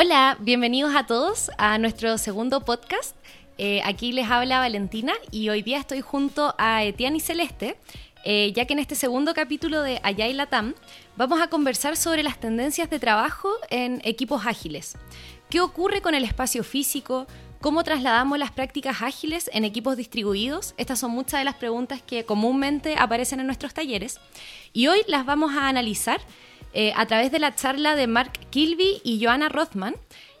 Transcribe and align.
Hola, 0.00 0.36
bienvenidos 0.38 0.94
a 0.94 1.06
todos 1.06 1.50
a 1.58 1.76
nuestro 1.76 2.18
segundo 2.18 2.64
podcast. 2.64 3.16
Eh, 3.58 3.82
aquí 3.84 4.12
les 4.12 4.30
habla 4.30 4.60
Valentina 4.60 5.12
y 5.32 5.48
hoy 5.48 5.62
día 5.62 5.78
estoy 5.78 6.02
junto 6.02 6.54
a 6.56 6.84
Etienne 6.84 7.16
y 7.16 7.20
Celeste, 7.20 7.76
eh, 8.22 8.52
ya 8.54 8.64
que 8.64 8.74
en 8.74 8.78
este 8.78 8.94
segundo 8.94 9.34
capítulo 9.34 9.82
de 9.82 9.98
Allá 10.04 10.28
y 10.28 10.34
Latam 10.34 10.76
vamos 11.16 11.40
a 11.40 11.48
conversar 11.48 11.96
sobre 11.96 12.22
las 12.22 12.38
tendencias 12.38 12.88
de 12.90 13.00
trabajo 13.00 13.50
en 13.70 14.00
equipos 14.04 14.46
ágiles. 14.46 14.96
¿Qué 15.50 15.60
ocurre 15.60 16.00
con 16.00 16.14
el 16.14 16.22
espacio 16.22 16.62
físico? 16.62 17.26
¿Cómo 17.60 17.82
trasladamos 17.82 18.38
las 18.38 18.52
prácticas 18.52 19.02
ágiles 19.02 19.50
en 19.52 19.64
equipos 19.64 19.96
distribuidos? 19.96 20.74
Estas 20.76 21.00
son 21.00 21.10
muchas 21.10 21.40
de 21.40 21.44
las 21.44 21.56
preguntas 21.56 22.02
que 22.02 22.24
comúnmente 22.24 22.94
aparecen 22.96 23.40
en 23.40 23.46
nuestros 23.46 23.74
talleres 23.74 24.20
y 24.72 24.86
hoy 24.86 25.00
las 25.08 25.26
vamos 25.26 25.56
a 25.56 25.68
analizar 25.68 26.20
eh, 26.80 26.92
a 26.94 27.06
través 27.06 27.32
de 27.32 27.40
la 27.40 27.56
charla 27.56 27.96
de 27.96 28.06
Mark 28.06 28.38
Kilby 28.50 29.00
y 29.02 29.20
Joanna 29.20 29.48
Rothman. 29.48 29.96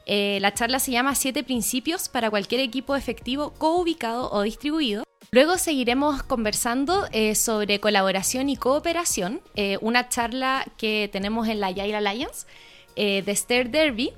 Eh, 0.06 0.38
la 0.40 0.54
charla 0.54 0.78
se 0.78 0.92
llama 0.92 1.16
Siete 1.16 1.42
principios 1.42 2.08
para 2.08 2.30
cualquier 2.30 2.60
equipo 2.60 2.94
efectivo 2.94 3.54
coubicado 3.54 4.30
o 4.30 4.42
distribuido. 4.42 5.02
Luego 5.32 5.58
seguiremos 5.58 6.22
conversando 6.22 7.08
eh, 7.10 7.34
sobre 7.34 7.80
colaboración 7.80 8.50
y 8.50 8.56
cooperación, 8.56 9.40
una 9.80 10.08
charla 10.08 10.64
que 10.76 11.10
tenemos 11.12 11.48
en 11.48 11.58
la 11.58 11.72
Yale 11.72 11.96
Alliance 11.96 12.46
de 12.94 13.24
Esther 13.26 13.70
Derby. 13.70 14.12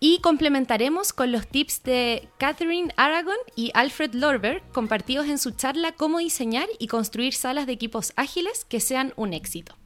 Y 0.00 0.20
complementaremos 0.20 1.12
con 1.12 1.32
los 1.32 1.46
tips 1.48 1.82
de 1.82 2.30
Catherine 2.38 2.94
Aragon 2.96 3.36
y 3.56 3.72
Alfred 3.74 4.14
Lorber, 4.14 4.62
compartidos 4.72 5.26
en 5.26 5.36
su 5.36 5.50
charla 5.50 5.92
Cómo 5.92 6.18
diseñar 6.18 6.68
y 6.78 6.86
construir 6.86 7.34
salas 7.34 7.66
de 7.66 7.74
equipos 7.74 8.14
ágiles 8.16 8.64
que 8.64 8.80
sean 8.80 9.12
un 9.16 9.34
éxito. 9.34 9.77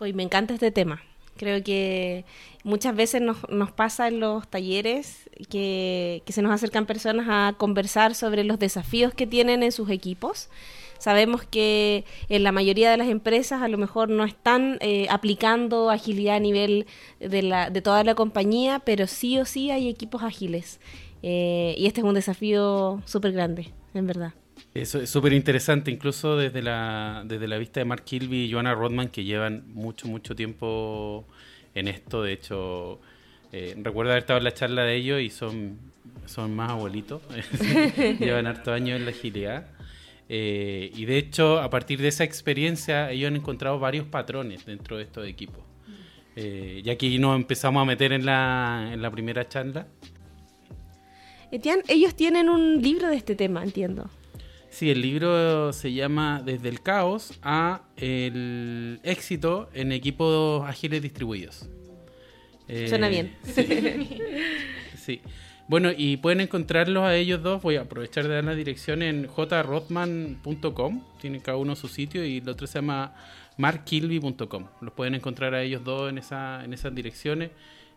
Hoy 0.00 0.12
me 0.12 0.22
encanta 0.22 0.54
este 0.54 0.70
tema. 0.70 1.02
Creo 1.36 1.62
que 1.62 2.24
muchas 2.62 2.94
veces 2.94 3.20
nos, 3.20 3.48
nos 3.48 3.72
pasa 3.72 4.08
en 4.08 4.20
los 4.20 4.46
talleres 4.48 5.28
que, 5.50 6.22
que, 6.24 6.32
se 6.32 6.42
nos 6.42 6.52
acercan 6.52 6.86
personas 6.86 7.26
a 7.28 7.56
conversar 7.56 8.14
sobre 8.14 8.44
los 8.44 8.58
desafíos 8.58 9.12
que 9.14 9.26
tienen 9.26 9.62
en 9.62 9.72
sus 9.72 9.90
equipos. 9.90 10.50
Sabemos 10.98 11.44
que 11.44 12.04
en 12.28 12.42
la 12.42 12.52
mayoría 12.52 12.90
de 12.90 12.96
las 12.96 13.08
empresas 13.08 13.62
a 13.62 13.68
lo 13.68 13.78
mejor 13.78 14.08
no 14.08 14.24
están 14.24 14.78
eh, 14.80 15.06
aplicando 15.10 15.90
agilidad 15.90 16.36
a 16.36 16.40
nivel 16.40 16.86
de, 17.20 17.42
la, 17.42 17.70
de 17.70 17.82
toda 17.82 18.02
la 18.02 18.14
compañía, 18.14 18.80
pero 18.80 19.06
sí 19.06 19.38
o 19.38 19.44
sí 19.44 19.70
hay 19.70 19.88
equipos 19.88 20.22
ágiles. 20.22 20.80
Eh, 21.22 21.74
y 21.76 21.86
este 21.86 22.00
es 22.00 22.04
un 22.04 22.14
desafío 22.14 23.02
súper 23.04 23.32
grande, 23.32 23.72
en 23.94 24.06
verdad. 24.06 24.34
Eso 24.74 25.00
es 25.00 25.10
súper 25.10 25.32
interesante, 25.32 25.90
incluso 25.90 26.36
desde 26.36 26.62
la, 26.62 27.22
desde 27.26 27.48
la 27.48 27.58
vista 27.58 27.80
de 27.80 27.84
Mark 27.84 28.04
Kilby 28.04 28.44
y 28.44 28.52
Joanna 28.52 28.74
Rodman, 28.74 29.08
que 29.08 29.24
llevan 29.24 29.64
mucho, 29.72 30.08
mucho 30.08 30.36
tiempo 30.36 31.26
en 31.74 31.88
esto. 31.88 32.22
De 32.22 32.32
hecho, 32.32 33.00
eh, 33.52 33.74
recuerdo 33.78 34.12
haber 34.12 34.22
estado 34.22 34.38
en 34.38 34.44
la 34.44 34.54
charla 34.54 34.82
de 34.82 34.94
ellos 34.96 35.20
y 35.20 35.30
son, 35.30 35.78
son 36.26 36.54
más 36.54 36.70
abuelitos. 36.70 37.22
llevan 38.20 38.46
harto 38.46 38.72
años 38.72 38.98
en 38.98 39.04
la 39.04 39.10
agilidad. 39.10 39.66
Eh, 40.28 40.92
y 40.94 41.06
de 41.06 41.16
hecho, 41.16 41.58
a 41.58 41.70
partir 41.70 42.00
de 42.00 42.08
esa 42.08 42.24
experiencia, 42.24 43.10
ellos 43.10 43.28
han 43.28 43.36
encontrado 43.36 43.78
varios 43.78 44.06
patrones 44.06 44.66
dentro 44.66 44.98
de 44.98 45.04
estos 45.04 45.26
equipos. 45.26 45.64
Eh, 46.36 46.82
ya 46.84 46.96
que 46.96 47.18
nos 47.18 47.34
empezamos 47.34 47.82
a 47.82 47.84
meter 47.84 48.12
en 48.12 48.26
la, 48.26 48.90
en 48.92 49.02
la 49.02 49.10
primera 49.10 49.48
charla. 49.48 49.88
Etienne, 51.50 51.82
ellos 51.88 52.14
tienen 52.14 52.48
un 52.50 52.82
libro 52.82 53.08
de 53.08 53.16
este 53.16 53.34
tema, 53.34 53.64
entiendo. 53.64 54.10
Sí, 54.78 54.90
el 54.92 55.02
libro 55.02 55.72
se 55.72 55.92
llama 55.92 56.40
Desde 56.44 56.68
el 56.68 56.80
caos 56.80 57.36
a 57.42 57.82
el 57.96 59.00
éxito 59.02 59.68
en 59.74 59.90
equipos 59.90 60.64
ágiles 60.68 61.02
distribuidos. 61.02 61.68
Suena 62.86 63.08
bien. 63.08 63.34
Sí. 64.96 65.20
Bueno, 65.66 65.90
y 65.96 66.18
pueden 66.18 66.40
encontrarlos 66.42 67.02
a 67.02 67.16
ellos 67.16 67.42
dos. 67.42 67.60
Voy 67.60 67.74
a 67.74 67.80
aprovechar 67.80 68.28
de 68.28 68.34
dar 68.34 68.44
la 68.44 68.54
dirección 68.54 69.02
en 69.02 69.26
jrothman.com. 69.26 71.02
Tienen 71.20 71.40
cada 71.40 71.58
uno 71.58 71.74
su 71.74 71.88
sitio 71.88 72.24
y 72.24 72.38
el 72.38 72.48
otro 72.48 72.68
se 72.68 72.74
llama 72.74 73.16
markkilby.com. 73.56 74.66
Los 74.80 74.92
pueden 74.92 75.16
encontrar 75.16 75.54
a 75.54 75.62
ellos 75.62 75.82
dos 75.82 76.08
en, 76.08 76.18
esa, 76.18 76.64
en 76.64 76.72
esas 76.72 76.94
direcciones 76.94 77.50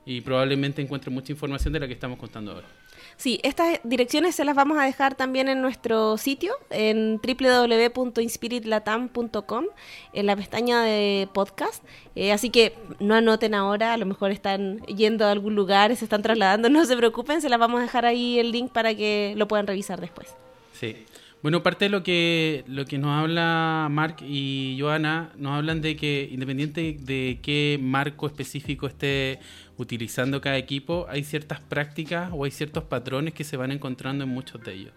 y 0.03 0.21
probablemente 0.21 0.81
encuentren 0.81 1.13
mucha 1.13 1.31
información 1.31 1.73
de 1.73 1.79
la 1.81 1.85
que 1.85 1.93
estamos 1.93 2.17
contando 2.17 2.53
ahora. 2.53 2.80
Sí, 3.21 3.39
estas 3.43 3.79
direcciones 3.83 4.33
se 4.33 4.43
las 4.45 4.55
vamos 4.55 4.79
a 4.79 4.83
dejar 4.83 5.13
también 5.13 5.47
en 5.47 5.61
nuestro 5.61 6.17
sitio, 6.17 6.55
en 6.71 7.21
www.inspiritlatam.com, 7.21 9.65
en 10.13 10.25
la 10.25 10.35
pestaña 10.35 10.81
de 10.81 11.29
podcast. 11.31 11.83
Eh, 12.15 12.31
así 12.31 12.49
que 12.49 12.73
no 12.99 13.13
anoten 13.13 13.53
ahora, 13.53 13.93
a 13.93 13.97
lo 13.97 14.07
mejor 14.07 14.31
están 14.31 14.79
yendo 14.87 15.27
a 15.27 15.31
algún 15.31 15.53
lugar, 15.53 15.95
se 15.95 16.03
están 16.03 16.23
trasladando, 16.23 16.67
no 16.71 16.83
se 16.83 16.97
preocupen, 16.97 17.41
se 17.41 17.49
las 17.49 17.59
vamos 17.59 17.81
a 17.81 17.83
dejar 17.83 18.07
ahí 18.07 18.39
el 18.39 18.51
link 18.51 18.71
para 18.71 18.95
que 18.95 19.35
lo 19.37 19.47
puedan 19.47 19.67
revisar 19.67 20.01
después. 20.01 20.29
Sí. 20.73 21.05
Bueno, 21.41 21.63
parte 21.63 21.85
de 21.85 21.89
lo 21.89 22.03
que, 22.03 22.63
lo 22.67 22.85
que 22.85 22.99
nos 22.99 23.09
habla 23.09 23.87
Mark 23.89 24.17
y 24.21 24.77
Joana, 24.79 25.31
nos 25.37 25.53
hablan 25.53 25.81
de 25.81 25.95
que 25.95 26.29
independiente 26.31 26.95
de 26.99 27.39
qué 27.41 27.79
marco 27.81 28.27
específico 28.27 28.85
esté 28.85 29.39
utilizando 29.77 30.39
cada 30.39 30.57
equipo, 30.57 31.07
hay 31.09 31.23
ciertas 31.23 31.59
prácticas 31.59 32.29
o 32.31 32.45
hay 32.45 32.51
ciertos 32.51 32.83
patrones 32.83 33.33
que 33.33 33.43
se 33.43 33.57
van 33.57 33.71
encontrando 33.71 34.23
en 34.23 34.29
muchos 34.29 34.61
de 34.63 34.73
ellos. 34.73 34.93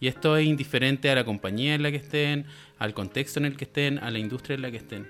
Y 0.00 0.08
esto 0.08 0.36
es 0.36 0.48
indiferente 0.48 1.10
a 1.10 1.14
la 1.14 1.24
compañía 1.24 1.76
en 1.76 1.84
la 1.84 1.92
que 1.92 1.98
estén, 1.98 2.46
al 2.78 2.92
contexto 2.92 3.38
en 3.38 3.46
el 3.46 3.56
que 3.56 3.64
estén, 3.64 3.98
a 3.98 4.10
la 4.10 4.18
industria 4.18 4.56
en 4.56 4.62
la 4.62 4.72
que 4.72 4.78
estén. 4.78 5.08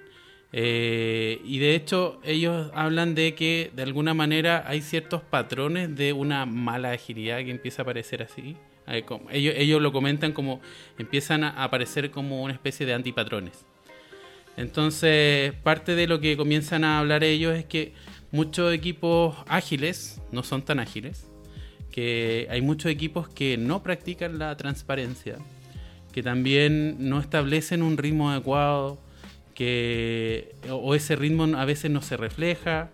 Eh, 0.53 1.41
y 1.45 1.61
de 1.61 1.75
hecho 1.77 2.21
ellos 2.25 2.71
hablan 2.75 3.15
de 3.15 3.35
que 3.35 3.71
de 3.75 3.83
alguna 3.85 4.13
manera 4.13 4.65
hay 4.67 4.83
ciertos 4.83 5.23
patrones 5.23 5.97
de 5.97 6.13
una 6.13 6.45
mala 6.45 6.91
agilidad 6.93 7.39
que 7.39 7.51
empieza 7.51 7.81
a 7.81 7.85
aparecer 7.85 8.23
así 8.23 8.57
ellos, 8.95 9.55
ellos 9.57 9.83
lo 9.83 9.93
comentan 9.93 10.33
como 10.33 10.61
empiezan 10.99 11.45
a 11.45 11.63
aparecer 11.63 12.11
como 12.11 12.43
una 12.43 12.53
especie 12.53 12.87
de 12.87 12.95
antipatrones. 12.95 13.65
Entonces, 14.57 15.53
parte 15.63 15.95
de 15.95 16.09
lo 16.09 16.21
que 16.21 16.37
comienzan 16.37 16.83
a 16.83 16.99
hablar 16.99 17.23
ellos 17.23 17.57
es 17.57 17.65
que 17.65 17.93
muchos 18.33 18.75
equipos 18.75 19.37
ágiles 19.47 20.21
no 20.33 20.43
son 20.43 20.63
tan 20.63 20.81
ágiles, 20.81 21.29
que 21.93 22.49
hay 22.51 22.61
muchos 22.61 22.91
equipos 22.91 23.29
que 23.29 23.57
no 23.57 23.83
practican 23.83 24.39
la 24.39 24.57
transparencia, 24.57 25.39
que 26.13 26.23
también 26.23 27.09
no 27.09 27.21
establecen 27.21 27.83
un 27.83 27.97
ritmo 27.97 28.31
adecuado, 28.31 28.99
que 29.55 30.55
o 30.71 30.95
ese 30.95 31.17
ritmo 31.17 31.45
a 31.57 31.65
veces 31.65 31.91
no 31.91 32.03
se 32.03 32.17
refleja, 32.17 32.91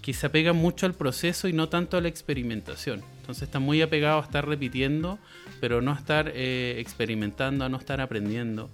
que 0.00 0.12
se 0.12 0.26
apegan 0.26 0.56
mucho 0.56 0.86
al 0.86 0.94
proceso 0.94 1.48
y 1.48 1.52
no 1.52 1.68
tanto 1.68 1.96
a 1.96 2.00
la 2.00 2.08
experimentación. 2.08 3.02
Entonces 3.24 3.44
están 3.44 3.62
muy 3.62 3.80
apegados 3.80 4.22
a 4.22 4.26
estar 4.26 4.46
repitiendo, 4.46 5.18
pero 5.58 5.80
no 5.80 5.92
a 5.92 5.94
estar 5.94 6.30
eh, 6.34 6.74
experimentando, 6.76 7.64
a 7.64 7.70
no 7.70 7.78
estar 7.78 8.02
aprendiendo. 8.02 8.68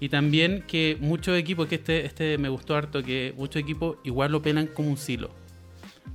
Y 0.00 0.08
también 0.08 0.64
que 0.66 0.96
muchos 0.98 1.36
equipos, 1.36 1.68
que 1.68 1.74
este, 1.74 2.06
este 2.06 2.38
me 2.38 2.48
gustó 2.48 2.76
harto, 2.76 3.02
que 3.02 3.34
muchos 3.36 3.60
equipos 3.60 3.98
igual 4.02 4.32
lo 4.32 4.40
pelan 4.40 4.68
como 4.68 4.88
un 4.88 4.96
silo. 4.96 5.28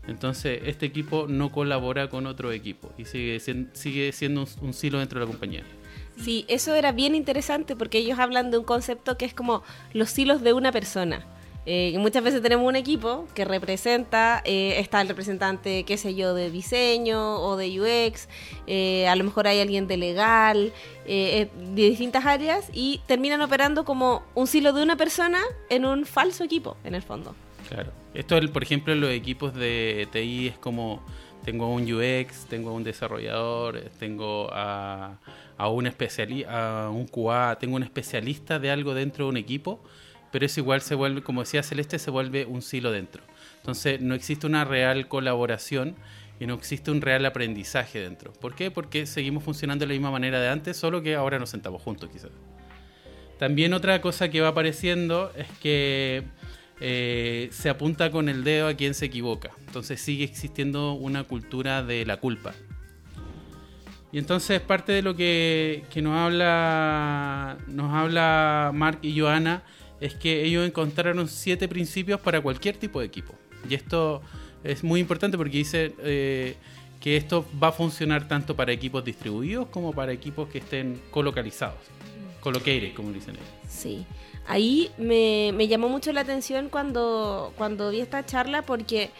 Entonces 0.07 0.61
este 0.65 0.87
equipo 0.87 1.27
no 1.29 1.51
colabora 1.51 2.09
con 2.09 2.25
otro 2.25 2.51
equipo 2.51 2.91
y 2.97 3.05
sigue, 3.05 3.39
sigue 3.39 4.11
siendo 4.13 4.47
un 4.61 4.73
silo 4.73 4.97
dentro 4.97 5.19
de 5.19 5.27
la 5.27 5.31
compañía. 5.31 5.63
Sí, 6.17 6.45
eso 6.47 6.73
era 6.73 6.91
bien 6.91 7.13
interesante 7.13 7.75
porque 7.75 7.99
ellos 7.99 8.17
hablan 8.17 8.49
de 8.49 8.57
un 8.57 8.63
concepto 8.63 9.15
que 9.15 9.25
es 9.25 9.35
como 9.35 9.61
los 9.93 10.09
silos 10.09 10.41
de 10.41 10.53
una 10.53 10.71
persona. 10.71 11.23
Eh, 11.71 11.95
muchas 11.99 12.23
veces 12.23 12.41
tenemos 12.41 12.67
un 12.67 12.75
equipo 12.75 13.27
que 13.35 13.45
representa, 13.45 14.41
eh, 14.43 14.79
está 14.79 15.01
el 15.01 15.07
representante, 15.07 15.83
qué 15.83 15.97
sé 15.97 16.15
yo, 16.15 16.33
de 16.33 16.49
diseño 16.49 17.39
o 17.39 17.57
de 17.57 17.79
UX, 17.79 18.27
eh, 18.65 19.07
a 19.07 19.15
lo 19.15 19.23
mejor 19.23 19.45
hay 19.45 19.59
alguien 19.59 19.85
de 19.85 19.97
legal, 19.97 20.73
de 21.05 21.49
distintas 21.75 22.25
áreas 22.25 22.71
y 22.73 23.01
terminan 23.05 23.41
operando 23.41 23.85
como 23.85 24.23
un 24.33 24.47
silo 24.47 24.73
de 24.73 24.81
una 24.81 24.95
persona 24.95 25.41
en 25.69 25.85
un 25.85 26.07
falso 26.07 26.43
equipo, 26.43 26.75
en 26.83 26.95
el 26.95 27.03
fondo. 27.03 27.35
Claro. 27.67 27.91
Esto, 28.15 28.39
por 28.51 28.63
ejemplo, 28.63 28.91
en 28.91 29.01
los 29.01 29.11
equipos 29.11 29.53
de 29.53 30.07
TI 30.11 30.47
es 30.47 30.57
como 30.57 31.03
tengo 31.43 31.71
un 31.71 31.83
UX, 31.83 32.47
tengo 32.47 32.73
un 32.73 32.83
desarrollador, 32.83 33.79
tengo 33.99 34.49
a, 34.51 35.19
a 35.55 35.69
un 35.69 35.85
especialista, 35.85 36.85
a 36.85 36.89
un 36.89 37.05
QA, 37.05 37.59
tengo 37.59 37.75
un 37.75 37.83
especialista 37.83 38.57
de 38.57 38.71
algo 38.71 38.95
dentro 38.95 39.25
de 39.25 39.29
un 39.29 39.37
equipo 39.37 39.83
pero 40.31 40.45
eso 40.45 40.59
igual 40.59 40.81
se 40.81 40.95
vuelve, 40.95 41.21
como 41.21 41.41
decía 41.41 41.63
Celeste, 41.63 41.99
se 41.99 42.11
vuelve 42.11 42.45
un 42.45 42.61
silo 42.61 42.91
dentro. 42.91 43.23
Entonces 43.57 44.01
no 44.01 44.15
existe 44.15 44.47
una 44.47 44.65
real 44.65 45.07
colaboración 45.07 45.95
y 46.39 46.45
no 46.45 46.53
existe 46.53 46.91
un 46.91 47.01
real 47.01 47.25
aprendizaje 47.25 47.99
dentro. 47.99 48.31
¿Por 48.33 48.55
qué? 48.55 48.71
Porque 48.71 49.05
seguimos 49.05 49.43
funcionando 49.43 49.83
de 49.83 49.87
la 49.87 49.93
misma 49.93 50.11
manera 50.11 50.39
de 50.39 50.49
antes, 50.49 50.77
solo 50.77 51.01
que 51.01 51.15
ahora 51.15 51.39
nos 51.39 51.49
sentamos 51.49 51.81
juntos 51.81 52.09
quizás. 52.11 52.31
También 53.37 53.73
otra 53.73 54.01
cosa 54.01 54.29
que 54.29 54.41
va 54.41 54.49
apareciendo 54.49 55.31
es 55.35 55.47
que 55.61 56.23
eh, 56.81 57.49
se 57.51 57.69
apunta 57.69 58.11
con 58.11 58.29
el 58.29 58.43
dedo 58.43 58.67
a 58.67 58.73
quien 58.73 58.93
se 58.93 59.05
equivoca. 59.05 59.51
Entonces 59.65 60.01
sigue 60.01 60.23
existiendo 60.23 60.93
una 60.93 61.23
cultura 61.23 61.83
de 61.83 62.05
la 62.05 62.17
culpa. 62.17 62.53
Y 64.11 64.17
entonces 64.17 64.59
parte 64.61 64.91
de 64.91 65.01
lo 65.01 65.15
que, 65.15 65.83
que 65.91 66.01
nos 66.01 66.17
habla 66.17 67.57
nos 67.67 67.93
habla 67.93 68.71
Mark 68.73 68.99
y 69.03 69.19
Joana 69.19 69.63
es 70.01 70.15
que 70.15 70.43
ellos 70.43 70.65
encontraron 70.65 71.27
siete 71.27 71.67
principios 71.67 72.19
para 72.19 72.41
cualquier 72.41 72.77
tipo 72.77 72.99
de 72.99 73.05
equipo. 73.05 73.33
Y 73.69 73.73
esto 73.73 74.21
es 74.63 74.83
muy 74.83 74.99
importante 74.99 75.37
porque 75.37 75.57
dice 75.57 75.93
eh, 75.99 76.55
que 76.99 77.17
esto 77.17 77.45
va 77.61 77.69
a 77.69 77.71
funcionar 77.71 78.27
tanto 78.27 78.55
para 78.55 78.71
equipos 78.71 79.03
distribuidos 79.03 79.67
como 79.67 79.93
para 79.93 80.11
equipos 80.11 80.49
que 80.49 80.59
estén 80.59 81.01
colocalizados. 81.11 81.79
Colocated, 82.41 82.93
como 82.93 83.11
dicen 83.11 83.35
ellos. 83.35 83.47
Sí. 83.67 84.05
Ahí 84.47 84.89
me, 84.97 85.51
me 85.53 85.67
llamó 85.67 85.89
mucho 85.89 86.11
la 86.13 86.21
atención 86.21 86.69
cuando, 86.69 87.53
cuando 87.57 87.91
vi 87.91 87.99
esta 87.99 88.25
charla 88.25 88.61
porque 88.63 89.11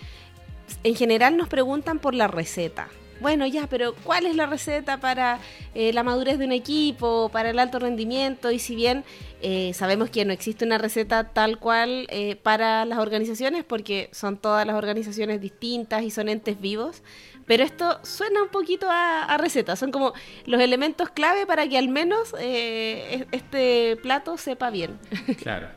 en 0.83 0.95
general 0.95 1.37
nos 1.37 1.49
preguntan 1.49 1.99
por 1.99 2.13
la 2.13 2.27
receta. 2.27 2.87
Bueno, 3.21 3.45
ya, 3.45 3.67
pero 3.67 3.93
¿cuál 4.03 4.25
es 4.25 4.35
la 4.35 4.45
receta 4.45 4.99
para 4.99 5.39
eh, 5.75 5.91
la 5.91 6.03
madurez 6.03 6.39
de 6.39 6.45
un 6.45 6.53
equipo, 6.53 7.29
para 7.29 7.49
el 7.49 7.59
alto 7.59 7.77
rendimiento? 7.79 8.49
Y 8.49 8.59
si 8.59 8.75
bien 8.75 9.03
eh, 9.41 9.73
sabemos 9.73 10.09
que 10.09 10.23
no 10.23 10.31
existe 10.31 10.63
una 10.63 10.77
receta 10.77 11.25
tal 11.25 11.59
cual 11.59 12.07
eh, 12.09 12.37
para 12.37 12.85
las 12.85 12.99
organizaciones, 12.99 13.65
porque 13.65 14.09
son 14.13 14.37
todas 14.37 14.65
las 14.65 14.75
organizaciones 14.75 15.41
distintas 15.41 16.03
y 16.03 16.11
son 16.11 16.29
entes 16.29 16.61
vivos, 16.61 17.03
pero 17.45 17.63
esto 17.63 17.99
suena 18.03 18.41
un 18.41 18.49
poquito 18.49 18.87
a, 18.89 19.35
receta, 19.37 19.75
son 19.75 19.91
como 19.91 20.13
los 20.45 20.61
elementos 20.61 21.09
clave 21.09 21.45
para 21.45 21.67
que 21.67 21.77
al 21.77 21.89
menos 21.89 22.33
este 22.39 23.97
plato 24.03 24.37
sepa 24.37 24.69
bien. 24.69 24.97
Claro. 25.39 25.69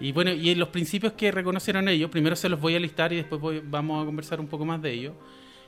Y 0.00 0.12
bueno, 0.12 0.32
y 0.32 0.54
los 0.54 0.70
principios 0.70 1.12
que 1.12 1.30
reconocieron 1.30 1.88
ellos, 1.88 2.10
primero 2.10 2.34
se 2.36 2.48
los 2.48 2.60
voy 2.60 2.74
a 2.74 2.80
listar 2.80 3.12
y 3.12 3.16
después 3.16 3.40
vamos 3.64 4.02
a 4.02 4.06
conversar 4.06 4.40
un 4.40 4.48
poco 4.48 4.64
más 4.64 4.82
de 4.82 4.92
ellos 4.92 5.12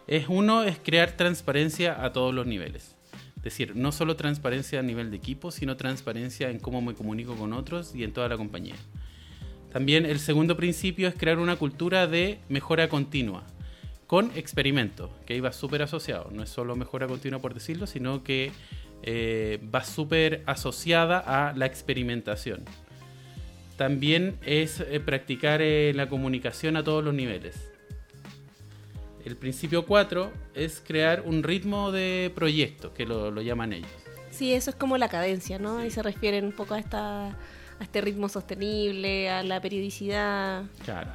es 0.06 0.26
uno 0.28 0.62
es 0.62 0.78
crear 0.78 1.12
transparencia 1.12 2.04
a 2.04 2.12
todos 2.12 2.34
los 2.34 2.46
niveles. 2.46 2.94
Es 3.36 3.42
decir, 3.42 3.76
no 3.76 3.92
solo 3.92 4.16
transparencia 4.16 4.80
a 4.80 4.82
nivel 4.82 5.10
de 5.10 5.16
equipo, 5.16 5.50
sino 5.50 5.76
transparencia 5.76 6.50
en 6.50 6.58
cómo 6.58 6.80
me 6.80 6.94
comunico 6.94 7.36
con 7.36 7.52
otros 7.52 7.94
y 7.94 8.04
en 8.04 8.12
toda 8.12 8.28
la 8.28 8.36
compañía. 8.36 8.74
También 9.72 10.06
el 10.06 10.18
segundo 10.18 10.56
principio 10.56 11.08
es 11.08 11.14
crear 11.14 11.38
una 11.38 11.56
cultura 11.56 12.06
de 12.06 12.38
mejora 12.48 12.88
continua, 12.88 13.44
con 14.06 14.30
experimento, 14.36 15.10
que 15.26 15.34
ahí 15.34 15.40
va 15.40 15.52
súper 15.52 15.82
asociado. 15.82 16.30
No 16.32 16.42
es 16.42 16.50
solo 16.50 16.76
mejora 16.76 17.06
continua 17.06 17.40
por 17.40 17.54
decirlo, 17.54 17.86
sino 17.86 18.22
que 18.22 18.52
eh, 19.02 19.60
va 19.74 19.84
súper 19.84 20.42
asociada 20.46 21.18
a 21.18 21.52
la 21.52 21.66
experimentación. 21.66 22.64
También 23.76 24.38
es 24.42 24.80
eh, 24.80 25.00
practicar 25.00 25.60
eh, 25.62 25.92
la 25.94 26.08
comunicación 26.08 26.76
a 26.76 26.84
todos 26.84 27.04
los 27.04 27.12
niveles 27.12 27.75
el 29.26 29.36
principio 29.36 29.84
4 29.84 30.30
es 30.54 30.80
crear 30.86 31.22
un 31.26 31.42
ritmo 31.42 31.90
de 31.90 32.30
proyecto, 32.32 32.94
que 32.94 33.04
lo, 33.04 33.42
llaman 33.42 33.72
ellos. 33.72 33.90
Sí, 34.30 34.52
eso 34.52 34.70
es 34.70 34.76
como 34.76 34.96
la 34.98 35.08
cadencia, 35.08 35.58
¿no? 35.58 35.78
Ahí 35.78 35.90
se 35.90 36.00
refieren 36.00 36.44
un 36.44 36.52
poco 36.52 36.74
a, 36.74 36.78
esta, 36.78 37.30
a 37.30 37.82
este 37.82 38.00
ritmo 38.02 38.28
sostenible, 38.28 39.28
a 39.28 39.42
la 39.42 39.60
periodicidad. 39.60 40.62
Claro. 40.84 41.10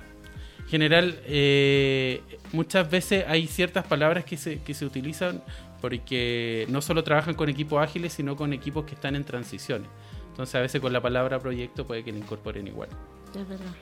En 0.60 0.68
general, 0.68 1.22
eh, 1.26 2.22
muchas 2.52 2.92
veces 2.92 3.24
hay 3.30 3.48
ciertas 3.48 3.88
palabras 3.88 4.26
que 4.26 4.36
se, 4.36 4.62
que 4.62 4.74
se 4.74 4.86
utilizan 4.86 5.42
porque 5.80 6.66
no 6.68 6.82
solo 6.82 7.06
trabajan 7.06 7.34
con 7.34 7.48
equipos 7.48 7.82
ágiles, 7.82 8.12
sino 8.12 8.36
con 8.36 8.52
equipos 8.52 8.84
que 8.84 8.96
están 8.96 9.16
en 9.16 9.24
transiciones. 9.24 9.88
Entonces, 10.32 10.56
a 10.56 10.60
veces 10.60 10.82
con 10.82 10.92
la 10.92 11.02
palabra 11.02 11.40
proyecto 11.40 11.88
puede 11.88 12.04
que 12.04 12.12
le 12.12 12.18
incorporen 12.18 12.68
igual. 12.68 12.90
Es 13.34 13.48
verdad. 13.48 13.74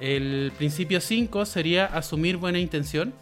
El 0.00 0.50
principio 0.56 0.98
5 0.98 1.44
sería 1.44 1.84
asumir 1.84 2.38
buena 2.38 2.58
intención. 2.58 3.12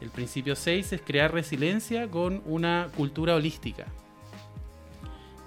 El 0.00 0.10
principio 0.10 0.56
6 0.56 0.92
es 0.92 1.00
crear 1.00 1.32
resiliencia 1.32 2.08
con 2.08 2.42
una 2.44 2.88
cultura 2.96 3.34
holística. 3.34 3.86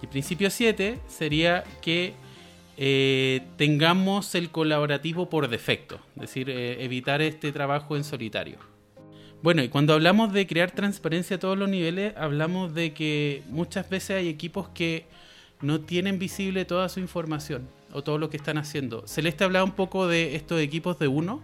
Y 0.02 0.06
el 0.06 0.10
principio 0.10 0.50
7 0.50 1.00
sería 1.08 1.64
que 1.82 2.14
eh, 2.78 3.42
tengamos 3.58 4.34
el 4.36 4.50
colaborativo 4.50 5.30
por 5.30 5.50
defecto, 5.50 6.00
es 6.16 6.22
decir, 6.22 6.50
eh, 6.50 6.84
evitar 6.84 7.22
este 7.22 7.52
trabajo 7.52 7.98
en 7.98 8.04
solitario. 8.04 8.58
Bueno, 9.42 9.64
y 9.64 9.70
cuando 9.70 9.94
hablamos 9.94 10.34
de 10.34 10.48
crear 10.48 10.72
transparencia 10.72 11.38
a 11.38 11.40
todos 11.40 11.58
los 11.58 11.70
niveles, 11.70 12.14
hablamos 12.18 12.74
de 12.74 12.94
que 12.94 13.44
muchas 13.50 13.90
veces 13.90 14.18
hay 14.18 14.28
equipos 14.28 14.70
que 14.70 15.06
no 15.62 15.82
tienen 15.82 16.20
visible 16.20 16.66
toda 16.66 16.90
su 16.90 17.00
información 17.00 17.68
o 17.92 18.02
todo 18.02 18.18
lo 18.18 18.30
que 18.30 18.38
están 18.38 18.58
haciendo. 18.58 19.08
Celeste 19.08 19.44
hablaba 19.44 19.66
un 19.66 19.74
poco 19.74 20.08
de 20.08 20.36
estos 20.36 20.60
equipos 20.60 21.00
de 21.00 21.08
uno, 21.08 21.42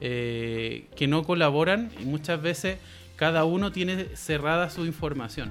eh, 0.00 0.86
que 0.96 1.06
no 1.06 1.24
colaboran 1.24 1.90
y 2.00 2.04
muchas 2.04 2.40
veces 2.40 2.78
cada 3.16 3.44
uno 3.44 3.72
tiene 3.72 4.16
cerrada 4.16 4.70
su 4.70 4.86
información. 4.86 5.50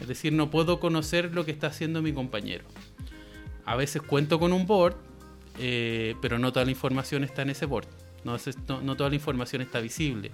Es 0.00 0.08
decir, 0.08 0.32
no 0.32 0.50
puedo 0.50 0.80
conocer 0.80 1.34
lo 1.34 1.44
que 1.44 1.50
está 1.50 1.68
haciendo 1.68 2.02
mi 2.02 2.12
compañero. 2.12 2.64
A 3.64 3.76
veces 3.76 4.02
cuento 4.02 4.38
con 4.38 4.52
un 4.52 4.66
board, 4.66 4.96
eh, 5.58 6.14
pero 6.20 6.38
no 6.38 6.52
toda 6.52 6.64
la 6.64 6.70
información 6.70 7.24
está 7.24 7.42
en 7.42 7.50
ese 7.50 7.66
board. 7.66 7.86
No, 8.24 8.36
no, 8.82 8.96
toda 8.96 9.08
la 9.08 9.14
información 9.14 9.62
está 9.62 9.80
visible. 9.80 10.30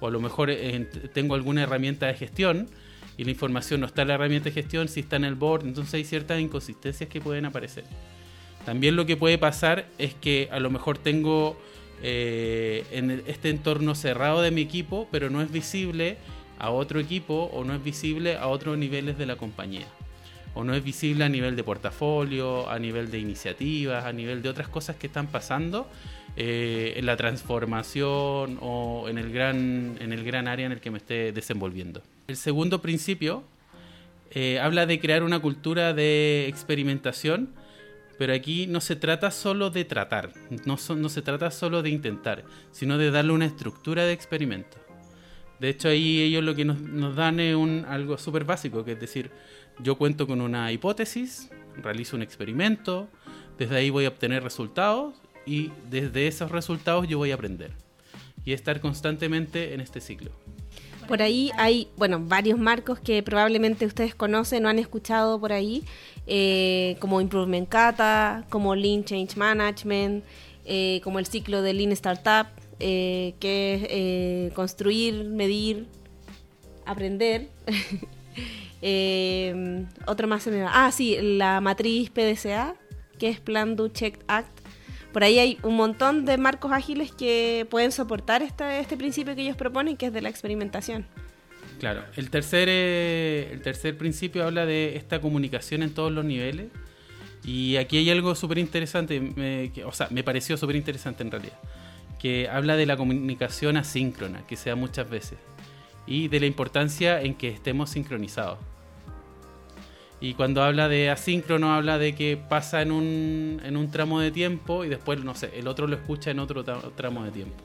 O 0.00 0.08
a 0.08 0.10
lo 0.10 0.20
mejor 0.20 0.50
eh, 0.50 0.88
tengo 1.12 1.34
alguna 1.34 1.62
herramienta 1.62 2.06
de 2.06 2.14
gestión 2.14 2.68
y 3.16 3.24
la 3.24 3.30
información 3.30 3.80
no 3.80 3.86
está 3.86 4.02
en 4.02 4.08
la 4.08 4.14
herramienta 4.14 4.46
de 4.46 4.52
gestión, 4.52 4.88
si 4.88 5.00
está 5.00 5.16
en 5.16 5.24
el 5.24 5.34
board. 5.34 5.64
Entonces 5.64 5.94
hay 5.94 6.04
ciertas 6.04 6.40
inconsistencias 6.40 7.08
que 7.08 7.20
pueden 7.20 7.44
aparecer. 7.44 7.84
También 8.64 8.96
lo 8.96 9.06
que 9.06 9.16
puede 9.16 9.38
pasar 9.38 9.86
es 9.98 10.14
que 10.14 10.48
a 10.50 10.60
lo 10.60 10.70
mejor 10.70 10.98
tengo 10.98 11.56
eh, 12.02 12.84
en 12.90 13.22
este 13.26 13.50
entorno 13.50 13.94
cerrado 13.94 14.42
de 14.42 14.50
mi 14.50 14.62
equipo, 14.62 15.08
pero 15.10 15.30
no 15.30 15.42
es 15.42 15.50
visible 15.50 16.16
a 16.58 16.70
otro 16.70 17.00
equipo 17.00 17.50
o 17.52 17.64
no 17.64 17.74
es 17.74 17.82
visible 17.82 18.36
a 18.36 18.46
otros 18.48 18.76
niveles 18.78 19.18
de 19.18 19.26
la 19.26 19.36
compañía. 19.36 19.86
O 20.54 20.64
no 20.64 20.74
es 20.74 20.82
visible 20.82 21.24
a 21.24 21.28
nivel 21.28 21.56
de 21.56 21.62
portafolio, 21.62 22.68
a 22.68 22.78
nivel 22.78 23.10
de 23.10 23.18
iniciativas, 23.18 24.04
a 24.04 24.12
nivel 24.12 24.42
de 24.42 24.48
otras 24.48 24.68
cosas 24.68 24.96
que 24.96 25.06
están 25.06 25.28
pasando 25.28 25.88
eh, 26.36 26.94
en 26.96 27.06
la 27.06 27.16
transformación 27.16 28.58
o 28.60 29.08
en 29.08 29.18
el, 29.18 29.32
gran, 29.32 29.96
en 30.00 30.12
el 30.12 30.24
gran 30.24 30.48
área 30.48 30.66
en 30.66 30.72
el 30.72 30.80
que 30.80 30.90
me 30.90 30.98
esté 30.98 31.32
desenvolviendo. 31.32 32.02
El 32.28 32.36
segundo 32.36 32.82
principio 32.82 33.44
eh, 34.32 34.60
habla 34.60 34.86
de 34.86 35.00
crear 35.00 35.22
una 35.22 35.40
cultura 35.40 35.92
de 35.92 36.46
experimentación 36.48 37.50
pero 38.20 38.34
aquí 38.34 38.66
no 38.66 38.82
se 38.82 38.96
trata 38.96 39.30
solo 39.30 39.70
de 39.70 39.86
tratar, 39.86 40.34
no, 40.66 40.76
no 40.94 41.08
se 41.08 41.22
trata 41.22 41.50
solo 41.50 41.80
de 41.80 41.88
intentar, 41.88 42.44
sino 42.70 42.98
de 42.98 43.10
darle 43.10 43.32
una 43.32 43.46
estructura 43.46 44.04
de 44.04 44.12
experimento. 44.12 44.76
De 45.58 45.70
hecho, 45.70 45.88
ahí 45.88 46.20
ellos 46.20 46.44
lo 46.44 46.54
que 46.54 46.66
nos, 46.66 47.16
dan 47.16 47.40
es 47.40 47.54
un, 47.54 47.86
algo 47.88 48.18
súper 48.18 48.44
básico, 48.44 48.84
que 48.84 48.92
es 48.92 49.00
decir, 49.00 49.30
yo 49.78 49.96
cuento 49.96 50.26
con 50.26 50.42
una 50.42 50.70
hipótesis, 50.70 51.48
realizo 51.78 52.14
un 52.14 52.20
experimento, 52.20 53.08
desde 53.56 53.76
ahí 53.78 53.88
voy 53.88 54.04
a 54.04 54.08
obtener 54.08 54.42
resultados 54.42 55.14
y 55.46 55.70
desde 55.88 56.26
esos 56.26 56.50
resultados 56.50 57.08
yo 57.08 57.16
voy 57.16 57.30
a 57.30 57.36
aprender. 57.36 57.72
Y 58.44 58.52
estar 58.52 58.82
constantemente 58.82 59.72
en 59.72 59.80
este 59.80 60.02
ciclo. 60.02 60.30
Por 61.10 61.22
ahí 61.22 61.50
hay, 61.56 61.88
bueno, 61.96 62.20
varios 62.20 62.56
marcos 62.56 63.00
que 63.00 63.20
probablemente 63.22 63.84
ustedes 63.84 64.14
conocen 64.14 64.64
o 64.64 64.68
han 64.68 64.78
escuchado 64.78 65.40
por 65.40 65.52
ahí, 65.52 65.82
eh, 66.32 66.96
como 67.00 67.20
Improvement 67.20 67.68
Kata, 67.68 68.44
como 68.50 68.76
Lean 68.76 69.04
Change 69.04 69.36
Management, 69.36 70.24
eh, 70.64 71.00
como 71.02 71.18
el 71.18 71.26
ciclo 71.26 71.60
de 71.60 71.74
Lean 71.74 71.90
Startup, 71.90 72.46
eh, 72.78 73.34
que 73.40 74.46
es 74.46 74.54
construir, 74.54 75.24
medir, 75.24 75.88
aprender. 76.86 77.48
otro 80.06 80.28
más 80.28 80.44
se 80.44 80.52
me 80.52 80.62
va. 80.62 80.70
Ah, 80.72 80.92
sí, 80.92 81.18
la 81.20 81.60
matriz 81.60 82.10
PDCA, 82.10 82.76
que 83.18 83.28
es 83.28 83.40
Plan, 83.40 83.74
Do, 83.74 83.88
Check, 83.88 84.20
Act 84.28 84.60
por 85.12 85.24
ahí 85.24 85.40
hay 85.40 85.58
un 85.64 85.74
montón 85.74 86.24
de 86.24 86.38
marcos 86.38 86.70
ágiles 86.70 87.10
que 87.10 87.66
pueden 87.68 87.90
soportar 87.90 88.42
este 88.42 88.96
principio 88.96 89.34
que 89.34 89.42
ellos 89.42 89.56
proponen, 89.56 89.96
que 89.96 90.06
es 90.06 90.12
de 90.12 90.22
la 90.22 90.28
experimentación. 90.28 91.04
Claro, 91.80 92.02
el 92.16 92.28
tercer, 92.28 92.68
eh, 92.70 93.48
el 93.52 93.62
tercer 93.62 93.96
principio 93.96 94.44
habla 94.44 94.66
de 94.66 94.96
esta 94.96 95.18
comunicación 95.22 95.82
en 95.82 95.94
todos 95.94 96.12
los 96.12 96.26
niveles. 96.26 96.68
Y 97.42 97.76
aquí 97.76 97.96
hay 97.96 98.10
algo 98.10 98.34
súper 98.34 98.58
interesante, 98.58 99.72
o 99.86 99.92
sea, 99.92 100.08
me 100.10 100.22
pareció 100.22 100.58
súper 100.58 100.76
interesante 100.76 101.22
en 101.22 101.30
realidad, 101.30 101.58
que 102.18 102.50
habla 102.50 102.76
de 102.76 102.84
la 102.84 102.98
comunicación 102.98 103.78
asíncrona, 103.78 104.46
que 104.46 104.56
se 104.56 104.68
da 104.68 104.76
muchas 104.76 105.08
veces, 105.08 105.38
y 106.06 106.28
de 106.28 106.38
la 106.38 106.44
importancia 106.44 107.22
en 107.22 107.34
que 107.34 107.48
estemos 107.48 107.88
sincronizados. 107.88 108.58
Y 110.20 110.34
cuando 110.34 110.62
habla 110.62 110.88
de 110.88 111.08
asíncrono, 111.08 111.72
habla 111.72 111.96
de 111.96 112.14
que 112.14 112.36
pasa 112.36 112.82
en 112.82 112.92
un, 112.92 113.62
en 113.64 113.78
un 113.78 113.90
tramo 113.90 114.20
de 114.20 114.30
tiempo 114.30 114.84
y 114.84 114.90
después, 114.90 115.24
no 115.24 115.34
sé, 115.34 115.50
el 115.58 115.66
otro 115.66 115.86
lo 115.86 115.96
escucha 115.96 116.30
en 116.30 116.40
otro 116.40 116.62
tramo 116.62 117.24
de 117.24 117.30
tiempo. 117.30 117.64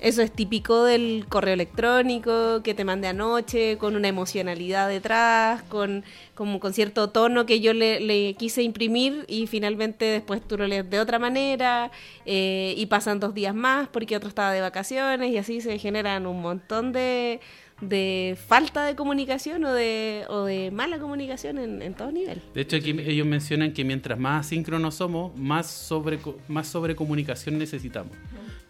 Eso 0.00 0.22
es 0.22 0.32
típico 0.32 0.84
del 0.84 1.26
correo 1.28 1.52
electrónico 1.52 2.62
que 2.62 2.72
te 2.72 2.84
mandé 2.84 3.08
anoche, 3.08 3.76
con 3.76 3.96
una 3.96 4.08
emocionalidad 4.08 4.88
detrás, 4.88 5.62
con, 5.64 6.04
como 6.34 6.58
con 6.58 6.72
cierto 6.72 7.10
tono 7.10 7.44
que 7.44 7.60
yo 7.60 7.74
le, 7.74 8.34
quise 8.38 8.62
imprimir 8.62 9.26
y 9.28 9.46
finalmente 9.46 10.06
después 10.06 10.40
tú 10.40 10.56
lo 10.56 10.66
lees 10.66 10.88
de 10.88 11.00
otra 11.00 11.18
manera 11.18 11.90
eh, 12.24 12.74
y 12.78 12.86
pasan 12.86 13.20
dos 13.20 13.34
días 13.34 13.54
más 13.54 13.88
porque 13.88 14.16
otro 14.16 14.30
estaba 14.30 14.52
de 14.52 14.62
vacaciones 14.62 15.30
y 15.32 15.36
así 15.36 15.60
se 15.60 15.78
generan 15.78 16.26
un 16.26 16.40
montón 16.40 16.92
de, 16.92 17.40
de 17.82 18.38
falta 18.46 18.86
de 18.86 18.94
comunicación 18.94 19.64
o 19.64 19.72
de, 19.74 20.24
o 20.28 20.44
de 20.44 20.70
mala 20.70 20.98
comunicación 20.98 21.58
en, 21.58 21.82
en 21.82 21.92
todo 21.92 22.10
nivel. 22.10 22.40
De 22.54 22.62
hecho, 22.62 22.76
aquí 22.76 22.90
ellos 22.90 23.26
mencionan 23.26 23.74
que 23.74 23.84
mientras 23.84 24.18
más 24.18 24.46
asíncronos 24.46 24.94
somos, 24.94 25.36
más 25.36 25.66
sobre, 25.66 26.18
más 26.48 26.68
sobre 26.68 26.96
comunicación 26.96 27.58
necesitamos. 27.58 28.16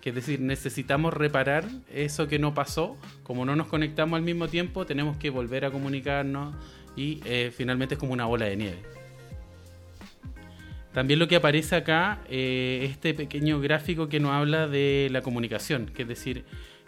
Que 0.00 0.11
es 0.11 0.14
decir, 0.14 0.40
necesitamos 0.40 1.12
reparar 1.12 1.64
eso 1.92 2.26
que 2.26 2.38
no 2.38 2.54
pasó, 2.54 2.97
como 3.23 3.45
no 3.45 3.54
nos 3.57 3.66
conectamos 3.66 4.16
al 4.16 4.23
mismo 4.23 4.49
tiempo, 4.49 4.87
tenemos 4.87 5.16
que 5.16 5.30
volver 5.30 5.64
a 5.64 5.71
comunicarnos 5.71 6.54
y 6.97 7.21
eh, 7.25 7.52
finalmente 7.54 7.95
es 7.95 7.99
como 7.99 8.12
una 8.12 8.25
bola 8.25 8.47
de 8.47 8.57
nieve. 8.57 8.83
También 10.92 11.21
lo 11.21 11.28
que 11.28 11.37
aparece 11.37 11.76
acá, 11.76 12.21
eh, 12.28 12.88
este 12.90 13.14
pequeño 13.14 13.61
gráfico 13.61 14.09
que 14.09 14.19
nos 14.19 14.33
habla 14.33 14.66
de 14.66 15.09
la 15.12 15.23
comunicación, 15.23 15.87
que 15.87 16.02
es 16.02 16.09
decir, 16.09 16.45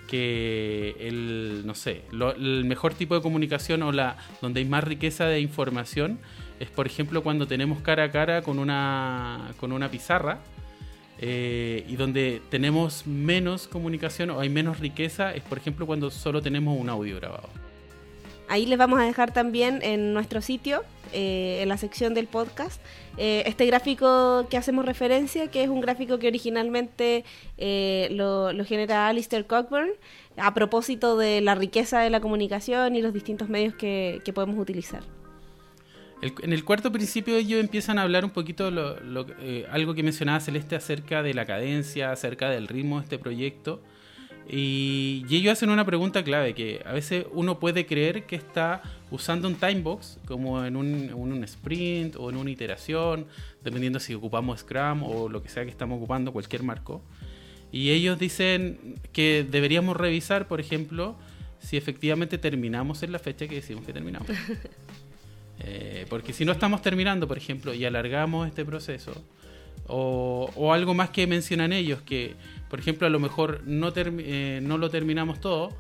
que 0.09 0.97
el, 0.99 1.63
no 1.65 1.75
sé, 1.75 2.03
el 2.11 2.65
mejor 2.65 2.95
tipo 2.95 3.15
de 3.15 3.23
comunicación 3.23 3.83
o 3.83 3.93
la 3.93 4.17
donde 4.41 4.61
hay 4.61 4.67
más 4.67 4.83
riqueza 4.83 5.27
de 5.27 5.41
información 5.41 6.19
es, 6.59 6.69
por 6.69 6.87
ejemplo, 6.87 7.23
cuando 7.23 7.47
tenemos 7.47 7.81
cara 7.81 8.05
a 8.05 8.11
cara 8.11 8.43
con 8.43 8.59
una, 8.59 9.53
con 9.61 9.71
una 9.71 9.91
pizarra 9.91 10.41
eh, 11.25 11.85
y 11.89 11.95
donde 11.95 12.43
tenemos 12.51 13.07
menos 13.07 13.69
comunicación 13.69 14.31
o 14.31 14.41
hay 14.41 14.49
menos 14.49 14.81
riqueza 14.81 15.33
es, 15.33 15.43
por 15.45 15.57
ejemplo, 15.57 15.87
cuando 15.87 16.11
solo 16.11 16.43
tenemos 16.43 16.77
un 16.77 16.89
audio 16.89 17.15
grabado. 17.15 17.49
Ahí 18.49 18.67
les 18.67 18.77
vamos 18.77 18.99
a 18.99 19.05
dejar 19.05 19.33
también 19.33 19.79
en 19.83 20.15
nuestro 20.15 20.43
sitio, 20.43 20.83
eh, 21.13 21.61
en 21.63 21.69
la 21.69 21.77
sección 21.77 22.13
del 22.13 22.27
podcast, 22.27 22.83
eh, 23.19 23.45
este 23.47 23.67
gráfico 23.67 24.49
que 24.51 24.57
hacemos 24.57 24.85
referencia, 24.85 25.47
que 25.47 25.63
es 25.63 25.69
un 25.69 25.81
gráfico 25.81 26.19
que 26.19 26.27
originalmente 26.27 27.25
lo, 28.11 28.53
genera 28.65 29.07
Alistair 29.07 29.47
Cockburn 29.47 29.91
a 30.37 30.53
propósito 30.55 31.17
de 31.17 31.41
la 31.41 31.55
riqueza 31.55 32.01
de 32.01 32.11
la 32.11 32.21
comunicación 32.21 32.97
y 32.97 33.01
los 33.01 33.15
distintos 33.15 33.49
medios 33.49 33.75
que, 33.75 34.21
podemos 34.35 34.59
utilizar. 34.59 35.05
En 36.23 36.53
el 36.53 36.65
cuarto 36.65 36.93
principio 36.93 37.37
ellos 37.37 37.61
empiezan 37.61 37.99
a 37.99 38.03
hablar 38.03 38.25
un 38.25 38.31
poquito 38.31 38.67
algo 39.71 39.95
que 39.95 40.03
mencionaba 40.03 40.41
Celeste 40.41 40.77
acerca 40.77 41.23
de 41.23 41.35
la 41.35 41.45
cadencia, 41.45 42.13
acerca 42.13 42.49
del 42.49 42.69
ritmo 42.69 42.99
de 42.99 43.05
este 43.05 43.19
proyecto 43.19 43.83
y, 44.49 45.25
ellos 45.31 45.53
hacen 45.53 45.71
una 45.71 45.85
pregunta 45.85 46.23
clave, 46.25 46.55
que 46.55 46.83
a 46.85 46.93
veces 46.93 47.27
uno 47.33 47.59
puede 47.59 47.87
creer 47.87 48.25
que 48.25 48.37
está 48.37 48.83
usando 49.11 49.49
un 49.49 49.55
timebox 49.55 50.19
como 50.27 50.65
en 50.65 50.77
un, 50.77 51.45
sprint 51.45 52.17
o 52.17 52.31
en 52.31 52.37
una 52.37 52.51
iteración, 52.51 53.27
dependiendo 53.63 54.01
si 54.01 54.15
ocupamos 54.15 54.61
Scrum 54.61 55.03
o 55.05 55.29
lo 55.29 55.43
que 55.43 55.49
sea 55.49 55.65
que 55.65 55.71
estamos 55.71 55.97
ocupando, 55.97 56.33
cualquier 56.33 56.63
marco. 56.63 57.03
Y 57.71 57.91
ellos 57.91 58.19
dicen 58.19 59.01
que 59.13 59.47
deberíamos 59.49 59.97
revisar, 59.97 60.49
por 60.49 60.61
ejemplo, 60.61 61.17
si 61.61 61.77
efectivamente 61.77 62.37
terminamos 62.37 63.03
en 63.03 63.13
la 63.13 63.19
fecha 63.19 63.47
que 63.49 63.57
decimos 63.57 63.87
que 63.87 63.93
terminamos. 63.93 64.29
Eh, 65.65 66.07
porque 66.09 66.33
si 66.33 66.45
no 66.45 66.53
estamos 66.53 66.83
terminando, 66.83 67.29
por 67.29 67.39
ejemplo, 67.39 67.73
y 67.73 67.85
alargamos 67.85 68.49
este 68.49 68.65
proceso, 68.65 69.13
o, 69.87 70.73
algo 70.73 70.95
más 70.95 71.11
que 71.11 71.27
mencionan 71.27 71.73
ellos, 71.73 72.03
que 72.03 72.35
por 72.69 72.79
ejemplo, 72.79 73.07
a 73.07 73.11
lo 73.11 73.21
mejor 73.21 73.63
no, 73.67 73.93
eh, 73.95 74.61
no 74.63 74.79
lo 74.79 74.91
terminamos 74.91 75.41
todo, 75.41 75.77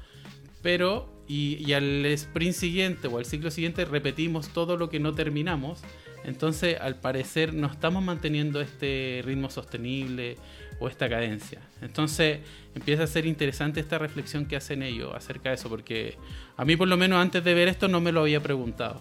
pero 0.61 1.09
y, 1.27 1.73
al 1.73 2.05
sprint 2.05 2.55
siguiente 2.55 3.09
o 3.09 3.19
al 3.19 3.25
ciclo 3.25 3.51
siguiente 3.51 3.85
repetimos 3.85 4.49
todo 4.49 4.77
lo 4.77 4.91
que 4.91 5.01
no 5.01 5.15
terminamos. 5.15 5.83
Entonces, 6.25 6.79
al 6.81 6.97
parecer, 6.97 7.53
no 7.53 7.67
estamos 7.67 8.03
manteniendo 8.03 8.61
este 8.61 9.23
ritmo 9.25 9.51
sostenible 9.51 10.37
o 10.79 10.89
esta 10.89 11.09
cadencia. 11.09 11.61
Entonces, 11.81 12.41
empieza 12.75 13.05
a 13.05 13.07
ser 13.07 13.27
interesante 13.27 13.81
esta 13.81 13.99
reflexión 13.99 14.47
que 14.47 14.57
hacen 14.57 14.83
ellos 14.83 15.13
acerca 15.15 15.51
de 15.51 15.57
eso, 15.57 15.69
porque 15.69 16.17
a 16.57 16.65
mí, 16.65 16.77
por 16.77 16.89
lo 16.89 16.97
menos, 16.97 17.21
antes 17.21 17.43
de 17.43 17.55
ver 17.55 17.69
esto, 17.69 17.89
no 17.89 18.01
me 18.01 18.13
lo 18.13 18.21
había 18.21 18.41
preguntado. 18.41 19.01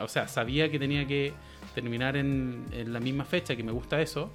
O 0.00 0.08
sea, 0.08 0.28
sabía 0.28 0.70
que 0.70 0.78
tenía 0.78 1.06
que 1.06 1.32
terminar 1.74 2.16
en, 2.16 2.64
en 2.72 2.92
la 2.92 3.00
misma 3.00 3.24
fecha, 3.24 3.54
que 3.54 3.62
me 3.62 3.72
gusta 3.72 4.00
eso, 4.00 4.32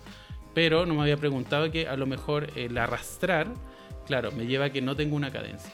pero 0.53 0.85
no 0.85 0.93
me 0.95 1.01
había 1.01 1.17
preguntado 1.17 1.71
que 1.71 1.87
a 1.87 1.95
lo 1.95 2.05
mejor 2.05 2.47
el 2.55 2.77
arrastrar, 2.77 3.47
claro, 4.05 4.31
me 4.31 4.45
lleva 4.45 4.65
a 4.65 4.69
que 4.69 4.81
no 4.81 4.95
tengo 4.95 5.15
una 5.15 5.31
cadencia. 5.31 5.73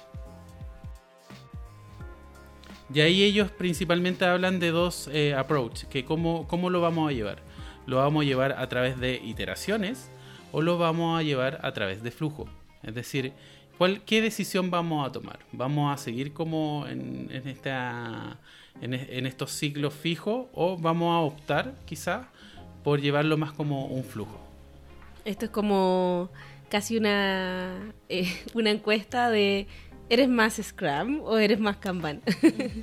Y 2.94 3.02
ahí 3.02 3.24
ellos 3.24 3.52
principalmente 3.52 4.26
hablan 4.26 4.60
de 4.60 4.72
dos 4.72 5.10
eh, 5.12 5.34
approach, 5.34 5.84
que 5.86 6.06
cómo, 6.06 6.48
cómo 6.48 6.70
lo 6.70 6.82
vamos 6.82 7.10
a 7.10 7.14
llevar. 7.14 7.40
¿Lo 7.86 7.98
vamos 7.98 8.24
a 8.24 8.26
llevar 8.26 8.54
a 8.58 8.68
través 8.68 9.00
de 9.00 9.16
iteraciones 9.24 10.10
o 10.52 10.62
lo 10.62 10.78
vamos 10.78 11.20
a 11.20 11.24
llevar 11.24 11.60
a 11.64 11.72
través 11.74 12.04
de 12.04 12.12
flujo? 12.12 12.50
Es 12.84 12.96
decir, 12.96 13.34
¿cuál, 13.78 14.02
¿qué 14.04 14.22
decisión 14.22 14.72
vamos 14.72 15.08
a 15.08 15.12
tomar? 15.12 15.40
¿Vamos 15.52 15.94
a 15.94 15.98
seguir 15.98 16.34
como 16.34 16.86
en, 16.88 17.30
esta, 17.46 18.40
en, 18.82 18.94
en 18.94 19.26
estos 19.26 19.52
ciclos 19.52 19.94
fijos 19.94 20.48
o 20.54 20.78
vamos 20.78 21.14
a 21.14 21.20
optar 21.20 21.76
quizá 21.86 22.30
por 22.84 23.02
llevarlo 23.02 23.38
más 23.38 23.52
como 23.52 23.88
un 23.88 24.04
flujo? 24.04 24.40
Esto 25.26 25.46
es 25.46 25.52
como 25.52 26.30
casi 26.70 26.98
una, 26.98 27.94
eh, 28.10 28.28
una 28.54 28.72
encuesta 28.72 29.30
de 29.30 29.68
¿eres 30.10 30.30
más 30.30 30.60
Scrum 30.62 31.22
o 31.22 31.38
eres 31.38 31.60
más 31.60 31.78
Kanban? 31.78 32.22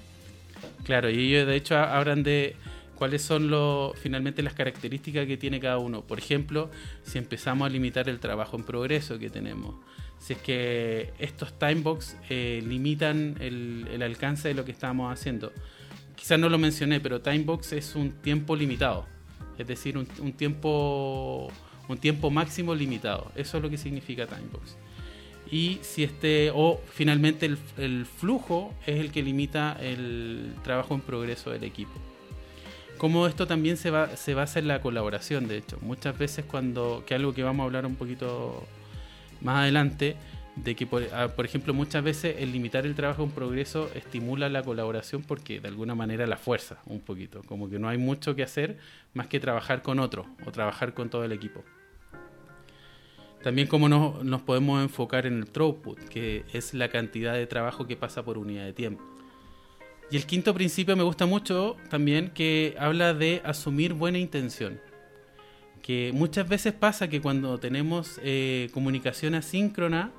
claro, 0.84 1.10
y 1.10 1.18
ellos 1.18 1.46
de 1.46 1.56
hecho 1.56 1.76
hablan 1.76 2.22
de 2.22 2.56
cuáles 2.94 3.22
son 3.22 3.50
lo, 3.50 3.92
finalmente 4.00 4.42
las 4.42 4.54
características 4.54 5.26
que 5.26 5.36
tiene 5.36 5.60
cada 5.60 5.78
uno. 5.78 6.02
Por 6.02 6.18
ejemplo, 6.18 6.70
si 7.02 7.18
empezamos 7.18 7.66
a 7.66 7.68
limitar 7.68 8.08
el 8.08 8.20
trabajo 8.20 8.56
en 8.56 8.64
progreso 8.64 9.18
que 9.18 9.30
tenemos, 9.30 9.74
si 10.18 10.34
es 10.34 10.38
que 10.38 11.12
estos 11.18 11.58
timebox 11.58 12.16
eh, 12.30 12.62
limitan 12.66 13.36
el, 13.40 13.86
el, 13.92 14.02
alcance 14.02 14.48
de 14.48 14.54
lo 14.54 14.64
que 14.64 14.72
estamos 14.72 15.12
haciendo. 15.12 15.52
Quizás 16.16 16.38
no 16.38 16.48
lo 16.48 16.58
mencioné, 16.58 17.00
pero 17.00 17.20
timebox 17.20 17.72
es 17.72 17.94
un 17.94 18.12
tiempo 18.12 18.56
limitado, 18.56 19.06
es 19.58 19.66
decir, 19.66 19.98
un, 19.98 20.08
un 20.20 20.32
tiempo 20.32 21.50
un 21.88 21.98
tiempo 21.98 22.30
máximo 22.30 22.74
limitado. 22.74 23.30
Eso 23.34 23.58
es 23.58 23.62
lo 23.62 23.70
que 23.70 23.76
significa 23.78 24.26
timebox. 24.26 24.76
Y 25.50 25.78
si 25.82 26.04
este, 26.04 26.50
o 26.54 26.80
finalmente 26.92 27.46
el, 27.76 28.06
flujo 28.06 28.74
es 28.86 28.98
el 28.98 29.10
que 29.12 29.22
limita 29.22 29.76
el 29.80 30.54
trabajo 30.62 30.94
en 30.94 31.00
progreso 31.00 31.50
del 31.50 31.64
equipo. 31.64 31.92
Como 32.98 33.26
esto 33.26 33.46
también 33.46 33.76
se, 33.76 33.90
va, 33.90 34.16
se 34.16 34.34
basa 34.34 34.58
en 34.58 34.68
la 34.68 34.80
colaboración, 34.80 35.48
de 35.48 35.58
hecho. 35.58 35.78
Muchas 35.82 36.16
veces 36.16 36.44
cuando, 36.44 37.04
que 37.06 37.14
algo 37.14 37.34
que 37.34 37.42
vamos 37.42 37.64
a 37.64 37.66
hablar 37.66 37.86
un 37.86 37.96
poquito 37.96 38.66
más 39.40 39.58
adelante, 39.58 40.16
de 40.56 40.76
que, 40.76 40.86
por, 40.86 41.02
ah, 41.12 41.28
por, 41.28 41.44
ejemplo, 41.44 41.74
muchas 41.74 42.02
veces 42.04 42.36
el 42.38 42.52
limitar 42.52 42.86
el 42.86 42.94
trabajo 42.94 43.24
en 43.24 43.30
progreso 43.30 43.90
estimula 43.94 44.48
la 44.48 44.62
colaboración 44.62 45.22
porque 45.22 45.60
de 45.60 45.68
alguna 45.68 45.94
manera 45.94 46.26
la 46.26 46.36
fuerza 46.36 46.78
un 46.86 47.00
poquito, 47.00 47.42
como 47.42 47.68
que 47.68 47.78
no 47.78 47.88
hay 47.88 47.98
mucho 47.98 48.34
que 48.34 48.42
hacer 48.42 48.78
más 49.14 49.26
que 49.26 49.40
trabajar 49.40 49.82
con 49.82 49.98
otro 49.98 50.26
o 50.46 50.52
trabajar 50.52 50.94
con 50.94 51.10
todo 51.10 51.24
el 51.24 51.32
equipo. 51.32 51.64
También 53.44 53.68
como 53.68 53.90
nos, 53.90 54.40
podemos 54.40 54.82
enfocar 54.82 55.26
en 55.26 55.40
el 55.40 55.46
throughput, 55.50 55.98
que 56.08 56.44
es 56.54 56.72
la 56.72 56.88
cantidad 56.88 57.34
de 57.34 57.46
trabajo 57.46 57.86
que 57.86 57.94
pasa 57.94 58.24
por 58.24 58.38
unidad 58.38 58.64
de 58.64 58.72
tiempo. 58.72 59.04
Y 60.10 60.16
el 60.16 60.24
quinto 60.24 60.54
principio 60.54 60.96
me 60.96 61.02
gusta 61.02 61.26
mucho 61.26 61.76
también 61.90 62.30
que 62.30 62.74
habla 62.78 63.12
de 63.12 63.42
asumir 63.44 63.92
buena 63.92 64.16
intención. 64.16 64.80
Que 65.82 66.10
muchas 66.14 66.48
veces 66.48 66.72
pasa 66.72 67.08
que 67.08 67.20
cuando 67.20 67.60
tenemos 67.60 68.18
eh, 68.22 68.70
comunicación 68.72 69.34
asíncrona, 69.34 70.10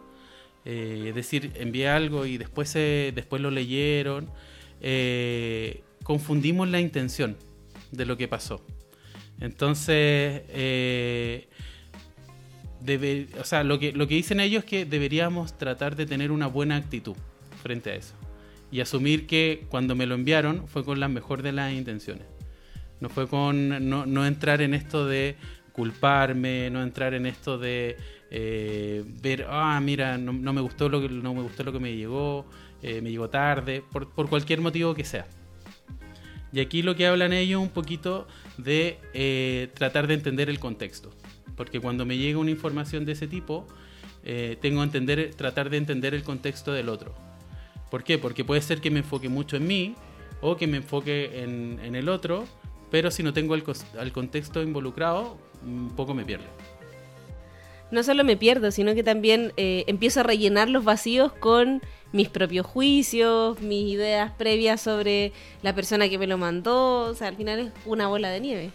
eh, 0.64 1.06
es 1.08 1.16
decir, 1.16 1.52
envié 1.56 1.90
algo 1.90 2.28
y 2.28 2.38
después, 2.38 2.72
después 2.76 3.42
lo 3.42 3.50
leyeron, 3.50 4.30
eh, 4.82 5.82
confundimos 6.04 6.70
la 6.70 6.80
intención 6.80 7.38
de 7.92 8.06
lo 8.06 8.18
que 8.18 8.28
pasó. 8.28 8.64
Entonces, 9.40 10.44
o 13.40 13.44
sea, 13.44 13.64
lo 13.64 13.80
que, 13.80 13.92
lo 13.92 14.08
que 14.08 14.16
dicen 14.16 14.40
ellos 14.40 14.64
es 14.64 14.70
que 14.70 14.86
deberíamos 14.86 15.58
tratar 15.58 15.96
de 15.96 16.06
tener 16.06 16.32
una 16.32 16.48
buena 16.48 16.76
actitud 16.76 17.16
frente 17.62 17.92
a 17.92 17.96
eso. 17.96 18.14
Y 18.72 18.82
asumir 18.82 19.28
que 19.28 19.66
cuando 19.70 19.96
me 19.96 20.06
lo 20.06 20.16
enviaron 20.16 20.68
fue 20.68 20.84
con 20.84 21.00
la 21.00 21.08
mejor 21.08 21.42
de 21.42 21.52
las 21.52 21.74
intenciones. 21.74 22.26
No 23.00 23.10
fue 23.10 23.28
con 23.28 23.90
no, 23.90 24.26
entrar 24.26 24.62
en 24.62 24.74
esto 24.74 25.06
de 25.06 25.36
culparme, 25.74 26.70
no 26.70 26.82
entrar 26.82 27.14
en 27.14 27.26
esto 27.26 27.58
de 27.58 27.98
eh, 28.32 29.04
ver, 29.22 29.46
ah, 29.50 29.80
mira, 29.82 30.18
no, 30.18 30.34
me 30.34 30.62
gustó 30.62 30.90
lo 30.90 31.02
que 31.02 31.10
no 31.10 31.34
me 31.34 31.42
gustó 31.42 31.64
lo 31.64 31.74
que 31.74 31.80
me 31.80 31.96
llegó, 31.96 32.46
eh, 32.82 33.02
me 33.02 33.12
llegó 33.12 33.30
tarde, 33.30 33.84
por, 33.92 34.10
por, 34.10 34.30
cualquier 34.30 34.62
motivo 34.62 34.96
que 34.96 35.04
sea. 35.04 35.28
Y 36.54 36.62
aquí 36.62 36.82
lo 36.82 36.96
que 36.96 37.06
hablan 37.06 37.34
ellos 37.34 37.62
un 37.62 37.70
poquito 37.70 38.28
de 38.58 38.98
eh, 39.14 39.70
tratar 39.74 40.08
de 40.08 40.14
entender 40.14 40.50
el 40.50 40.60
contexto 40.60 41.12
porque 41.56 41.80
cuando 41.80 42.06
me 42.06 42.18
llega 42.18 42.40
una 42.40 42.52
información 42.52 43.06
de 43.06 43.14
ese 43.14 43.28
tipo, 43.28 43.68
eh, 44.24 44.58
tengo 44.62 44.82
que 44.82 44.86
entender, 44.86 45.36
tratar 45.36 45.70
de 45.70 45.78
entender 45.78 46.14
el 46.14 46.24
contexto 46.24 46.74
del 46.74 46.90
otro. 46.90 47.14
¿Por 47.90 48.04
qué? 48.04 48.18
Porque 48.18 48.44
puede 48.44 48.62
ser 48.62 48.82
que 48.82 48.92
me 48.92 49.00
enfoque 49.00 49.30
mucho 49.30 49.56
en 49.56 49.68
mí 49.68 49.96
o 50.42 50.58
que 50.58 50.68
me 50.68 50.78
enfoque 50.78 51.44
en, 51.44 51.96
el 51.96 52.10
otro, 52.10 52.46
pero 52.92 53.12
si 53.12 53.24
no 53.24 53.34
tengo 53.34 53.56
el, 53.56 54.12
contexto 54.12 54.62
involucrado, 54.62 55.38
un 55.64 55.96
poco 55.96 56.14
me 56.14 56.26
pierdo. 56.26 56.46
No 57.92 58.04
solo 58.04 58.24
me 58.24 58.36
pierdo, 58.36 58.72
sino 58.72 58.96
que 58.96 59.04
también 59.04 59.54
eh, 59.58 59.86
empiezo 59.88 60.22
a 60.22 60.24
rellenar 60.24 60.70
los 60.70 60.84
vacíos 60.84 61.32
con 61.34 61.82
mis 62.12 62.30
propios 62.30 62.66
juicios, 62.66 63.62
mis 63.62 63.94
ideas 63.94 64.32
previas 64.32 64.82
sobre 64.82 65.34
la 65.62 65.76
persona 65.76 66.10
que 66.10 66.18
me 66.18 66.28
lo 66.28 66.38
mandó. 66.38 67.02
O 67.02 67.14
sea, 67.14 67.28
al 67.28 67.36
final 67.36 67.60
es 67.60 67.72
una 67.86 68.08
bola 68.08 68.30
de 68.30 68.40
nieve. 68.40 68.72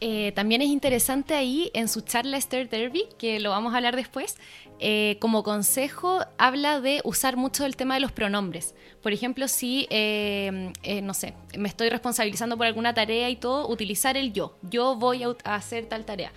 Eh, 0.00 0.32
también 0.32 0.60
es 0.60 0.68
interesante 0.68 1.34
ahí 1.34 1.70
en 1.72 1.88
su 1.88 2.02
charla 2.02 2.36
Esther 2.36 2.68
Derby, 2.68 3.04
que 3.18 3.40
lo 3.40 3.50
vamos 3.50 3.72
a 3.72 3.78
hablar 3.78 3.96
después, 3.96 4.36
eh, 4.78 5.16
como 5.20 5.42
consejo 5.42 6.20
habla 6.36 6.80
de 6.80 7.00
usar 7.04 7.38
mucho 7.38 7.64
el 7.64 7.76
tema 7.76 7.94
de 7.94 8.00
los 8.00 8.12
pronombres. 8.12 8.74
Por 9.02 9.12
ejemplo, 9.12 9.48
si, 9.48 9.86
eh, 9.88 10.72
no 11.02 11.14
sé, 11.14 11.32
me 11.56 11.68
estoy 11.68 11.88
responsabilizando 11.88 12.58
por 12.58 12.66
alguna 12.66 12.92
tarea 12.92 13.30
y 13.30 13.36
todo, 13.36 13.68
utilizar 13.68 14.18
el 14.18 14.34
yo. 14.34 14.56
Yo 14.62 14.96
voy 14.96 15.22
a, 15.22 15.34
hacer 15.44 15.86
tal 15.86 16.04
tarea. 16.04 16.32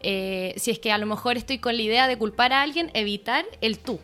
si 0.00 0.70
es 0.70 0.78
que 0.78 0.90
a 0.90 0.98
lo 0.98 1.06
mejor 1.06 1.36
estoy 1.36 1.58
con 1.58 1.76
la 1.76 1.82
idea 1.82 2.08
de 2.08 2.16
culpar 2.16 2.52
a 2.52 2.62
alguien, 2.62 2.90
evitar 2.94 3.44
el 3.60 3.78
tú. 3.78 4.00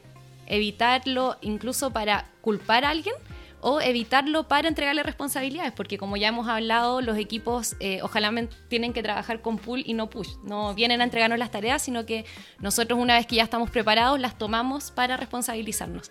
Evitarlo 0.47 1.37
incluso 1.41 1.93
para 1.93 2.31
culpar 2.41 2.85
a 2.85 2.91
alguien 2.91 3.15
o 3.61 3.81
evitarlo 3.81 4.47
para 4.47 4.69
entregarle 4.69 5.03
responsabilidades, 5.03 5.73
porque 5.73 5.99
como 5.99 6.17
ya 6.17 6.29
hemos 6.29 6.49
hablado, 6.49 7.00
los 7.00 7.19
equipos 7.19 7.77
eh, 7.81 8.00
ojalá 8.03 8.33
tienen 8.69 8.93
que 8.93 9.03
trabajar 9.03 9.41
con 9.41 9.59
pull 9.59 9.83
y 9.87 9.95
no 9.95 10.11
push. 10.11 10.29
No 10.45 10.75
vienen 10.75 11.00
a 11.00 11.05
entregarnos 11.05 11.38
las 11.38 11.50
tareas, 11.50 11.83
sino 11.83 12.07
que 12.07 12.25
nosotros 12.61 12.99
una 12.99 13.15
vez 13.15 13.27
que 13.27 13.37
ya 13.37 13.43
estamos 13.43 13.71
preparados, 13.71 14.21
las 14.21 14.38
tomamos 14.38 14.91
para 14.91 15.17
responsabilizarnos. 15.17 16.11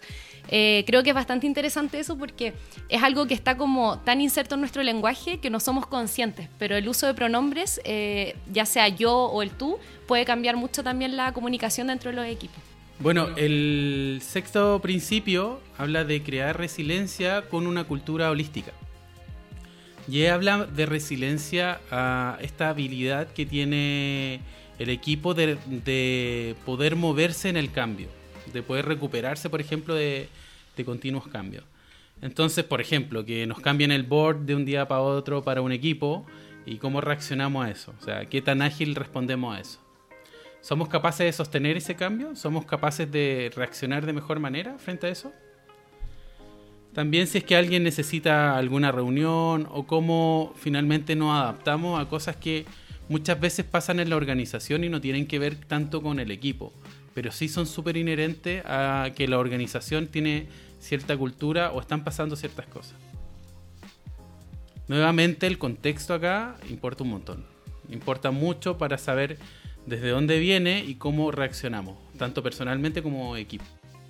Eh, 0.49 0.83
creo 0.87 1.03
que 1.03 1.09
es 1.09 1.15
bastante 1.15 1.45
interesante 1.45 1.99
eso 1.99 2.17
porque 2.17 2.53
es 2.89 3.03
algo 3.03 3.27
que 3.27 3.33
está 3.33 3.57
como 3.57 3.99
tan 3.99 4.21
inserto 4.21 4.55
en 4.55 4.61
nuestro 4.61 4.81
lenguaje 4.83 5.39
que 5.39 5.49
no 5.49 5.59
somos 5.59 5.85
conscientes, 5.87 6.49
pero 6.57 6.75
el 6.75 6.87
uso 6.87 7.05
de 7.07 7.13
pronombres, 7.13 7.81
eh, 7.83 8.35
ya 8.51 8.65
sea 8.65 8.87
yo 8.87 9.13
o 9.25 9.41
el 9.41 9.51
tú, 9.51 9.77
puede 10.07 10.25
cambiar 10.25 10.55
mucho 10.55 10.83
también 10.83 11.17
la 11.17 11.33
comunicación 11.33 11.87
dentro 11.87 12.11
de 12.11 12.15
los 12.15 12.25
equipos. 12.25 12.66
Bueno, 12.99 13.27
el 13.37 14.19
sexto 14.23 14.79
principio 14.81 15.61
habla 15.77 16.03
de 16.03 16.23
crear 16.23 16.57
resiliencia 16.57 17.43
con 17.43 17.67
una 17.67 17.83
cultura 17.83 18.31
holística. 18.31 18.71
Y 20.07 20.25
habla 20.25 20.65
de 20.65 20.85
resiliencia 20.87 21.79
a 21.91 22.39
esta 22.41 22.69
habilidad 22.69 23.27
que 23.33 23.45
tiene 23.45 24.39
el 24.79 24.89
equipo 24.89 25.35
de, 25.35 26.55
poder 26.65 26.95
moverse 26.95 27.49
en 27.49 27.57
el 27.57 27.71
cambio, 27.71 28.07
de 28.51 28.63
poder 28.63 28.85
recuperarse, 28.85 29.49
por 29.49 29.61
ejemplo, 29.61 29.93
de, 29.93 30.27
de 30.75 30.85
continuos 30.85 31.27
cambios. 31.27 31.65
Entonces, 32.21 32.65
por 32.65 32.81
ejemplo, 32.81 33.23
que 33.25 33.45
nos 33.45 33.59
cambien 33.59 33.91
el 33.91 34.03
board 34.03 34.39
de 34.39 34.55
un 34.55 34.65
día 34.65 34.87
para 34.87 35.01
otro 35.01 35.43
para 35.43 35.61
un 35.61 35.71
equipo 35.71 36.25
y 36.65 36.77
cómo 36.77 36.99
reaccionamos 36.99 37.63
a 37.63 37.69
eso. 37.69 37.93
O 38.01 38.03
sea, 38.03 38.25
qué 38.27 38.41
tan 38.41 38.63
ágil 38.63 38.95
respondemos 38.95 39.55
a 39.55 39.59
eso. 39.59 39.86
¿Somos 40.61 40.89
capaces 40.89 41.25
de 41.25 41.31
sostener 41.31 41.77
ese 41.77 41.95
cambio? 41.95 42.35
¿Somos 42.35 42.65
capaces 42.65 43.11
de 43.11 43.51
reaccionar 43.55 44.05
de 44.05 44.13
mejor 44.13 44.39
manera 44.39 44.77
frente 44.77 45.07
a 45.07 45.09
eso? 45.09 45.31
También 46.93 47.27
si 47.27 47.37
es 47.37 47.43
que 47.43 47.55
alguien 47.55 47.83
necesita 47.83 48.57
alguna 48.57 48.91
reunión 48.91 49.67
o 49.69 49.85
cómo 49.85 50.53
finalmente 50.55 51.15
nos 51.15 51.31
adaptamos 51.31 52.01
a 52.01 52.09
cosas 52.09 52.37
que 52.37 52.65
muchas 53.07 53.39
veces 53.39 53.65
pasan 53.65 53.99
en 53.99 54.09
la 54.09 54.15
organización 54.15 54.83
y 54.83 54.89
no 54.89 54.99
tienen 54.99 55.27
que 55.27 55.39
ver 55.39 55.55
tanto 55.55 56.01
con 56.01 56.19
el 56.19 56.31
equipo, 56.31 56.73
pero 57.13 57.31
sí 57.31 57.49
son 57.49 57.67
súper 57.67 57.97
inherentes 57.97 58.63
a 58.65 59.11
que 59.15 59.27
la 59.27 59.37
organización 59.37 60.07
tiene 60.07 60.47
cierta 60.79 61.15
cultura 61.15 61.71
o 61.71 61.79
están 61.79 62.03
pasando 62.03 62.35
ciertas 62.35 62.65
cosas. 62.65 62.95
Nuevamente 64.87 65.47
el 65.47 65.57
contexto 65.57 66.13
acá 66.13 66.55
importa 66.69 67.03
un 67.03 67.11
montón. 67.11 67.45
Importa 67.89 68.31
mucho 68.31 68.77
para 68.77 68.97
saber 68.97 69.37
desde 69.87 70.09
dónde 70.09 70.37
viene 70.37 70.83
y 70.85 70.95
cómo 70.95 71.31
reaccionamos, 71.31 71.97
tanto 72.17 72.43
personalmente 72.43 73.01
como 73.01 73.35
equipo. 73.37 73.63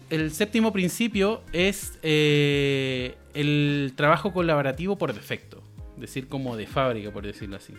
El 0.09 0.31
séptimo 0.31 0.73
principio 0.73 1.41
es 1.53 1.99
eh, 2.01 3.15
el 3.33 3.93
trabajo 3.95 4.33
colaborativo 4.33 4.97
por 4.97 5.13
defecto, 5.13 5.61
decir, 5.95 6.27
como 6.27 6.57
de 6.57 6.65
fábrica, 6.65 7.11
por 7.11 7.25
decirlo 7.25 7.57
así. 7.57 7.73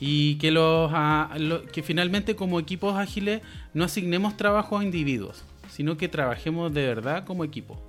Y 0.00 0.36
que, 0.36 0.50
los, 0.50 0.90
que 1.72 1.82
finalmente 1.82 2.36
como 2.36 2.58
equipos 2.58 2.96
ágiles 2.96 3.42
no 3.74 3.84
asignemos 3.84 4.36
trabajo 4.36 4.78
a 4.78 4.84
individuos, 4.84 5.44
sino 5.68 5.96
que 5.96 6.08
trabajemos 6.08 6.72
de 6.72 6.86
verdad 6.86 7.24
como 7.24 7.44
equipo. 7.44 7.82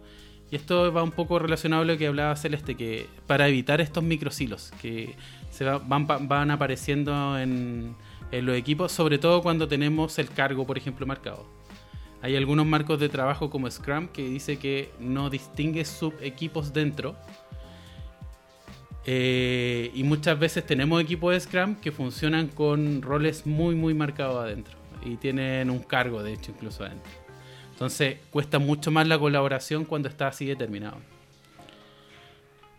Y 0.51 0.55
esto 0.55 0.91
va 0.91 1.03
un 1.03 1.11
poco 1.11 1.39
relacionado 1.39 1.83
a 1.83 1.85
lo 1.85 1.97
que 1.97 2.07
hablaba 2.07 2.35
Celeste, 2.35 2.75
que 2.75 3.07
para 3.27 3.47
evitar 3.47 3.79
estos 3.79 4.03
microsilos 4.03 4.71
que 4.81 5.15
se 5.51 5.65
van, 5.65 6.07
van 6.07 6.51
apareciendo 6.51 7.37
en, 7.37 7.95
en 8.31 8.45
los 8.45 8.55
equipos, 8.55 8.91
sobre 8.91 9.17
todo 9.17 9.41
cuando 9.41 9.67
tenemos 9.67 10.19
el 10.19 10.29
cargo, 10.29 10.65
por 10.65 10.77
ejemplo, 10.77 11.05
marcado. 11.05 11.45
Hay 12.21 12.35
algunos 12.35 12.65
marcos 12.65 12.99
de 12.99 13.09
trabajo 13.09 13.49
como 13.49 13.69
Scrum 13.69 14.07
que 14.07 14.27
dice 14.27 14.57
que 14.57 14.91
no 14.99 15.29
distingue 15.29 15.85
subequipos 15.85 16.73
dentro. 16.73 17.15
Eh, 19.05 19.91
y 19.93 20.03
muchas 20.03 20.37
veces 20.37 20.65
tenemos 20.65 21.01
equipos 21.01 21.31
de 21.31 21.39
Scrum 21.39 21.75
que 21.75 21.91
funcionan 21.91 22.47
con 22.47 23.01
roles 23.01 23.45
muy, 23.45 23.75
muy 23.75 23.93
marcados 23.93 24.43
adentro. 24.43 24.75
Y 25.05 25.15
tienen 25.17 25.69
un 25.69 25.79
cargo, 25.79 26.23
de 26.23 26.33
hecho, 26.33 26.51
incluso 26.51 26.83
adentro. 26.83 27.11
Entonces 27.71 28.17
cuesta 28.31 28.57
mucho 28.57 28.89
más 28.89 29.07
la 29.07 29.19
colaboración 29.19 29.85
cuando 29.85 30.09
está 30.09 30.27
así 30.27 30.45
determinado. 30.45 30.97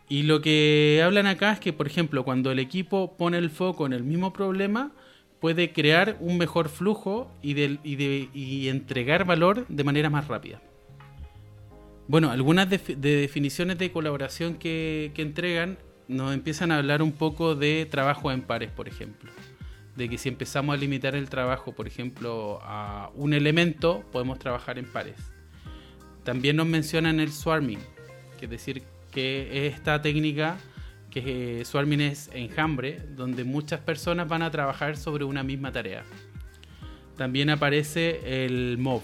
Y 0.09 0.25
lo 0.25 0.41
que 0.41 1.03
hablan 1.05 1.27
acá 1.27 1.53
es 1.53 1.61
que, 1.61 1.73
por 1.73 1.87
ejemplo, 1.87 2.25
cuando 2.25 2.51
el 2.51 2.59
equipo 2.59 3.17
pone 3.17 3.39
el 3.39 3.51
foco 3.51 3.87
en 3.87 3.93
el 3.93 4.03
mismo 4.03 4.33
problema, 4.33 4.91
puede 5.41 5.73
crear 5.73 6.17
un 6.21 6.39
mejor 6.39 6.69
flujo 6.69 7.31
y, 7.43 7.61
y, 7.63 8.69
entregar 8.69 9.25
valor 9.25 9.67
de 9.69 9.85
manera 9.85 10.11
más 10.11 10.29
rápida. 10.29 10.61
Bueno, 12.09 12.31
algunas 12.31 12.69
de, 12.71 12.79
definiciones 12.97 13.79
de 13.79 13.93
colaboración 13.93 14.55
que, 14.55 15.13
entregan 15.17 15.79
nos 16.09 16.33
empiezan 16.33 16.73
a 16.73 16.79
hablar 16.79 17.03
un 17.03 17.13
poco 17.13 17.55
de 17.55 17.87
trabajo 17.91 18.33
en 18.33 18.41
pares, 18.41 18.71
por 18.71 18.89
ejemplo. 18.89 19.31
De 19.95 20.09
que 20.09 20.17
si 20.17 20.31
empezamos 20.31 20.75
a 20.75 20.79
limitar 20.79 21.15
el 21.15 21.29
trabajo, 21.29 21.73
por 21.73 21.87
ejemplo, 21.87 22.61
a 22.63 23.11
un 23.15 23.35
elemento, 23.35 24.05
podemos 24.11 24.39
trabajar 24.39 24.79
en 24.79 24.87
pares. 24.87 25.17
También 26.25 26.57
nos 26.57 26.67
mencionan 26.67 27.21
el 27.21 27.31
swarming, 27.31 27.81
que 28.39 28.47
es 28.47 28.51
decir, 28.51 28.83
que 29.11 29.67
es 29.67 29.75
esta 29.75 30.01
técnica 30.01 30.57
que 31.11 31.65
Swarming 31.65 32.01
es 32.01 32.31
enjambre, 32.33 33.01
donde 33.17 33.45
muchas 33.45 33.81
personas 33.81 34.29
van 34.29 34.43
a 34.43 34.51
trabajar 34.51 34.97
sobre 34.97 35.25
una 35.25 35.43
misma 35.43 35.73
tarea. 35.73 36.05
También 37.17 37.51
aparece 37.51 38.45
el 38.45 38.79
MOV, 38.79 39.03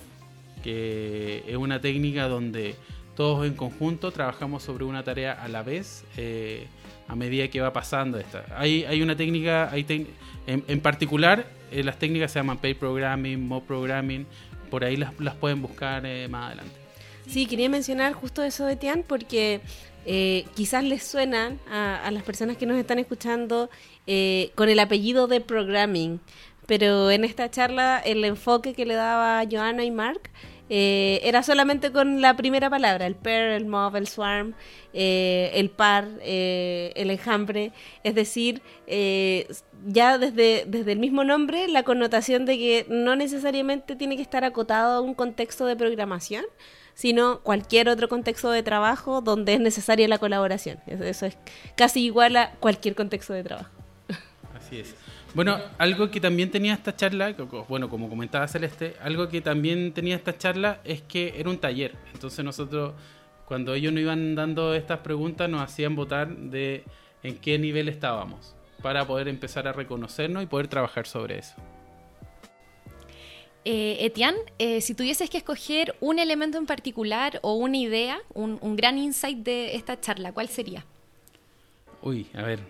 que 0.63 1.45
es 1.47 1.57
una 1.57 1.81
técnica 1.81 2.29
donde 2.29 2.77
todos 3.17 3.47
en 3.47 3.55
conjunto 3.55 4.11
trabajamos 4.11 4.63
sobre 4.63 4.85
una 4.85 5.03
tarea 5.03 5.33
a 5.33 5.49
la 5.49 5.63
vez 5.63 6.05
eh, 6.17 6.67
a 7.09 7.17
medida 7.17 7.49
que 7.49 7.61
va 7.61 7.73
pasando 7.73 8.19
esta. 8.19 8.45
Hay, 8.57 8.85
hay 8.85 9.03
una 9.03 9.17
técnica, 9.17 9.71
hay 9.71 10.09
en, 10.47 10.81
particular 10.81 11.47
eh, 11.71 11.83
las 11.83 11.99
técnicas 11.99 12.33
se 12.33 12.39
llaman 12.39 12.59
Pay 12.59 12.75
Programming, 12.75 13.47
MOV 13.47 13.65
Programming, 13.65 14.27
por 14.71 14.85
ahí 14.85 14.97
las, 14.97 15.13
pueden 15.35 15.63
buscar 15.63 16.05
eh, 16.07 16.29
más 16.29 16.49
adelante. 16.49 16.75
Sí, 17.29 17.47
quería 17.47 17.69
mencionar 17.69 18.13
justo 18.13 18.43
eso 18.43 18.67
de 18.67 18.77
Tian 18.77 19.03
porque 19.07 19.61
eh, 20.07 20.45
quizás 20.55 20.85
les 20.85 21.03
suenan 21.03 21.59
a, 21.71 22.11
las 22.11 22.23
personas 22.23 22.57
que 22.57 22.67
nos 22.67 22.79
están 22.79 22.99
escuchando 22.99 23.71
eh, 24.07 24.51
con 24.55 24.69
el 24.69 24.79
apellido 24.79 25.27
de 25.27 25.41
programming, 25.41 26.21
pero 26.67 27.11
en 27.11 27.25
esta 27.25 27.51
charla 27.51 27.99
el 28.05 28.25
enfoque 28.25 28.75
que 28.75 28.87
le 28.87 28.95
daba 28.95 29.43
Joanna 29.51 29.85
y 29.85 29.91
Mark 29.91 30.31
eh, 30.71 31.21
era 31.23 31.43
solamente 31.43 31.93
con 31.93 32.21
la 32.21 32.37
primera 32.37 32.71
palabra, 32.71 33.07
el 33.07 33.15
pair, 33.15 33.51
el 33.51 33.67
mob, 33.67 33.97
el 33.97 34.07
swarm, 34.07 34.55
el 34.93 35.71
par, 35.71 36.09
el 36.23 37.11
enjambre, 37.11 37.73
es 38.03 38.15
decir, 38.15 38.63
ya 39.87 40.19
desde, 40.19 40.65
desde 40.67 40.93
el 40.93 40.99
mismo 40.99 41.25
nombre 41.25 41.69
la 41.69 41.83
connotación 41.83 42.47
de 42.47 42.57
que 42.57 42.87
no 42.89 43.17
necesariamente 43.17 43.97
tiene 43.97 44.17
que 44.17 44.23
estar 44.23 44.45
acotado 44.45 44.99
a 44.99 45.01
un 45.01 45.15
contexto 45.15 45.67
de 45.67 45.77
programación, 45.77 46.45
sino 46.95 47.41
cualquier 47.41 47.89
otro 47.89 48.09
contexto 48.09 48.51
de 48.51 48.63
trabajo 48.63 49.21
donde 49.21 49.55
es 49.55 49.61
necesaria 49.61 50.09
la 50.09 50.19
colaboración. 50.19 50.79
Eso 50.87 51.27
es 51.27 51.37
casi 51.77 52.05
igual 52.05 52.37
a 52.37 52.53
cualquier 52.61 52.95
contexto 52.95 53.33
de 53.33 53.43
trabajo. 53.43 53.71
Así 54.55 54.81
es. 54.81 54.95
Bueno, 55.35 55.59
algo 55.79 56.11
que 56.13 56.21
también 56.21 56.51
tenía 56.53 56.75
esta 56.75 56.95
charla, 56.95 57.35
bueno, 57.69 57.89
como 57.89 58.09
comentaba 58.09 58.47
Celeste, 58.47 58.95
algo 59.03 59.29
que 59.29 59.41
también 59.41 59.93
tenía 59.93 60.15
esta 60.15 60.39
charla 60.39 60.79
es 60.85 61.03
que 61.03 61.35
era 61.37 61.51
un 61.51 61.59
taller. 61.59 61.97
Entonces 62.13 62.45
nosotros, 62.45 62.95
cuando 63.45 63.75
ellos 63.75 63.93
nos 63.93 64.03
iban 64.03 64.37
dando 64.37 64.75
estas 64.75 65.01
preguntas, 65.01 65.51
nos 65.51 65.61
hacían 65.61 65.97
votar 65.97 66.29
de 66.29 66.85
en 67.25 67.37
qué 67.39 67.59
nivel 67.59 67.89
estábamos 67.89 68.55
para 68.81 69.05
poder 69.07 69.27
empezar 69.27 69.67
a 69.67 69.73
reconocernos 69.73 70.43
y 70.43 70.47
poder 70.47 70.69
trabajar 70.69 71.07
sobre 71.07 71.39
eso. 71.39 71.57
Eh, 73.65 73.97
Etienne, 74.01 74.37
eh, 74.59 74.83
si 74.83 74.95
tuvieses 74.95 75.31
que 75.31 75.39
escoger 75.39 75.97
un 76.01 76.19
elemento 76.19 76.59
en 76.59 76.67
particular 76.67 77.41
o 77.43 77.55
una 77.55 77.79
idea, 77.79 78.19
un, 78.35 78.59
gran 78.77 78.99
insight 78.99 79.39
de 79.39 79.75
esta 79.75 79.99
charla, 79.99 80.33
¿cuál 80.33 80.49
sería? 80.49 80.85
Uy, 82.03 82.27
a 82.35 82.43
ver, 82.43 82.61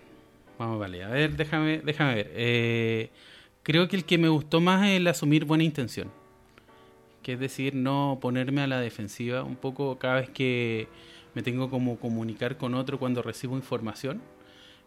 vamos, 0.57 0.79
vale, 0.79 1.03
a 1.03 1.09
ver, 1.09 1.35
déjame, 1.35 1.79
déjame 1.79 2.15
ver. 2.15 2.31
Eh, 2.33 3.09
creo 3.61 3.89
que 3.89 3.97
el 3.97 4.05
que 4.05 4.17
me 4.17 4.29
gustó 4.29 4.61
más 4.61 4.87
es 4.87 4.97
el 4.97 5.07
asumir 5.07 5.43
buena 5.43 5.65
intención, 5.65 6.09
que 7.21 7.33
es 7.33 7.39
decir, 7.39 7.75
no 7.75 8.19
ponerme 8.21 8.61
a 8.61 8.67
la 8.67 8.79
defensiva 8.79 9.43
un 9.43 9.57
poco 9.57 9.97
cada 9.99 10.21
vez 10.21 10.29
que 10.29 10.87
me 11.33 11.43
tengo 11.43 11.69
como 11.69 11.99
comunicar 11.99 12.57
con 12.57 12.73
otro 12.73 12.99
cuando 12.99 13.21
recibo 13.21 13.57
información. 13.57 14.21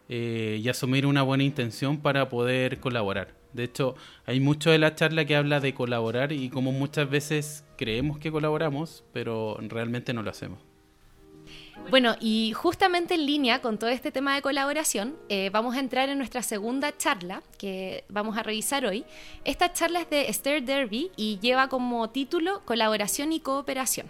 eh, 0.09 0.59
y 0.63 0.67
asumir 0.69 1.05
una 1.05 1.21
buena 1.21 1.43
intención 1.43 1.99
para 1.99 2.29
poder 2.29 2.79
colaborar. 2.79 3.38
De 3.53 3.63
hecho, 3.63 3.95
hay 4.25 4.39
mucho 4.39 4.69
de 4.69 4.77
la 4.77 4.95
charla 4.95 5.25
que 5.25 5.35
habla 5.35 5.59
de 5.59 5.73
colaborar 5.73 6.31
y 6.31 6.49
como 6.49 6.71
muchas 6.71 7.09
veces 7.09 7.65
creemos 7.77 8.19
que 8.19 8.31
colaboramos, 8.31 9.03
pero 9.11 9.57
realmente 9.61 10.13
no 10.13 10.21
lo 10.21 10.29
hacemos. 10.29 10.59
Bueno, 11.89 12.15
y 12.19 12.53
justamente 12.53 13.15
en 13.15 13.25
línea 13.25 13.61
con 13.61 13.79
todo 13.79 13.89
este 13.89 14.11
tema 14.11 14.35
de 14.35 14.43
colaboración, 14.43 15.15
eh, 15.27 15.49
vamos 15.51 15.75
a 15.75 15.79
entrar 15.79 16.07
en 16.09 16.19
nuestra 16.19 16.43
segunda 16.43 16.95
charla 16.95 17.41
que 17.57 18.03
vamos 18.09 18.37
a 18.37 18.43
revisar 18.43 18.85
hoy. 18.85 19.05
Esta 19.43 19.73
charla 19.73 20.01
es 20.01 20.09
de 20.09 20.29
Esther 20.29 20.63
Derby 20.63 21.09
y 21.15 21.39
lleva 21.39 21.67
como 21.67 22.09
título 22.11 22.61
Colaboración 22.65 23.31
y 23.31 23.39
Cooperación. 23.39 24.07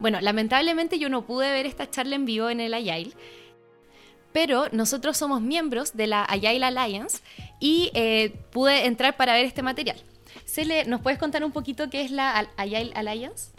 Bueno, 0.00 0.20
lamentablemente 0.20 0.98
yo 0.98 1.08
no 1.08 1.24
pude 1.24 1.52
ver 1.52 1.66
esta 1.66 1.88
charla 1.88 2.16
en 2.16 2.24
vivo 2.24 2.50
en 2.50 2.60
el 2.60 2.74
Agile, 2.74 3.12
pero 4.34 4.64
nosotros 4.72 5.16
somos 5.16 5.40
miembros 5.40 5.96
de 5.96 6.08
la 6.08 6.24
Agile 6.24 6.64
Alliance 6.64 7.22
y 7.60 7.92
eh, 7.94 8.34
pude 8.50 8.86
entrar 8.86 9.16
para 9.16 9.32
ver 9.34 9.44
este 9.44 9.62
material. 9.62 9.96
Cele, 10.44 10.84
¿nos 10.86 11.00
puedes 11.00 11.20
contar 11.20 11.44
un 11.44 11.52
poquito 11.52 11.88
qué 11.88 12.02
es 12.02 12.10
la 12.10 12.50
Agile 12.56 12.90
Alliance? 12.96 13.52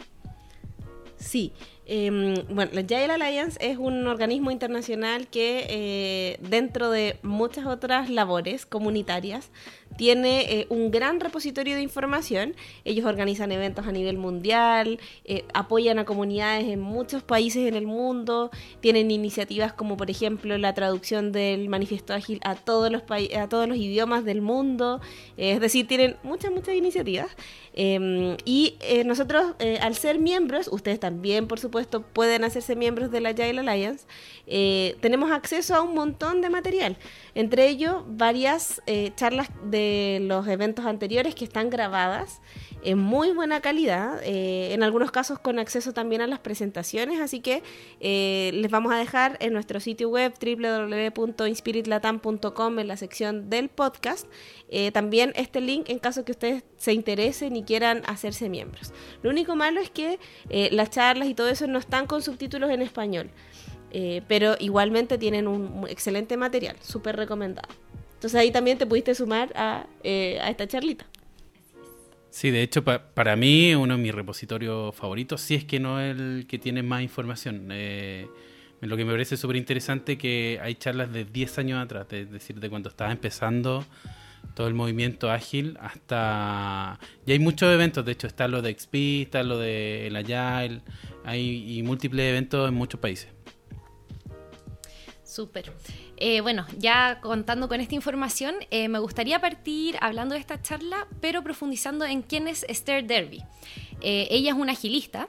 Sí, 1.16 1.54
Em, 1.88 2.34
bueno, 2.48 2.72
la 2.74 2.80
Agile 2.80 3.12
Alliance 3.12 3.56
es 3.60 3.78
un 3.78 4.08
organismo 4.08 4.50
internacional 4.50 5.28
que 5.28 5.66
eh, 5.68 6.38
dentro 6.40 6.90
de 6.90 7.16
muchas 7.22 7.66
otras 7.66 8.10
labores 8.10 8.66
comunitarias 8.66 9.50
tiene 9.96 10.52
eh, 10.52 10.66
un 10.68 10.90
gran 10.90 11.20
repositorio 11.20 11.74
de 11.74 11.82
información. 11.82 12.54
Ellos 12.84 13.06
organizan 13.06 13.52
eventos 13.52 13.86
a 13.86 13.92
nivel 13.92 14.18
mundial, 14.18 14.98
eh, 15.24 15.44
apoyan 15.54 15.98
a 15.98 16.04
comunidades 16.04 16.64
en 16.64 16.80
muchos 16.80 17.22
países 17.22 17.66
en 17.66 17.74
el 17.74 17.86
mundo, 17.86 18.50
tienen 18.80 19.10
iniciativas 19.10 19.72
como 19.72 19.96
por 19.96 20.10
ejemplo 20.10 20.58
la 20.58 20.74
traducción 20.74 21.32
del 21.32 21.68
manifiesto 21.68 22.12
ágil 22.14 22.40
a 22.44 22.54
todos 22.54 22.90
los, 22.90 23.02
a 23.36 23.48
todos 23.48 23.68
los 23.68 23.78
idiomas 23.78 24.24
del 24.24 24.42
mundo. 24.42 25.00
es 25.36 25.60
decir, 25.60 25.86
tienen 25.86 26.16
muchas, 26.22 26.50
muchas 26.50 26.74
iniciativas. 26.74 27.28
Em, 27.78 28.36
y 28.46 28.76
nosotros, 29.04 29.54
al 29.80 29.94
ser 29.94 30.18
miembros, 30.18 30.68
ustedes 30.72 30.98
también, 30.98 31.46
por 31.46 31.58
supuesto, 31.58 32.02
pueden 32.02 32.44
hacerse 32.44 32.74
miembros 32.74 33.10
de 33.10 33.20
la 33.20 33.30
Agile 33.30 33.60
Alliance, 33.60 34.06
eh, 34.46 34.96
tenemos 35.00 35.30
acceso 35.32 35.74
a 35.74 35.82
un 35.82 35.94
montón 35.94 36.40
de 36.40 36.50
material. 36.50 36.96
Entre 37.34 37.68
ellos, 37.68 38.04
varias 38.06 38.80
eh, 38.86 39.12
charlas 39.16 39.50
de 39.64 39.75
los 40.20 40.46
eventos 40.48 40.86
anteriores 40.86 41.34
que 41.34 41.44
están 41.44 41.70
grabadas 41.70 42.40
en 42.82 42.98
muy 42.98 43.32
buena 43.32 43.60
calidad, 43.60 44.20
eh, 44.22 44.74
en 44.74 44.82
algunos 44.82 45.10
casos 45.10 45.38
con 45.38 45.58
acceso 45.58 45.92
también 45.92 46.20
a 46.20 46.26
las 46.26 46.38
presentaciones, 46.38 47.20
así 47.20 47.40
que 47.40 47.62
les 48.00 48.70
vamos 48.70 48.92
a 48.92 48.96
dejar 48.96 49.36
en 49.40 49.52
nuestro 49.52 49.80
sitio 49.80 50.08
web 50.08 50.32
www.inspiritlatam.com 50.40 52.78
en 52.78 52.88
la 52.88 52.96
sección 52.96 53.50
del 53.50 53.68
podcast 53.68 54.26
también 54.92 55.32
este 55.36 55.60
link 55.60 55.88
en 55.88 55.98
caso 55.98 56.24
que 56.24 56.32
ustedes 56.32 56.64
se 56.76 56.92
interesen 56.92 57.56
y 57.56 57.64
quieran 57.64 58.02
hacerse 58.06 58.48
miembros. 58.48 58.92
Lo 59.22 59.30
único 59.30 59.56
malo 59.56 59.80
es 59.80 59.90
que 59.90 60.18
las 60.70 60.90
charlas 60.90 61.28
y 61.28 61.34
todo 61.34 61.48
eso 61.48 61.66
no 61.66 61.78
están 61.78 62.06
con 62.06 62.22
subtítulos 62.22 62.70
en 62.70 62.82
español. 62.82 63.30
Eh, 63.98 64.20
pero 64.28 64.56
igualmente 64.58 65.16
tienen 65.16 65.48
un 65.48 65.86
excelente 65.88 66.36
material, 66.36 66.76
súper 66.80 67.16
recomendado. 67.16 67.66
Entonces 68.16 68.40
ahí 68.40 68.50
también 68.50 68.78
te 68.78 68.86
pudiste 68.86 69.14
sumar 69.14 69.52
a, 69.54 69.86
eh, 70.02 70.40
esta 70.48 70.66
charlita. 70.66 71.06
Sí, 72.30 72.50
de 72.50 72.62
hecho, 72.62 72.82
para 72.84 73.36
mí 73.36 73.74
uno 73.74 73.96
de 73.96 74.02
mis 74.02 74.14
repositorios 74.14 74.94
favoritos, 74.94 75.40
si 75.40 75.54
es 75.54 75.64
que 75.64 75.80
no 75.80 76.00
es 76.00 76.18
el 76.18 76.46
que 76.48 76.58
tiene 76.58 76.82
más 76.82 77.02
información. 77.02 77.68
Eh, 77.70 78.26
lo 78.80 78.96
que 78.96 79.04
me 79.04 79.12
parece 79.12 79.36
súper 79.36 79.56
interesante 79.56 80.18
que 80.18 80.58
hay 80.62 80.74
charlas 80.74 81.12
de 81.12 81.24
10 81.24 81.58
años 81.58 81.82
atrás, 81.82 82.06
es 82.10 82.30
decir, 82.30 82.60
de 82.60 82.68
cuando 82.68 82.88
estaba 82.88 83.10
empezando 83.10 83.84
todo 84.54 84.68
el 84.68 84.74
movimiento 84.74 85.30
ágil 85.30 85.76
hasta... 85.80 86.98
Y 87.26 87.32
hay 87.32 87.38
muchos 87.38 87.72
eventos, 87.72 88.04
de 88.04 88.12
hecho 88.12 88.26
está 88.26 88.48
lo 88.48 88.62
de 88.62 88.76
XP, 88.78 88.94
está 89.22 89.42
lo 89.42 89.58
de 89.58 90.06
el 90.06 90.16
Agile, 90.16 90.80
hay 91.24 91.78
y 91.78 91.82
múltiples 91.82 92.26
eventos 92.26 92.68
en 92.68 92.74
muchos 92.74 93.00
países. 93.00 93.35
Súper. 95.36 95.70
Eh, 96.16 96.40
bueno, 96.40 96.64
ya 96.78 97.20
contando 97.20 97.68
con 97.68 97.78
esta 97.82 97.94
información, 97.94 98.54
eh, 98.70 98.88
me 98.88 98.98
gustaría 99.00 99.38
partir 99.38 99.98
hablando 100.00 100.32
de 100.34 100.40
esta 100.40 100.62
charla, 100.62 101.06
pero 101.20 101.42
profundizando 101.42 102.06
en 102.06 102.22
quién 102.22 102.48
es 102.48 102.64
Esther 102.70 103.06
Derby. 103.06 103.42
Eh, 104.00 104.28
ella 104.30 104.52
es 104.52 104.56
una 104.56 104.72
agilista 104.72 105.28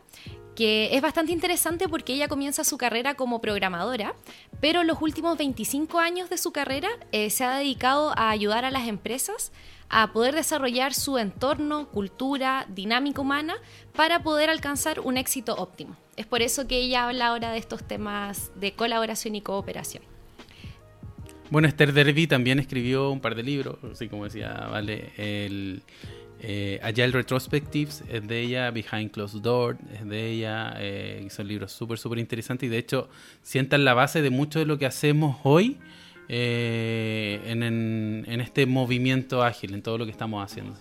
que 0.55 0.95
es 0.95 1.01
bastante 1.01 1.33
interesante 1.33 1.89
porque 1.89 2.13
ella 2.13 2.29
comienza 2.29 2.63
su 2.63 2.77
carrera 2.77 3.15
como 3.15 3.41
programadora, 3.41 4.15
pero 4.61 4.85
los 4.85 5.01
últimos 5.01 5.37
25 5.37 5.99
años 5.99 6.29
de 6.29 6.37
su 6.37 6.53
carrera 6.53 6.87
se 7.11 7.43
ha 7.43 7.57
dedicado 7.57 8.13
a 8.17 8.29
ayudar 8.29 8.63
a 8.63 8.71
las 8.71 8.87
empresas 8.87 9.51
a 9.89 10.11
poder 10.11 10.35
desarrollar 10.35 10.93
su 10.93 11.17
entorno, 11.17 11.89
cultura, 11.89 12.65
dinámica 12.69 13.21
humana 13.21 13.55
para 13.95 14.23
poder 14.23 14.49
alcanzar 14.49 14.99
un 14.99 15.17
éxito 15.17 15.55
óptimo. 15.55 15.95
Es 16.15 16.25
por 16.25 16.41
eso 16.41 16.67
que 16.67 16.77
ella 16.79 17.07
habla 17.07 17.27
ahora 17.27 17.51
de 17.51 17.57
estos 17.57 17.87
temas 17.87 18.51
de 18.55 18.73
colaboración 18.73 19.35
y 19.35 19.41
cooperación. 19.41 20.03
Bueno, 21.49 21.67
Esther 21.67 21.93
Derby 21.93 22.27
también 22.27 22.59
escribió 22.59 23.09
un 23.09 23.21
par 23.21 23.35
de 23.35 23.43
libros, 23.43 23.77
así 23.89 24.09
como 24.09 24.25
decía, 24.25 24.67
vale, 24.69 25.13
el 25.15 25.81
eh, 26.39 26.79
Agile 26.83 27.11
Retrospectives 27.11 28.03
es 28.09 28.27
de 28.27 28.41
ella, 28.41 28.69
Behind 28.71 29.11
Closed 29.11 29.39
Door 29.39 29.77
es 29.93 30.05
de 30.07 30.29
ella, 30.29 30.75
eh, 30.77 31.25
son 31.29 31.47
libros 31.47 31.71
súper, 31.71 31.97
súper 31.97 32.19
interesantes 32.19 32.67
y 32.67 32.69
de 32.69 32.77
hecho 32.77 33.09
sientan 33.41 33.85
la 33.85 33.93
base 33.93 34.21
de 34.21 34.29
mucho 34.29 34.59
de 34.59 34.65
lo 34.65 34.77
que 34.77 34.85
hacemos 34.85 35.37
hoy 35.43 35.77
eh, 36.29 37.41
en, 37.45 38.41
este 38.41 38.65
movimiento 38.65 39.43
ágil, 39.43 39.73
en 39.73 39.81
todo 39.81 39.97
lo 39.97 40.05
que 40.05 40.11
estamos 40.11 40.43
haciendo. 40.43 40.75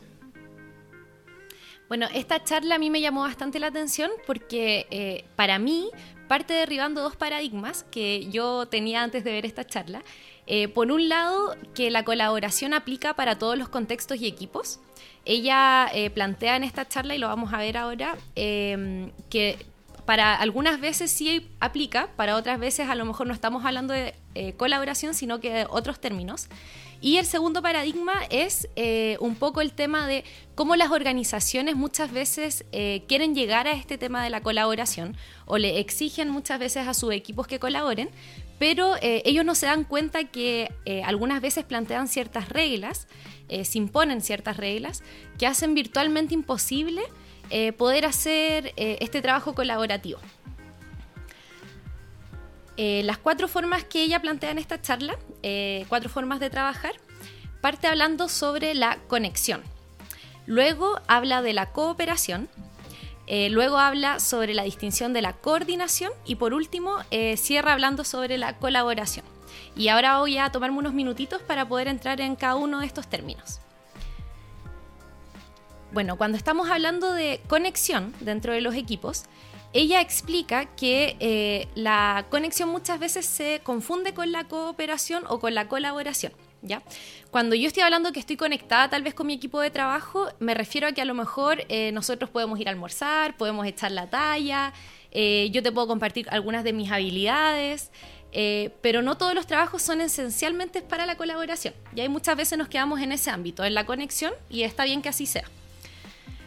Bueno, 1.88 2.09
esta 2.12 2.42
charla 2.42 2.74
a 2.74 2.78
mí 2.78 2.90
me 2.90 3.00
llamó 3.00 3.22
bastante 3.22 3.61
la 3.61 3.68
atención 3.68 4.11
porque 4.26 4.87
eh, 4.90 5.24
para 5.37 5.61
mí 5.61 5.90
parte 6.26 6.52
derribando 6.52 7.00
dos 7.00 7.14
paradigmas 7.14 7.85
que 7.85 8.28
yo 8.28 8.66
tenía 8.66 9.04
antes 9.04 9.22
de 9.22 9.32
ver 9.32 9.46
esta 9.46 9.64
charla. 9.64 10.02
Eh, 10.48 10.66
por 10.66 10.90
un 10.90 11.09
lado, 11.09 11.56
que 11.74 11.90
la 11.90 12.04
colaboración 12.04 12.74
aplica 12.74 13.14
para 13.14 13.38
todos 13.38 13.56
los 13.56 13.68
contextos 13.68 14.20
y 14.20 14.26
equipos. 14.26 14.80
Ella 15.24 15.90
plantea 16.14 16.56
en 16.56 16.64
esta 16.64 16.87
charla, 16.87 17.16
y 17.16 17.18
lo 17.18 17.26
vamos 17.26 17.52
a 17.52 17.59
ver 17.59 17.76
ahora, 17.76 18.16
que 18.35 19.59
para 20.07 20.37
algunas 20.37 20.81
veces 20.81 21.11
sí 21.11 21.49
aplica, 21.59 22.09
para 22.16 22.37
otras 22.37 22.61
veces 22.61 22.88
a 22.88 22.95
lo 22.95 23.05
mejor 23.05 23.27
no 23.27 23.35
estamos 23.35 23.64
hablando 23.64 23.92
de 23.92 24.14
eh, 24.35 24.53
colaboración, 24.55 25.14
sino 25.14 25.40
que 25.40 25.53
de 25.53 25.66
otros 25.69 26.01
términos. 26.01 26.49
Y 27.03 27.19
el 27.19 27.27
segundo 27.27 27.61
paradigma 27.61 28.14
es 28.31 28.69
eh, 28.77 29.19
un 29.21 29.35
poco 29.35 29.61
el 29.61 29.73
tema 29.73 30.07
de 30.07 30.25
cómo 30.55 30.77
las 30.77 30.90
organizaciones 30.92 31.77
muchas 31.77 32.11
veces 32.11 32.64
eh, 32.73 33.03
quieren 33.07 33.35
llegar 33.35 33.66
a 33.66 33.73
este 33.73 33.99
tema 33.99 34.25
de 34.25 34.31
la 34.31 34.40
colaboración 34.40 35.16
o 35.45 35.59
le 35.59 35.81
exigen 35.81 36.31
muchas 36.31 36.59
veces 36.59 36.88
a 36.88 36.95
sus 36.95 37.12
equipos 37.12 37.47
que 37.47 37.59
colaboren, 37.59 38.09
pero 38.59 38.95
ellos 39.03 39.45
no 39.45 39.55
se 39.55 39.66
dan 39.66 39.85
cuenta 39.85 40.25
que 40.25 40.73
algunas 41.05 41.42
veces 41.42 41.66
plantean 41.66 42.09
ciertas 42.09 42.49
reglas, 42.49 43.07
se 43.51 43.77
imponen 43.77 44.23
ciertas 44.23 44.57
reglas 44.57 45.03
que 45.38 45.47
hacen 45.47 45.75
virtualmente 45.75 46.33
imposible 46.33 47.03
eh, 47.50 47.72
poder 47.72 48.04
hacer 48.06 48.72
eh, 48.76 48.98
este 49.00 49.22
trabajo 49.22 49.54
colaborativo. 49.54 50.18
Eh, 52.76 53.02
las 53.04 53.18
cuatro 53.18 53.48
formas 53.48 53.85
que 53.85 54.02
ella 54.02 54.20
plantea 54.20 54.50
en 54.50 54.59
esta 54.59 54.82
charla, 54.82 55.16
cuatro 55.88 56.11
formas 56.11 56.40
de 56.40 56.50
trabajar, 56.50 56.92
parte 57.61 57.87
hablando 57.87 58.28
sobre 58.28 58.74
la 58.74 58.98
conexión. 59.06 59.62
Luego 60.44 61.00
habla 61.06 61.40
de 61.40 61.52
la 61.52 61.72
cooperación, 61.72 62.48
luego 63.28 63.78
habla 63.78 64.20
sobre 64.20 64.52
la 64.54 64.64
distinción 64.64 65.12
de 65.12 65.22
la 65.22 65.32
coordinación 65.32 66.12
y 66.26 66.35
por 66.35 66.52
último 66.52 66.98
cierra 67.37 67.72
hablando 67.72 68.04
sobre 68.04 68.37
la 68.37 68.59
colaboración. 68.59 69.24
Y 69.74 69.88
ahora 69.88 70.18
voy 70.18 70.37
a 70.37 70.50
tomarme 70.50 70.78
unos 70.78 70.92
minutitos 70.92 71.40
para 71.42 71.66
poder 71.66 71.88
entrar 71.88 72.20
en 72.20 72.37
cada 72.37 72.56
uno 72.56 72.80
de 72.80 72.87
estos 72.87 73.09
términos. 73.09 73.61
Bueno, 75.96 76.18
cuando 76.18 76.37
estamos 76.37 76.68
hablando 76.68 77.14
de 77.14 77.40
conexión 77.48 78.12
dentro 78.20 78.52
de 78.52 78.61
los 78.61 78.74
equipos, 78.74 79.24
ella 79.72 80.02
explica 80.02 80.66
que 80.76 81.16
eh, 81.20 81.68
la 81.74 82.26
conexión 82.28 82.68
muchas 82.68 83.00
veces 83.00 83.24
se 83.24 83.62
confunde 83.62 84.12
con 84.12 84.30
la 84.30 84.44
cooperación 84.44 85.24
o 85.26 85.40
con 85.40 85.54
la 85.54 85.68
colaboración. 85.68 86.35
¿Ya? 86.61 86.82
Cuando 87.30 87.54
yo 87.54 87.66
estoy 87.66 87.82
hablando 87.82 88.12
que 88.12 88.20
estoy 88.20 88.37
conectada 88.37 88.90
tal 88.90 89.04
vez 89.04 89.14
con 89.14 89.26
mi 89.26 89.32
equipo 89.32 89.59
de 89.59 89.70
trabajo, 89.70 90.28
me 90.38 90.52
refiero 90.52 90.87
a 90.87 90.92
que 90.92 91.00
a 91.00 91.06
lo 91.06 91.14
mejor 91.14 91.64
eh, 91.70 91.92
nosotros 91.92 92.28
podemos 92.28 92.61
ir 92.61 92.68
a 92.68 92.72
almorzar, 92.72 93.35
podemos 93.38 93.66
echar 93.66 93.90
la 93.90 94.11
talla, 94.11 94.74
eh, 95.12 95.48
yo 95.50 95.62
te 95.62 95.72
puedo 95.72 95.87
compartir 95.87 96.28
algunas 96.28 96.62
de 96.62 96.74
mis 96.74 96.90
habilidades, 96.90 97.90
pero 98.82 99.00
no 99.00 99.16
todos 99.16 99.35
los 99.35 99.46
trabajos 99.46 99.80
son 99.80 100.02
esencialmente 100.02 100.82
para 100.82 101.06
la 101.06 101.16
colaboración. 101.16 101.72
Y 101.94 102.02
hay 102.02 102.11
muchas 102.11 102.37
veces 102.37 102.59
nos 102.59 102.68
quedamos 102.68 103.00
en 103.00 103.12
ese 103.12 103.30
ámbito, 103.30 103.64
en 103.64 103.72
la 103.72 103.87
conexión, 103.87 104.35
y 104.50 104.64
está 104.64 104.85
bien 104.85 105.00
que 105.00 105.09
así 105.09 105.24
sea. 105.24 105.48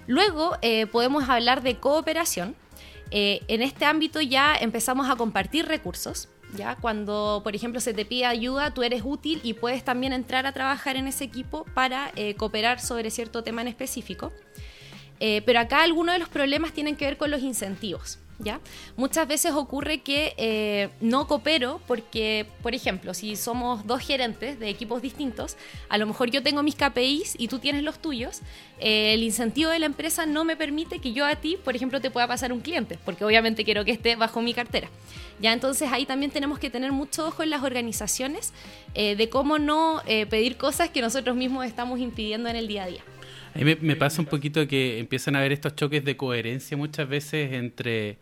Luego 0.10 0.58
eh, 0.64 0.88
podemos 0.88 1.30
hablar 1.30 1.62
de 1.62 1.76
cooperación 1.76 2.56
Eh, 3.12 3.42
en 3.48 3.64
este 3.64 3.86
ámbito 3.86 4.22
ya 4.22 4.56
empezamos 4.56 5.10
a 5.10 5.16
compartir 5.16 5.66
recursos. 5.66 6.30
¿ya? 6.56 6.76
Cuando, 6.76 7.42
por 7.44 7.56
ejemplo, 7.56 7.80
se 7.80 7.92
te 7.92 8.06
pide 8.06 8.26
ayuda, 8.26 8.72
tú 8.72 8.84
eres 8.84 9.02
útil 9.04 9.40
y 9.44 9.54
puedes 9.54 9.84
también 9.84 10.14
entrar 10.14 10.46
a 10.46 10.52
trabajar 10.52 10.96
en 10.96 11.08
ese 11.08 11.24
equipo 11.24 11.66
para 11.74 12.12
eh, 12.16 12.36
cooperar 12.36 12.80
sobre 12.80 13.10
cierto 13.10 13.42
tema 13.42 13.62
en 13.62 13.68
específico. 13.68 14.32
Pero 15.20 15.60
acá 15.60 15.82
algunos 15.82 16.14
de 16.14 16.20
los 16.20 16.30
problemas 16.30 16.72
tienen 16.72 16.96
que 16.96 17.06
ver 17.06 17.18
con 17.18 17.32
los 17.32 17.42
incentivos. 17.42 18.20
Muchas 18.96 19.28
veces 19.28 19.52
ocurre 19.52 20.00
que 20.00 20.34
eh, 20.38 20.90
no 21.02 21.28
coopero 21.28 21.82
porque, 21.88 22.46
por 22.62 22.74
ejemplo, 22.74 23.14
si 23.14 23.36
somos 23.36 23.86
dos 23.86 24.02
gerentes 24.02 24.60
de 24.60 24.70
equipos 24.70 25.02
distintos, 25.02 25.58
a 25.90 25.98
lo 25.98 26.08
mejor 26.08 26.32
yo 26.32 26.42
tengo 26.42 26.64
mis 26.64 26.76
KPIs 26.76 27.36
y 27.38 27.50
tú 27.50 27.60
tienes 27.60 27.84
los 27.84 28.00
tuyos, 28.00 28.42
eh, 28.80 29.14
el 29.14 29.24
incentivo 29.24 29.70
de 29.70 29.80
la 29.80 29.88
empresa 29.88 30.26
no 30.26 30.46
me 30.46 30.56
permite 30.56 31.00
que 31.00 31.12
yo 31.12 31.26
a 31.26 31.36
ti, 31.36 31.58
por 31.64 31.76
ejemplo, 31.76 32.00
te 32.00 32.12
pueda 32.12 32.28
pasar 32.28 32.54
un 32.54 32.62
cliente, 32.62 32.98
porque 33.04 33.26
obviamente 33.26 33.66
quiero 33.66 33.84
que 33.84 33.92
esté 33.92 34.16
bajo 34.16 34.42
mi 34.42 34.54
cartera. 34.54 34.90
Ya 35.42 35.52
entonces 35.52 35.90
ahí 35.92 36.06
también 36.06 36.32
tenemos 36.32 36.60
que 36.60 36.70
tener 36.70 36.92
mucho 36.92 37.28
ojo 37.28 37.44
en 37.44 37.50
las 37.50 37.64
organizaciones 37.64 38.54
de 38.94 39.30
cómo 39.30 39.58
no 39.58 40.02
pedir 40.30 40.58
cosas 40.58 40.90
que 40.90 41.02
nosotros 41.02 41.38
mismos 41.38 41.66
estamos 41.66 42.00
impidiendo 42.00 42.50
en 42.50 42.58
el 42.58 42.68
día 42.68 42.84
a 42.84 42.88
día. 42.88 43.04
A 43.56 43.60
me, 43.60 43.96
pasa 43.96 44.22
un 44.22 44.28
poquito 44.28 44.68
que 44.68 45.00
empiezan 45.00 45.36
a 45.36 45.40
haber 45.40 45.52
estos 45.52 45.76
choques 45.76 46.06
de 46.06 46.16
coherencia 46.16 46.78
muchas 46.78 47.10
veces 47.10 47.54
entre 47.54 48.18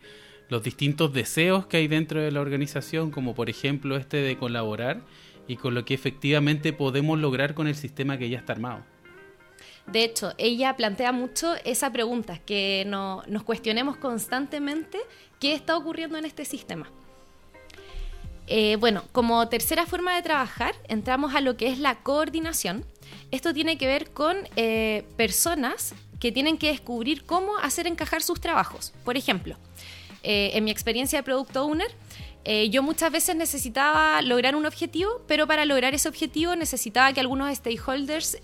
los 0.48 0.62
distintos 0.62 1.12
deseos 1.12 1.66
que 1.66 1.76
hay 1.76 1.88
dentro 1.88 2.20
de 2.20 2.30
la 2.32 2.40
organización, 2.40 3.10
como 3.10 3.34
por 3.34 3.50
ejemplo 3.50 3.96
este 3.96 4.18
de 4.18 4.38
colaborar, 4.38 5.02
y 5.46 5.56
con 5.56 5.74
lo 5.74 5.84
que 5.84 5.94
efectivamente 5.94 6.72
podemos 6.72 7.18
lograr 7.18 7.54
con 7.54 7.68
el 7.68 7.74
sistema 7.74 8.18
que 8.18 8.28
ya 8.28 8.38
está 8.38 8.54
armado. 8.54 8.84
De 9.86 10.04
hecho, 10.04 10.32
ella 10.36 10.76
plantea 10.76 11.12
mucho 11.12 11.54
esa 11.64 11.90
pregunta, 11.92 12.38
que 12.38 12.84
nos 12.86 13.42
cuestionemos 13.44 13.96
constantemente 13.96 14.98
qué 15.40 15.54
está 15.54 15.76
ocurriendo 15.76 16.18
en 16.18 16.24
este 16.24 16.44
sistema. 16.44 16.90
Eh, 18.48 18.76
bueno, 18.80 19.04
como 19.12 19.46
tercera 19.48 19.86
forma 19.86 20.16
de 20.16 20.22
trabajar, 20.22 20.74
entramos 20.88 21.34
a 21.34 21.40
lo 21.40 21.56
que 21.56 21.68
es 21.68 21.78
la 21.78 21.96
coordinación, 21.96 22.84
esto 23.30 23.52
tiene 23.52 23.76
que 23.76 23.86
ver 23.86 24.10
con 24.10 24.36
eh, 24.56 25.04
personas 25.16 25.94
que 26.18 26.32
tienen 26.32 26.58
que 26.58 26.68
descubrir 26.68 27.24
cómo 27.24 27.58
hacer 27.58 27.86
encajar 27.86 28.22
sus 28.22 28.40
trabajos. 28.40 28.92
Por 29.04 29.16
ejemplo, 29.16 29.56
eh, 30.22 30.52
en 30.54 30.64
mi 30.64 30.70
experiencia 30.70 31.18
de 31.18 31.22
Product 31.22 31.56
Owner, 31.56 31.88
eh, 32.44 32.70
yo 32.70 32.82
muchas 32.82 33.12
veces 33.12 33.36
necesitaba 33.36 34.22
lograr 34.22 34.56
un 34.56 34.64
objetivo, 34.64 35.20
pero 35.26 35.46
para 35.46 35.66
lograr 35.66 35.94
ese 35.94 36.08
objetivo 36.08 36.56
necesitaba 36.56 37.12
que 37.12 37.20
algunos 37.20 37.54
stakeholders 37.54 38.38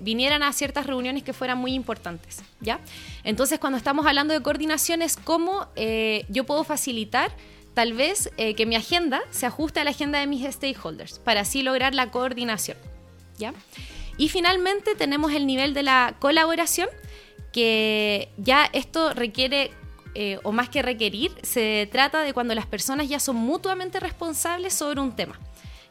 vinieran 0.00 0.42
a 0.42 0.52
ciertas 0.54 0.86
reuniones 0.86 1.22
que 1.22 1.34
fueran 1.34 1.58
muy 1.58 1.74
importantes. 1.74 2.42
¿ya? 2.60 2.80
Entonces, 3.22 3.58
cuando 3.58 3.76
estamos 3.76 4.06
hablando 4.06 4.32
de 4.32 4.40
coordinación, 4.40 5.02
es 5.02 5.16
cómo 5.16 5.66
yo 6.30 6.44
puedo 6.44 6.64
facilitar 6.64 7.30
tal 7.74 7.92
vez 7.92 8.30
que 8.36 8.66
mi 8.66 8.76
agenda 8.76 9.22
se 9.30 9.46
ajuste 9.46 9.80
a 9.80 9.84
la 9.84 9.90
agenda 9.90 10.18
de 10.18 10.26
mis 10.26 10.44
stakeholders, 10.52 11.18
para 11.18 11.42
así 11.42 11.62
lograr 11.62 11.94
la 11.94 12.10
coordinación. 12.10 12.76
¿ya? 13.38 13.54
Y 14.16 14.28
finalmente 14.28 14.94
tenemos 14.94 15.32
el 15.32 15.46
nivel 15.46 15.74
de 15.74 15.82
la 15.82 16.14
colaboración, 16.18 16.88
que 17.52 18.28
ya 18.36 18.68
esto 18.72 19.14
requiere, 19.14 19.72
eh, 20.14 20.38
o 20.42 20.52
más 20.52 20.68
que 20.68 20.82
requerir, 20.82 21.32
se 21.42 21.88
trata 21.90 22.20
de 22.20 22.32
cuando 22.32 22.54
las 22.54 22.66
personas 22.66 23.08
ya 23.08 23.18
son 23.18 23.36
mutuamente 23.36 23.98
responsables 23.98 24.74
sobre 24.74 25.00
un 25.00 25.16
tema. 25.16 25.40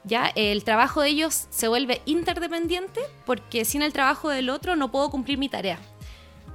Ya 0.05 0.31
el 0.35 0.63
trabajo 0.63 1.01
de 1.01 1.09
ellos 1.09 1.47
se 1.49 1.67
vuelve 1.67 2.01
interdependiente 2.05 3.01
porque 3.25 3.65
sin 3.65 3.81
el 3.81 3.91
trabajo 3.91 4.29
del 4.29 4.49
otro 4.49 4.75
no 4.75 4.91
puedo 4.91 5.09
cumplir 5.09 5.37
mi 5.37 5.49
tarea. 5.49 5.79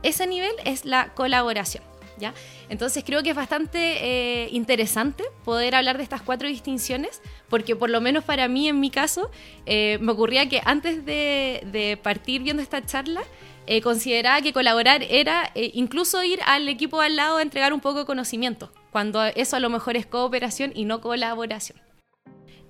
Ese 0.02 0.26
nivel 0.26 0.54
es 0.64 0.84
la 0.84 1.12
colaboración. 1.14 1.82
¿Ya? 2.16 2.32
Entonces 2.68 3.02
creo 3.04 3.22
que 3.24 3.30
es 3.30 3.36
bastante 3.36 3.78
eh, 3.78 4.48
interesante 4.52 5.24
poder 5.44 5.74
hablar 5.74 5.96
de 5.96 6.04
estas 6.04 6.22
cuatro 6.22 6.46
distinciones 6.46 7.20
porque 7.54 7.76
por 7.76 7.88
lo 7.88 8.00
menos 8.00 8.24
para 8.24 8.48
mí, 8.48 8.68
en 8.68 8.80
mi 8.80 8.90
caso, 8.90 9.30
eh, 9.66 9.98
me 10.00 10.10
ocurría 10.12 10.48
que 10.48 10.60
antes 10.64 11.04
de, 11.04 11.98
partir 12.02 12.42
viendo 12.42 12.62
esta 12.62 12.84
charla, 12.84 13.22
eh, 13.66 13.80
consideraba 13.80 14.42
que 14.42 14.52
colaborar 14.52 15.04
era 15.08 15.50
eh, 15.54 15.70
incluso 15.74 16.22
ir 16.24 16.40
al 16.46 16.68
equipo 16.68 17.00
al 17.00 17.14
lado 17.14 17.36
a 17.36 17.42
entregar 17.42 17.72
un 17.72 17.78
poco 17.80 18.00
de 18.00 18.06
conocimiento, 18.06 18.72
cuando 18.90 19.22
eso 19.24 19.56
a 19.56 19.60
lo 19.60 19.70
mejor 19.70 19.96
es 19.96 20.04
cooperación 20.04 20.72
y 20.74 20.84
no 20.84 21.00
colaboración. 21.00 21.80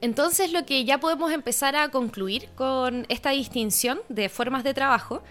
Entonces 0.01 0.53
lo 0.53 0.67
que 0.67 0.85
ya 0.85 1.01
podemos 1.01 1.33
empezar 1.33 1.77
a 1.77 1.89
concluir 1.89 2.51
con 2.55 3.07
esta 3.09 3.31
distinción 3.31 4.01
de 4.11 4.29
formas 4.29 4.65
de 4.65 4.75
trabajo 4.75 5.23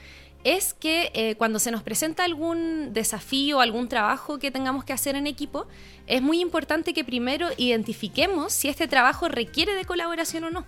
es 0.43 0.73
que 0.73 1.12
eh, 1.13 1.36
cuando 1.36 1.60
se 1.60 1.71
nos 1.71 1.84
presenta 1.84 2.23
algún 2.23 2.93
desafío, 2.93 3.62
algún 3.62 3.88
trabajo 3.88 4.39
que 4.39 4.51
tengamos 4.51 4.84
que 4.84 4.93
hacer 4.93 5.15
en 5.15 5.27
equipo, 5.27 5.67
es 6.08 6.21
muy 6.21 6.41
importante 6.41 6.93
que 6.93 7.03
primero 7.03 7.47
identifiquemos 7.58 8.53
si 8.53 8.67
este 8.67 8.88
trabajo 8.88 9.29
requiere 9.29 9.73
de 9.73 9.86
colaboración 9.86 10.43
o 10.45 10.51
no. 10.51 10.65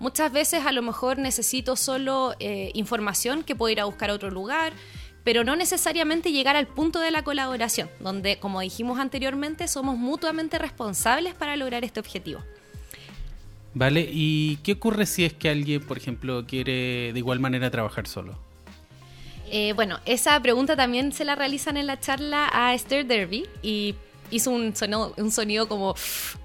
Muchas 0.00 0.32
veces 0.32 0.64
a 0.64 0.72
lo 0.72 0.82
mejor 0.82 1.18
necesito 1.18 1.76
solo 1.76 2.34
eh, 2.40 2.70
información 2.74 3.42
que 3.42 3.54
puedo 3.54 3.70
ir 3.72 3.80
a 3.80 3.84
buscar 3.84 4.10
a 4.10 4.14
otro 4.14 4.30
lugar, 4.30 4.72
pero 5.24 5.44
no 5.44 5.56
necesariamente 5.56 6.32
llegar 6.32 6.56
al 6.56 6.66
punto 6.66 7.00
de 7.00 7.10
la 7.10 7.22
colaboración, 7.22 7.90
donde, 8.00 8.38
como 8.38 8.60
dijimos 8.60 8.98
anteriormente, 8.98 9.68
somos 9.68 9.98
mutuamente 9.98 10.58
responsables 10.58 11.34
para 11.34 11.56
lograr 11.56 11.84
este 11.84 12.00
objetivo. 12.00 12.40
Vale, 13.74 14.08
¿y 14.10 14.56
qué 14.62 14.72
ocurre 14.72 15.04
si 15.04 15.24
es 15.24 15.34
que 15.34 15.50
alguien, 15.50 15.82
por 15.82 15.98
ejemplo, 15.98 16.46
quiere 16.46 17.12
de 17.12 17.18
igual 17.18 17.40
manera 17.40 17.70
trabajar 17.70 18.06
solo? 18.06 18.47
Eh, 19.50 19.72
bueno, 19.74 19.98
esa 20.04 20.40
pregunta 20.40 20.76
también 20.76 21.12
se 21.12 21.24
la 21.24 21.34
realizan 21.34 21.76
en 21.76 21.86
la 21.86 21.98
charla 21.98 22.50
a 22.52 22.74
Esther 22.74 23.06
Derby 23.06 23.46
y 23.62 23.94
hizo 24.30 24.50
un 24.50 24.76
sonido, 24.76 25.14
un 25.16 25.30
sonido 25.30 25.68
como, 25.68 25.94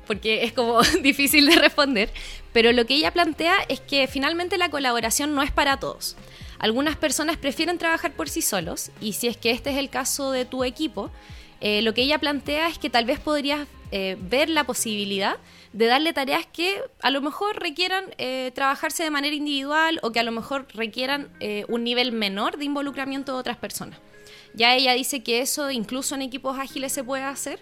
porque 0.07 0.43
es 0.43 0.53
como 0.53 0.81
difícil 1.01 1.45
de 1.47 1.55
responder, 1.55 2.09
pero 2.53 2.71
lo 2.71 2.85
que 2.85 2.95
ella 2.95 3.11
plantea 3.11 3.55
es 3.67 3.79
que 3.81 4.07
finalmente 4.07 4.57
la 4.57 4.69
colaboración 4.69 5.35
no 5.35 5.41
es 5.41 5.51
para 5.51 5.77
todos. 5.77 6.15
Algunas 6.59 6.95
personas 6.95 7.35
prefieren 7.35 7.77
trabajar 7.77 8.13
por 8.13 8.29
sí 8.29 8.41
solos 8.41 8.91
y 9.01 9.13
si 9.13 9.27
es 9.27 9.35
que 9.35 9.51
este 9.51 9.71
es 9.71 9.77
el 9.77 9.89
caso 9.89 10.31
de 10.31 10.45
tu 10.45 10.63
equipo, 10.63 11.11
eh, 11.59 11.81
lo 11.81 11.93
que 11.93 12.03
ella 12.03 12.19
plantea 12.19 12.67
es 12.67 12.77
que 12.77 12.89
tal 12.89 13.05
vez 13.05 13.19
podrías 13.19 13.67
eh, 13.91 14.17
ver 14.19 14.49
la 14.49 14.63
posibilidad 14.63 15.37
de 15.73 15.85
darle 15.87 16.13
tareas 16.13 16.45
que 16.45 16.81
a 17.01 17.09
lo 17.09 17.21
mejor 17.21 17.59
requieran 17.59 18.05
eh, 18.17 18.51
trabajarse 18.55 19.03
de 19.03 19.09
manera 19.09 19.35
individual 19.35 19.99
o 20.03 20.11
que 20.11 20.19
a 20.19 20.23
lo 20.23 20.31
mejor 20.31 20.67
requieran 20.73 21.29
eh, 21.39 21.65
un 21.67 21.83
nivel 21.83 22.11
menor 22.11 22.57
de 22.57 22.65
involucramiento 22.65 23.33
de 23.33 23.39
otras 23.39 23.57
personas. 23.57 23.99
Ya 24.53 24.75
ella 24.75 24.93
dice 24.93 25.23
que 25.23 25.41
eso 25.41 25.71
incluso 25.71 26.15
en 26.15 26.21
equipos 26.21 26.57
ágiles 26.57 26.93
se 26.93 27.03
puede 27.03 27.23
hacer 27.23 27.59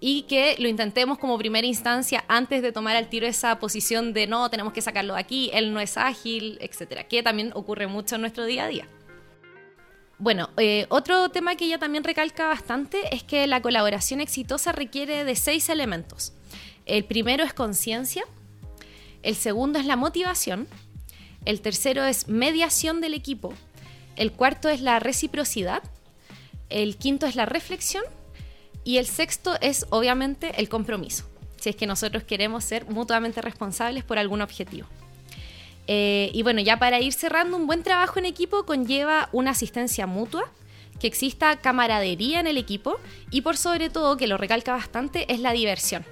y 0.00 0.22
que 0.22 0.56
lo 0.58 0.68
intentemos 0.68 1.18
como 1.18 1.36
primera 1.38 1.66
instancia 1.66 2.24
antes 2.28 2.62
de 2.62 2.72
tomar 2.72 2.96
al 2.96 3.08
tiro 3.08 3.26
esa 3.26 3.58
posición 3.58 4.12
de 4.12 4.26
no, 4.26 4.48
tenemos 4.50 4.72
que 4.72 4.80
sacarlo 4.80 5.14
de 5.14 5.20
aquí, 5.20 5.50
él 5.52 5.72
no 5.72 5.80
es 5.80 5.96
ágil, 5.96 6.58
etcétera, 6.60 7.04
que 7.04 7.22
también 7.22 7.50
ocurre 7.54 7.86
mucho 7.86 8.14
en 8.14 8.20
nuestro 8.20 8.44
día 8.44 8.64
a 8.64 8.68
día. 8.68 8.88
Bueno, 10.20 10.50
eh, 10.56 10.86
otro 10.88 11.28
tema 11.28 11.54
que 11.54 11.66
ella 11.66 11.78
también 11.78 12.02
recalca 12.02 12.48
bastante 12.48 13.14
es 13.14 13.22
que 13.22 13.46
la 13.46 13.62
colaboración 13.62 14.20
exitosa 14.20 14.72
requiere 14.72 15.22
de 15.24 15.36
seis 15.36 15.68
elementos. 15.68 16.32
El 16.86 17.04
primero 17.04 17.44
es 17.44 17.52
conciencia, 17.52 18.24
el 19.22 19.36
segundo 19.36 19.78
es 19.78 19.86
la 19.86 19.94
motivación, 19.94 20.66
el 21.44 21.60
tercero 21.60 22.04
es 22.04 22.26
mediación 22.26 23.00
del 23.00 23.14
equipo, 23.14 23.54
el 24.16 24.32
cuarto 24.32 24.68
es 24.68 24.80
la 24.80 24.98
reciprocidad, 24.98 25.84
el 26.68 26.96
quinto 26.96 27.26
es 27.26 27.36
la 27.36 27.46
reflexión 27.46 28.02
y 28.82 28.96
el 28.96 29.06
sexto 29.06 29.56
es 29.60 29.86
obviamente 29.90 30.60
el 30.60 30.68
compromiso, 30.68 31.26
si 31.60 31.70
es 31.70 31.76
que 31.76 31.86
nosotros 31.86 32.24
queremos 32.24 32.64
ser 32.64 32.86
mutuamente 32.86 33.40
responsables 33.40 34.02
por 34.02 34.18
algún 34.18 34.42
objetivo. 34.42 34.88
Eh, 35.88 36.30
y 36.32 36.42
bueno, 36.42 36.60
ya 36.60 36.78
para 36.78 37.00
ir 37.00 37.12
cerrando, 37.12 37.56
un 37.56 37.66
buen 37.66 37.82
trabajo 37.82 38.18
en 38.18 38.26
equipo 38.26 38.64
conlleva 38.64 39.28
una 39.32 39.50
asistencia 39.50 40.06
mutua, 40.06 40.50
que 41.00 41.06
exista 41.06 41.56
camaradería 41.56 42.40
en 42.40 42.46
el 42.46 42.58
equipo 42.58 42.98
y 43.30 43.40
por 43.40 43.56
sobre 43.56 43.88
todo, 43.88 44.16
que 44.16 44.26
lo 44.26 44.36
recalca 44.36 44.72
bastante, 44.72 45.32
es 45.32 45.40
la 45.40 45.52
diversión. 45.52 46.04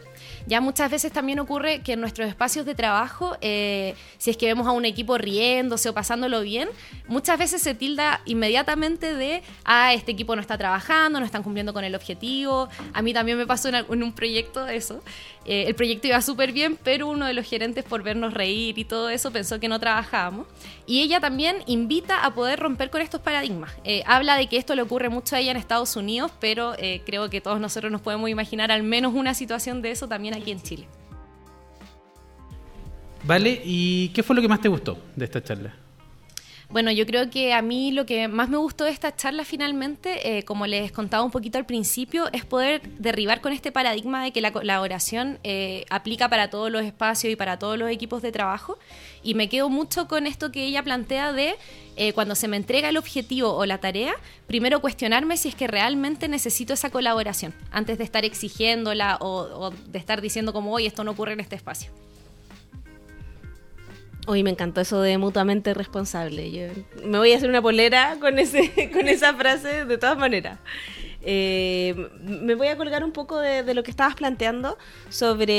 Ya 0.46 0.60
muchas 0.60 0.90
veces 0.90 1.10
también 1.10 1.40
ocurre 1.40 1.80
que 1.82 1.94
en 1.94 2.00
nuestros 2.00 2.28
espacios 2.28 2.64
de 2.66 2.76
trabajo, 2.76 3.36
eh, 3.40 3.94
si 4.16 4.30
es 4.30 4.36
que 4.36 4.46
vemos 4.46 4.66
a 4.68 4.70
un 4.70 4.84
equipo 4.84 5.18
riéndose 5.18 5.88
o 5.88 5.94
pasándolo 5.94 6.40
bien, 6.40 6.68
muchas 7.08 7.36
veces 7.36 7.62
se 7.62 7.74
tilda 7.74 8.20
inmediatamente 8.26 9.14
de, 9.14 9.42
ah, 9.64 9.92
este 9.92 10.12
equipo 10.12 10.36
no 10.36 10.40
está 10.40 10.56
trabajando, 10.56 11.18
no 11.18 11.26
están 11.26 11.42
cumpliendo 11.42 11.72
con 11.72 11.82
el 11.82 11.96
objetivo. 11.96 12.68
A 12.92 13.02
mí 13.02 13.12
también 13.12 13.38
me 13.38 13.46
pasó 13.46 13.68
en, 13.68 14.02
un 14.02 14.12
proyecto 14.12 14.64
de 14.64 14.76
eso. 14.76 15.02
Eh, 15.46 15.64
el 15.68 15.74
proyecto 15.74 16.08
iba 16.08 16.20
súper 16.20 16.52
bien, 16.52 16.78
pero 16.82 17.08
uno 17.08 17.26
de 17.26 17.32
los 17.32 17.46
gerentes 17.46 17.84
por 17.84 18.02
vernos 18.02 18.34
reír 18.34 18.78
y 18.78 18.84
todo 18.84 19.10
eso 19.10 19.30
pensó 19.30 19.60
que 19.60 19.68
no 19.68 19.78
trabajábamos. 19.78 20.46
Y 20.86 21.02
ella 21.02 21.20
también 21.20 21.58
invita 21.66 22.24
a 22.24 22.34
poder 22.34 22.58
romper 22.58 22.90
con 22.90 23.00
estos 23.00 23.20
paradigmas. 23.20 23.72
Eh, 23.84 24.02
habla 24.06 24.36
de 24.36 24.48
que 24.48 24.56
esto 24.56 24.74
le 24.74 24.82
ocurre 24.82 25.08
mucho 25.08 25.36
a 25.36 25.40
ella 25.40 25.52
en 25.52 25.56
Estados 25.56 25.96
Unidos, 25.96 26.32
pero 26.40 26.74
creo 27.04 27.30
que 27.30 27.40
todos 27.40 27.60
nosotros 27.60 27.90
nos 27.90 28.00
podemos 28.00 28.28
imaginar 28.28 28.70
al 28.70 28.82
menos 28.82 29.14
una 29.14 29.34
situación 29.34 29.82
de 29.82 29.90
eso 29.92 30.08
también 30.08 30.34
aquí 30.34 30.50
en 30.50 30.62
Chile. 30.62 30.86
Vale, 33.24 33.60
¿y 33.64 34.08
qué 34.10 34.22
fue 34.22 34.36
lo 34.36 34.42
que 34.42 34.48
más 34.48 34.60
te 34.60 34.68
gustó 34.68 34.98
de 35.14 35.24
esta 35.24 35.42
charla? 35.42 35.85
Bueno, 36.68 36.90
yo 36.90 37.06
creo 37.06 37.30
que 37.30 37.54
a 37.54 37.62
mí 37.62 37.92
lo 37.92 38.06
que 38.06 38.26
más 38.26 38.48
me 38.48 38.56
gustó 38.56 38.84
de 38.84 38.90
esta 38.90 39.14
charla 39.14 39.44
finalmente, 39.44 40.38
eh, 40.38 40.42
como 40.42 40.66
les 40.66 40.90
contaba 40.90 41.22
un 41.22 41.30
poquito 41.30 41.58
al 41.58 41.64
principio, 41.64 42.28
es 42.32 42.44
poder 42.44 42.82
derribar 42.98 43.40
con 43.40 43.52
este 43.52 43.70
paradigma 43.70 44.24
de 44.24 44.32
que 44.32 44.40
la 44.40 44.52
colaboración 44.52 45.38
eh, 45.44 45.84
aplica 45.90 46.28
para 46.28 46.50
todos 46.50 46.70
los 46.70 46.82
espacios 46.82 47.32
y 47.32 47.36
para 47.36 47.58
todos 47.58 47.78
los 47.78 47.88
equipos 47.88 48.20
de 48.20 48.32
trabajo. 48.32 48.78
Y 49.22 49.34
me 49.34 49.48
quedo 49.48 49.68
mucho 49.68 50.08
con 50.08 50.26
esto 50.26 50.50
que 50.50 50.64
ella 50.64 50.82
plantea 50.82 51.32
de 51.32 51.54
eh, 51.96 52.12
cuando 52.12 52.34
se 52.34 52.48
me 52.48 52.56
entrega 52.56 52.88
el 52.88 52.96
objetivo 52.96 53.54
o 53.54 53.64
la 53.64 53.78
tarea, 53.78 54.14
primero 54.48 54.80
cuestionarme 54.80 55.36
si 55.36 55.48
es 55.48 55.54
que 55.54 55.68
realmente 55.68 56.28
necesito 56.28 56.74
esa 56.74 56.90
colaboración, 56.90 57.54
antes 57.70 57.96
de 57.96 58.04
estar 58.04 58.24
exigiéndola 58.24 59.18
o, 59.20 59.66
o 59.66 59.70
de 59.70 59.98
estar 59.98 60.20
diciendo 60.20 60.52
como, 60.52 60.72
hoy 60.72 60.86
esto 60.86 61.04
no 61.04 61.12
ocurre 61.12 61.32
en 61.32 61.40
este 61.40 61.54
espacio. 61.54 61.92
Hoy 64.26 64.42
me 64.42 64.50
encantó 64.50 64.80
eso 64.80 65.00
de 65.00 65.18
mutuamente 65.18 65.72
responsable. 65.72 66.50
Yo 66.50 66.66
me 67.04 67.18
voy 67.18 67.32
a 67.32 67.36
hacer 67.36 67.48
una 67.48 67.62
polera 67.62 68.16
con, 68.20 68.38
ese, 68.38 68.90
con 68.92 69.08
esa 69.08 69.34
frase 69.34 69.84
de 69.84 69.98
todas 69.98 70.18
maneras. 70.18 70.58
Eh, 71.28 72.08
me 72.22 72.54
voy 72.54 72.68
a 72.68 72.76
colgar 72.76 73.02
un 73.02 73.10
poco 73.10 73.40
de, 73.40 73.74
lo 73.74 73.82
que 73.82 73.90
estabas 73.90 74.14
planteando 74.14 74.78
sobre 75.08 75.52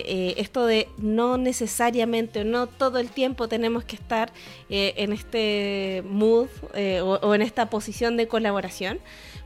eh, 0.00 0.34
esto 0.36 0.66
de 0.66 0.86
no 0.98 1.38
necesariamente 1.38 2.42
o 2.42 2.44
no 2.44 2.66
todo 2.66 2.98
el 2.98 3.08
tiempo 3.08 3.48
tenemos 3.48 3.84
que 3.84 3.96
estar 3.96 4.30
eh, 4.68 4.92
en 4.98 5.14
este 5.14 6.04
mood 6.06 6.48
o, 7.02 7.34
en 7.34 7.40
esta 7.40 7.70
posición 7.70 8.18
de 8.18 8.28
colaboración, 8.28 9.00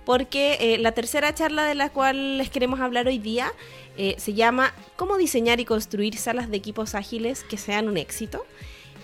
porque 0.05 0.77
la 0.81 0.93
tercera 0.93 1.33
charla 1.33 1.65
de 1.65 1.77
la 1.77 1.91
cual 1.91 2.39
les 2.39 2.51
queremos 2.51 2.81
hablar 2.81 3.07
hoy 3.07 3.19
día 3.19 3.53
eh, 3.97 4.15
se 4.19 4.33
llama 4.33 4.73
Cómo 4.97 5.17
diseñar 5.19 5.61
y 5.61 5.65
construir 5.65 6.17
salas 6.17 6.51
de 6.51 6.57
equipos 6.57 6.95
ágiles 6.95 7.45
que 7.45 7.59
sean 7.59 7.89
un 7.89 7.97
éxito. 7.97 8.45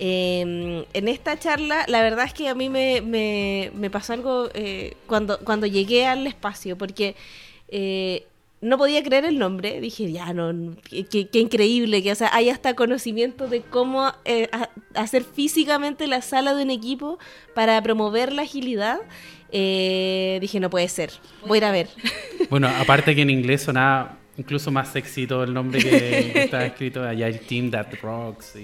Em, 0.00 0.84
en 0.92 1.08
esta 1.08 1.38
charla, 1.38 1.84
la 1.88 2.02
verdad 2.02 2.26
es 2.26 2.32
que 2.32 2.48
a 2.48 2.54
mí 2.54 2.68
me, 2.68 3.90
pasó 3.90 4.12
algo 4.12 4.48
eh, 4.54 4.96
cuando, 5.06 5.38
cuando 5.40 5.66
llegué 5.66 6.06
al 6.06 6.26
espacio, 6.26 6.78
porque 6.78 7.16
eh, 7.68 8.24
no 8.60 8.78
podía 8.78 9.02
creer 9.02 9.24
el 9.24 9.38
nombre. 9.38 9.80
Dije, 9.80 10.10
ya, 10.12 10.32
no, 10.32 10.76
qué, 10.88 11.28
increíble 11.32 12.02
que 12.02 12.12
o 12.12 12.14
sea, 12.14 12.30
hay 12.32 12.48
hasta 12.50 12.74
conocimiento 12.74 13.48
de 13.48 13.62
cómo 13.62 14.12
hacer 14.94 15.24
físicamente 15.24 16.06
la 16.06 16.22
sala 16.22 16.54
de 16.54 16.62
un 16.62 16.70
equipo 16.70 17.18
para 17.54 17.80
promover 17.82 18.32
la 18.32 18.42
agilidad. 18.42 19.00
dije, 19.50 20.60
no 20.60 20.70
puede 20.70 20.88
ser, 20.88 21.10
voy 21.46 21.56
a 21.56 21.58
ir 21.58 21.64
a 21.64 21.72
ver. 21.72 21.88
Bueno, 22.50 22.68
aparte 22.68 23.14
que 23.14 23.20
en 23.20 23.28
inglés 23.28 23.60
sonaba 23.60 24.16
incluso 24.38 24.70
más 24.70 24.92
sexy 24.92 25.26
todo 25.26 25.44
el 25.44 25.52
nombre 25.52 25.80
que, 25.80 26.32
está 26.44 26.64
escrito 26.64 27.02
allá, 27.02 27.26
el 27.26 27.40
Team 27.40 27.70
That 27.70 27.88
Rocks. 28.00 28.54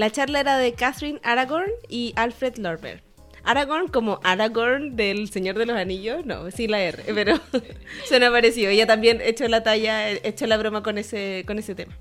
La 0.00 0.10
charla 0.10 0.40
era 0.40 0.56
de 0.56 0.72
Catherine 0.72 1.20
Aragorn 1.22 1.70
y 1.86 2.14
Alfred 2.16 2.56
Lorber. 2.56 3.02
Aragorn 3.44 3.88
como 3.88 4.18
Aragorn 4.24 4.96
del 4.96 5.28
Señor 5.28 5.58
de 5.58 5.66
los 5.66 5.76
Anillos, 5.76 6.24
no, 6.24 6.50
sí 6.50 6.68
la 6.68 6.80
R, 6.80 7.04
pero 7.14 7.38
suena 8.08 8.30
parecido. 8.30 8.70
Ella 8.70 8.86
también 8.86 9.20
echó 9.20 9.46
la 9.46 9.62
talla, 9.62 10.10
echó 10.10 10.46
la 10.46 10.56
broma 10.56 10.82
con 10.82 10.96
ese, 10.96 11.44
con 11.46 11.58
ese 11.58 11.74
tema. 11.74 11.98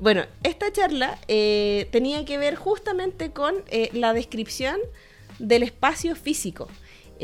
Bueno, 0.00 0.24
esta 0.42 0.72
charla 0.72 1.18
eh, 1.28 1.86
tenía 1.92 2.24
que 2.24 2.38
ver 2.38 2.54
justamente 2.54 3.30
con 3.30 3.56
eh, 3.68 3.90
la 3.92 4.14
descripción 4.14 4.78
del 5.38 5.64
espacio 5.64 6.16
físico. 6.16 6.66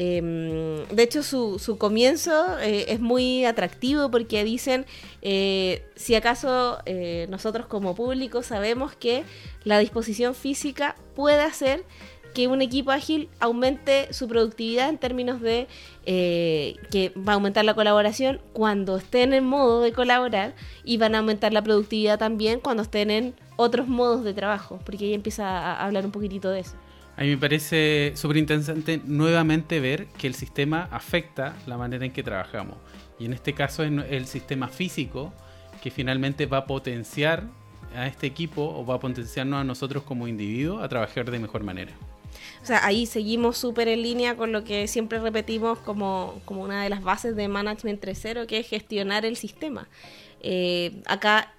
Em, 0.01 0.87
de 0.95 1.03
hecho, 1.03 1.25
su, 1.25 1.59
su 1.59 1.77
comienzo 1.77 2.57
eh, 2.61 2.85
es 2.87 3.01
muy 3.01 3.45
atractivo 3.45 4.13
porque 4.13 4.45
dicen, 4.45 4.87
eh, 5.23 5.83
si 5.97 6.15
acaso 6.15 6.79
eh, 6.87 7.27
nosotros 7.31 7.67
como 7.67 7.97
público 7.97 8.45
sabemos 8.45 8.95
que 8.95 9.25
la 9.65 9.81
disposición 9.81 10.37
física 10.37 10.95
puede 11.17 11.41
hacer 11.43 11.85
que 12.33 12.47
un 12.47 12.63
equipo 12.63 12.93
ágil 12.93 13.29
aumente 13.41 14.13
su 14.13 14.29
productividad 14.29 14.89
en 14.89 14.99
términos 14.99 15.41
de 15.41 15.67
que 16.07 17.13
va 17.17 17.33
a 17.33 17.35
aumentar 17.35 17.65
la 17.65 17.75
colaboración 17.75 18.41
cuando 18.53 18.99
estén 18.99 19.33
en 19.33 19.45
modo 19.45 19.83
de 19.83 19.93
colaborar 19.93 20.55
y 20.85 20.99
van 20.99 21.17
a 21.17 21.19
aumentar 21.19 21.53
la 21.53 21.63
productividad 21.63 22.21
también 22.21 22.61
cuando 22.61 22.85
estén 22.85 23.11
en 23.11 23.35
otros 23.57 23.89
modos 23.89 24.23
de 24.23 24.33
trabajo, 24.33 24.79
porque 24.87 25.07
ella 25.07 25.17
empieza 25.17 25.49
a 25.49 25.85
hablar 25.85 26.05
un 26.07 26.13
poquitito 26.13 26.51
de 26.51 26.61
eso. 26.61 26.77
A 27.19 27.23
mí 27.23 27.31
me 27.31 27.37
parece 27.37 28.13
súper 28.15 28.37
interesante 28.37 29.01
nuevamente 29.05 29.81
ver 29.81 30.07
que 30.07 30.29
el 30.29 30.35
sistema 30.35 30.89
afecta 30.93 31.57
la 31.67 31.77
manera 31.77 32.05
en 32.05 32.13
que 32.13 32.23
trabajamos. 32.23 32.77
Y 33.19 33.25
en 33.25 33.33
este 33.33 33.55
caso 33.55 33.83
es 33.83 33.91
el 34.09 34.27
sistema 34.27 34.69
físico 34.69 35.33
que 35.83 35.91
finalmente 35.91 36.47
va 36.47 36.59
a 36.59 36.67
potenciar 36.67 37.43
a 37.93 38.07
este 38.07 38.29
equipo 38.29 38.63
o 38.63 38.87
va 38.87 38.95
a 38.95 39.01
potenciarnos 39.01 39.61
a 39.61 39.65
nosotros 39.65 40.05
como 40.05 40.29
individuos 40.29 40.81
a 40.81 40.89
trabajar 40.89 41.29
de 41.29 41.41
mejor 41.41 41.65
manera. 41.65 41.91
O 42.63 42.67
sea, 42.67 42.87
ahí 42.87 43.05
seguimos 43.05 43.59
súper 43.59 43.89
en 43.89 44.03
línea 44.03 44.37
con 44.37 44.53
lo 44.53 44.63
que 44.63 44.87
siempre 44.87 45.19
repetimos 45.19 45.81
como, 45.81 46.41
como 46.45 46.63
una 46.63 46.85
de 46.85 46.89
las 46.89 47.03
bases 47.03 47.35
de 47.35 47.49
Management 47.49 48.01
3.0, 48.01 48.47
que 48.47 48.59
es 48.59 48.69
gestionar 48.69 49.25
el 49.25 49.35
sistema. 49.35 49.89
Eh, 50.41 51.03
acá 51.07 51.53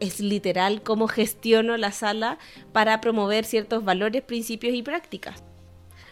es 0.00 0.20
literal 0.20 0.82
cómo 0.82 1.08
gestiono 1.08 1.76
la 1.76 1.92
sala 1.92 2.38
para 2.72 3.00
promover 3.00 3.44
ciertos 3.44 3.84
valores, 3.84 4.22
principios 4.22 4.74
y 4.74 4.82
prácticas. 4.82 5.42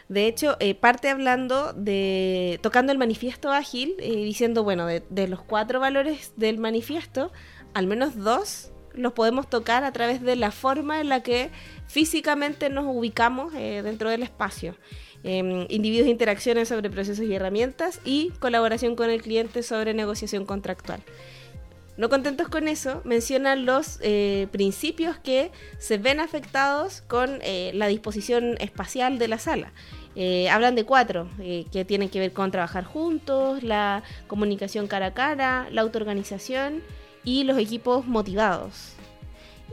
De 0.08 0.26
hecho, 0.26 0.56
eh, 0.60 0.74
parte 0.74 1.08
hablando 1.08 1.72
de, 1.72 2.58
tocando 2.62 2.92
el 2.92 2.98
manifiesto 2.98 3.50
ágil, 3.50 3.94
diciendo, 3.98 4.62
bueno, 4.62 4.86
de, 4.86 5.28
los 5.28 5.42
cuatro 5.42 5.80
valores 5.80 6.32
del 6.36 6.58
manifiesto, 6.58 7.32
al 7.72 7.86
menos 7.86 8.16
dos 8.16 8.70
los 8.92 9.12
podemos 9.12 9.48
tocar 9.48 9.82
a 9.82 9.92
través 9.92 10.20
de 10.22 10.36
la 10.36 10.52
forma 10.52 11.00
en 11.00 11.08
la 11.08 11.22
que 11.22 11.50
físicamente 11.88 12.68
nos 12.68 12.84
ubicamos 12.86 13.52
dentro 13.52 14.08
del 14.08 14.22
espacio. 14.22 14.76
Em, 15.24 15.66
individuos 15.70 16.06
interacciones 16.06 16.68
sobre 16.68 16.90
procesos 16.90 17.24
y 17.24 17.34
herramientas 17.34 17.98
y 18.04 18.30
colaboración 18.40 18.94
con 18.94 19.08
el 19.08 19.22
cliente 19.22 19.62
sobre 19.62 19.94
negociación 19.94 20.44
contractual. 20.44 21.00
No 21.96 22.08
contentos 22.08 22.48
con 22.48 22.66
eso, 22.66 23.00
mencionan 23.04 23.66
los 23.66 23.98
eh, 24.02 24.48
principios 24.50 25.16
que 25.16 25.52
se 25.78 25.96
ven 25.96 26.18
afectados 26.18 27.02
con 27.02 27.38
eh, 27.42 27.70
la 27.74 27.86
disposición 27.86 28.56
espacial 28.58 29.18
de 29.18 29.28
la 29.28 29.38
sala. 29.38 29.72
Eh, 30.16 30.48
hablan 30.48 30.74
de 30.74 30.84
cuatro, 30.84 31.28
que 31.38 31.84
tienen 31.84 32.08
que 32.08 32.20
ver 32.20 32.32
con 32.32 32.52
trabajar 32.52 32.84
juntos, 32.84 33.64
la 33.64 34.04
comunicación 34.28 34.86
cara 34.86 35.06
a 35.06 35.14
cara, 35.14 35.68
la 35.70 35.82
autoorganización 35.82 36.82
y 37.24 37.44
los 37.44 37.58
equipos 37.58 38.06
motivados. 38.06 38.92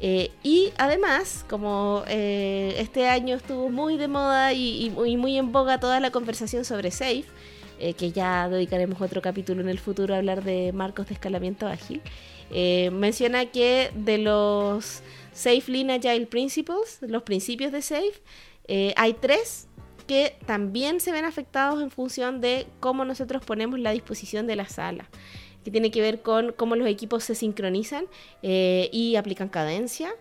y 0.02 0.74
además, 0.78 1.46
como 1.48 2.04
este 2.08 3.08
año 3.08 3.36
estuvo 3.36 3.70
muy 3.70 3.98
de 3.98 4.08
moda 4.08 4.52
y, 4.54 4.92
y 5.06 5.18
muy 5.18 5.38
en 5.38 5.52
boga 5.52 5.80
toda 5.80 6.00
la 6.00 6.10
conversación 6.10 6.66
sobre 6.66 6.90
SAFE, 6.90 7.26
eh, 7.82 7.96
que 7.96 8.12
ya 8.12 8.48
dedicaremos 8.48 9.02
otro 9.02 9.24
capítulo 9.24 9.62
en 9.62 9.68
el 9.68 9.80
futuro 9.80 10.14
a 10.14 10.18
hablar 10.18 10.44
de 10.44 10.72
marcos 10.72 11.08
de 11.08 11.16
escalamiento 11.16 11.66
ágil, 11.66 12.00
eh, 12.52 12.92
menciona 12.92 13.48
que 13.48 13.90
de 13.96 14.20
los 14.20 15.02
Safe 15.34 15.64
Lean 15.66 15.90
Agile 15.90 16.28
Principles, 16.28 17.00
los 17.02 17.24
principios 17.24 17.72
de 17.72 17.82
Safe, 17.82 18.22
eh, 18.68 18.94
hay 18.98 19.14
tres 19.14 19.68
que 20.06 20.38
también 20.46 21.00
se 21.00 21.12
ven 21.12 21.26
afectados 21.26 21.82
en 21.82 21.90
función 21.90 22.40
de 22.40 22.68
cómo 22.80 23.04
nosotros 23.04 23.44
ponemos 23.44 23.80
la 23.80 23.90
disposición 23.92 24.46
de 24.46 24.58
la 24.58 24.68
sala 24.68 25.10
que 25.64 25.72
tiene 25.72 25.90
que 25.90 26.02
ver 26.02 26.22
con 26.22 26.54
cómo 26.54 26.76
los 26.76 26.88
equipos 26.88 27.24
se 27.24 27.36
sincronizan 27.36 28.06
y 28.42 29.16
aplican 29.16 29.48
cadencia, 29.48 30.12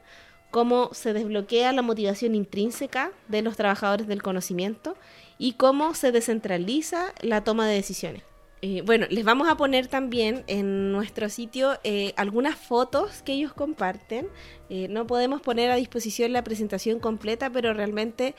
cómo 0.50 0.90
se 0.92 1.12
desbloquea 1.12 1.72
la 1.72 1.82
motivación 1.82 2.34
intrínseca 2.34 3.12
de 3.28 3.42
los 3.42 3.56
trabajadores 3.56 4.06
del 4.06 4.22
conocimiento 4.22 4.96
y 5.38 5.54
cómo 5.54 5.94
se 5.94 6.12
descentraliza 6.12 7.14
la 7.22 7.42
toma 7.44 7.66
de 7.66 7.74
decisiones. 7.74 8.22
Eh, 8.62 8.82
bueno, 8.84 9.06
les 9.08 9.24
vamos 9.24 9.48
a 9.48 9.56
poner 9.56 9.88
también 9.88 10.44
en 10.46 10.92
nuestro 10.92 11.30
sitio 11.30 11.78
eh, 11.82 12.12
algunas 12.16 12.56
fotos 12.56 13.22
que 13.22 13.32
ellos 13.32 13.54
comparten. 13.54 14.28
Eh, 14.68 14.86
no 14.88 15.06
podemos 15.06 15.40
poner 15.40 15.70
a 15.70 15.76
disposición 15.76 16.34
la 16.34 16.44
presentación 16.44 17.00
completa, 17.00 17.48
pero 17.48 17.72
realmente 17.72 18.34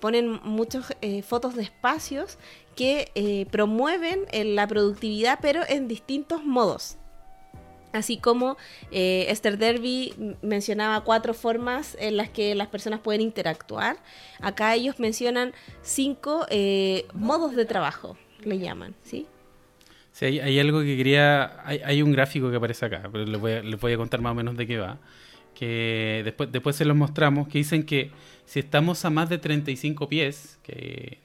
ponen 0.00 0.40
muchas 0.42 0.96
fotos 1.22 1.54
de 1.54 1.64
espacios 1.64 2.38
que 2.74 3.46
promueven 3.50 4.24
la 4.32 4.66
productividad, 4.66 5.38
pero 5.42 5.60
en 5.68 5.86
distintos 5.86 6.42
modos. 6.44 6.96
Así 7.92 8.18
como 8.18 8.56
eh, 8.92 9.26
Esther 9.28 9.58
Derby 9.58 10.14
mencionaba 10.42 11.02
cuatro 11.02 11.34
formas 11.34 11.96
en 11.98 12.16
las 12.16 12.28
que 12.28 12.54
las 12.54 12.68
personas 12.68 13.00
pueden 13.00 13.20
interactuar, 13.20 13.96
acá 14.40 14.74
ellos 14.74 15.00
mencionan 15.00 15.52
cinco 15.82 16.46
eh, 16.50 17.06
modos 17.14 17.56
de 17.56 17.64
trabajo, 17.64 18.16
le 18.44 18.58
llaman, 18.58 18.94
¿sí? 19.02 19.26
Sí, 20.12 20.24
hay, 20.24 20.58
algo 20.58 20.80
que 20.80 20.96
quería, 20.96 21.62
hay, 21.64 22.02
un 22.02 22.12
gráfico 22.12 22.50
que 22.50 22.56
aparece 22.56 22.84
acá, 22.84 23.08
pero 23.10 23.24
les 23.24 23.40
voy, 23.40 23.52
a, 23.52 23.62
les 23.62 23.80
voy 23.80 23.92
a 23.92 23.96
contar 23.96 24.20
más 24.20 24.32
o 24.32 24.34
menos 24.34 24.56
de 24.56 24.66
qué 24.66 24.76
va, 24.78 24.98
que 25.54 26.22
después, 26.24 26.50
después 26.50 26.76
se 26.76 26.84
los 26.84 26.96
mostramos, 26.96 27.48
que 27.48 27.58
dicen 27.58 27.84
que 27.84 28.10
si 28.44 28.58
estamos 28.58 29.04
a 29.04 29.10
más 29.10 29.28
de 29.28 29.38
35 29.38 30.08
pies, 30.08 30.58
que 30.62 31.18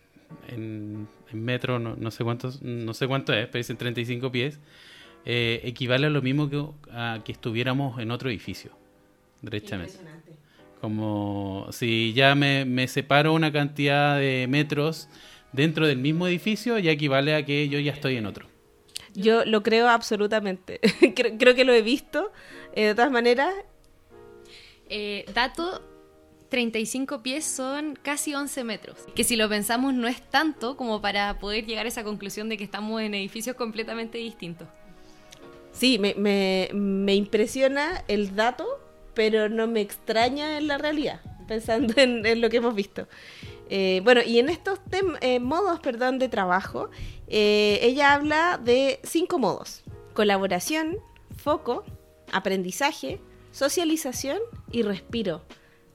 en, 0.47 1.07
metro 1.33 1.79
no, 1.79 1.95
no, 1.95 2.11
sé 2.11 2.23
cuántos, 2.23 2.61
no 2.61 2.93
sé 2.93 3.07
cuánto 3.07 3.33
es, 3.33 3.47
pero 3.47 3.57
dicen 3.57 3.77
35 3.77 4.31
pies, 4.31 4.59
eh, 5.25 5.61
equivale 5.63 6.07
a 6.07 6.09
lo 6.09 6.21
mismo 6.21 6.49
que, 6.49 6.63
que 7.23 7.31
estuviéramos 7.31 7.99
en 7.99 8.11
otro 8.11 8.29
edificio, 8.29 8.71
derechamente. 9.41 9.97
Como 10.81 11.67
si 11.71 12.13
ya 12.13 12.35
me, 12.35 12.65
me 12.65 12.87
separo 12.87 13.33
una 13.33 13.51
cantidad 13.51 14.19
de 14.19 14.45
metros 14.47 15.09
dentro 15.51 15.87
del 15.87 15.97
mismo 15.97 16.27
edificio, 16.27 16.77
ya 16.77 16.91
equivale 16.91 17.33
a 17.33 17.43
que 17.45 17.69
yo 17.69 17.79
ya 17.79 17.91
estoy 17.91 18.17
en 18.17 18.25
otro. 18.25 18.47
Yo 19.15 19.45
lo 19.45 19.63
creo 19.63 19.87
absolutamente. 19.87 20.79
creo, 21.15 21.37
creo, 21.37 21.55
que 21.55 21.63
lo 21.63 21.73
he 21.73 21.81
visto. 21.81 22.31
Eh, 22.73 22.87
de 22.87 22.95
todas 22.95 23.11
maneras. 23.11 23.53
Eh, 24.89 25.25
dato, 25.33 25.81
35 26.49 27.23
pies 27.23 27.45
son 27.45 27.97
casi 28.01 28.35
11 28.35 28.63
metros. 28.63 28.97
Que 29.15 29.23
si 29.23 29.35
lo 29.35 29.49
pensamos 29.49 29.93
no 29.93 30.07
es 30.07 30.21
tanto 30.21 30.77
como 30.77 31.01
para 31.01 31.39
poder 31.39 31.65
llegar 31.65 31.85
a 31.85 31.89
esa 31.89 32.03
conclusión 32.03 32.49
de 32.49 32.57
que 32.57 32.63
estamos 32.63 33.01
en 33.01 33.15
edificios 33.15 33.55
completamente 33.55 34.17
distintos. 34.17 34.67
Sí, 35.75 35.99
me, 35.99 36.15
me, 36.15 36.69
me 36.73 37.15
impresiona 37.15 38.03
el 38.07 38.35
dato, 38.35 38.65
pero 39.13 39.49
no 39.49 39.67
me 39.67 39.81
extraña 39.81 40.57
en 40.57 40.67
la 40.67 40.77
realidad, 40.77 41.19
pensando 41.47 41.93
en, 41.97 42.41
lo 42.41 42.49
que 42.49 42.57
hemos 42.57 42.73
visto. 42.73 43.07
Eh, 43.69 44.01
bueno, 44.03 44.21
y 44.25 44.39
en 44.39 44.49
estos 44.49 44.79
eh, 45.21 45.39
modos 45.39 45.79
perdón, 45.79 46.17
de 46.19 46.29
trabajo, 46.29 46.89
eh, 47.27 47.79
ella 47.81 48.13
habla 48.13 48.59
de 48.63 48.99
cinco 49.03 49.37
modos. 49.37 49.83
Colaboración, 50.13 50.97
foco, 51.35 51.83
aprendizaje, 52.31 53.19
socialización 53.51 54.39
y 54.71 54.83
respiro. 54.83 55.41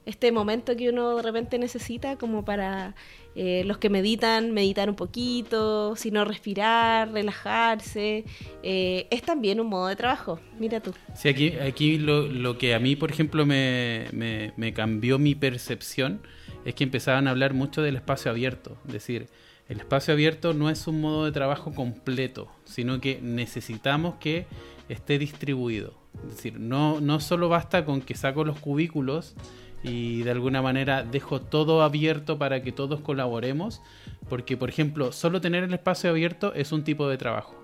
Este 0.05 0.31
momento 0.31 0.75
que 0.75 0.89
uno 0.89 1.17
de 1.17 1.21
repente 1.21 1.59
necesita 1.59 2.17
como 2.17 2.43
para 2.43 2.95
eh, 3.35 3.63
los 3.65 3.77
que 3.77 3.89
meditan, 3.89 4.51
meditar 4.51 4.89
un 4.89 4.95
poquito, 4.95 5.95
sino 5.95 6.25
respirar, 6.25 7.11
relajarse, 7.11 8.25
eh, 8.63 9.07
es 9.09 9.21
también 9.21 9.59
un 9.59 9.67
modo 9.67 9.87
de 9.87 9.95
trabajo. 9.95 10.39
Mira 10.59 10.81
tú. 10.81 10.93
Sí, 11.15 11.29
aquí, 11.29 11.53
aquí 11.59 11.97
lo, 11.97 12.23
lo 12.27 12.57
que 12.57 12.73
a 12.73 12.79
mí, 12.79 12.95
por 12.95 13.11
ejemplo, 13.11 13.45
me, 13.45 14.07
me, 14.11 14.73
cambió 14.73 15.17
mi 15.17 15.35
percepción 15.35 16.21
es 16.65 16.75
que 16.75 16.83
empezaban 16.83 17.27
a 17.27 17.31
hablar 17.31 17.53
mucho 17.53 17.81
del 17.81 17.95
espacio 17.95 18.31
abierto. 18.31 18.77
Es 18.87 18.93
decir, 18.93 19.27
el 19.69 19.79
espacio 19.79 20.13
abierto 20.13 20.53
no 20.53 20.69
es 20.69 20.87
un 20.87 20.99
modo 20.99 21.25
de 21.25 21.31
trabajo 21.31 21.73
completo, 21.73 22.51
sino 22.65 22.99
que 22.99 23.19
necesitamos 23.21 24.15
que 24.15 24.45
esté 24.89 25.17
distribuido. 25.17 25.93
Es 26.25 26.35
decir, 26.35 26.59
no, 26.59 26.99
no 26.99 27.21
solo 27.21 27.47
basta 27.47 27.85
con 27.85 28.01
que 28.01 28.15
saco 28.15 28.43
los 28.43 28.59
cubículos 28.59 29.35
y 29.83 30.23
de 30.23 30.31
alguna 30.31 30.61
manera 30.61 31.03
dejo 31.03 31.41
todo 31.41 31.81
abierto 31.81 32.37
para 32.37 32.61
que 32.63 32.71
todos 32.71 33.01
colaboremos, 33.01 33.81
porque 34.29 34.57
por 34.57 34.69
ejemplo, 34.69 35.11
solo 35.11 35.41
tener 35.41 35.63
el 35.63 35.73
espacio 35.73 36.09
abierto 36.09 36.53
es 36.53 36.71
un 36.71 36.83
tipo 36.83 37.07
de 37.07 37.17
trabajo. 37.17 37.55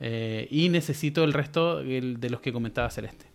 Eh, 0.00 0.48
y 0.50 0.68
necesito 0.68 1.24
el 1.24 1.32
resto 1.32 1.82
de 1.82 2.30
los 2.30 2.40
que 2.40 2.52
comentaba 2.52 2.90
Celeste. 2.90 3.26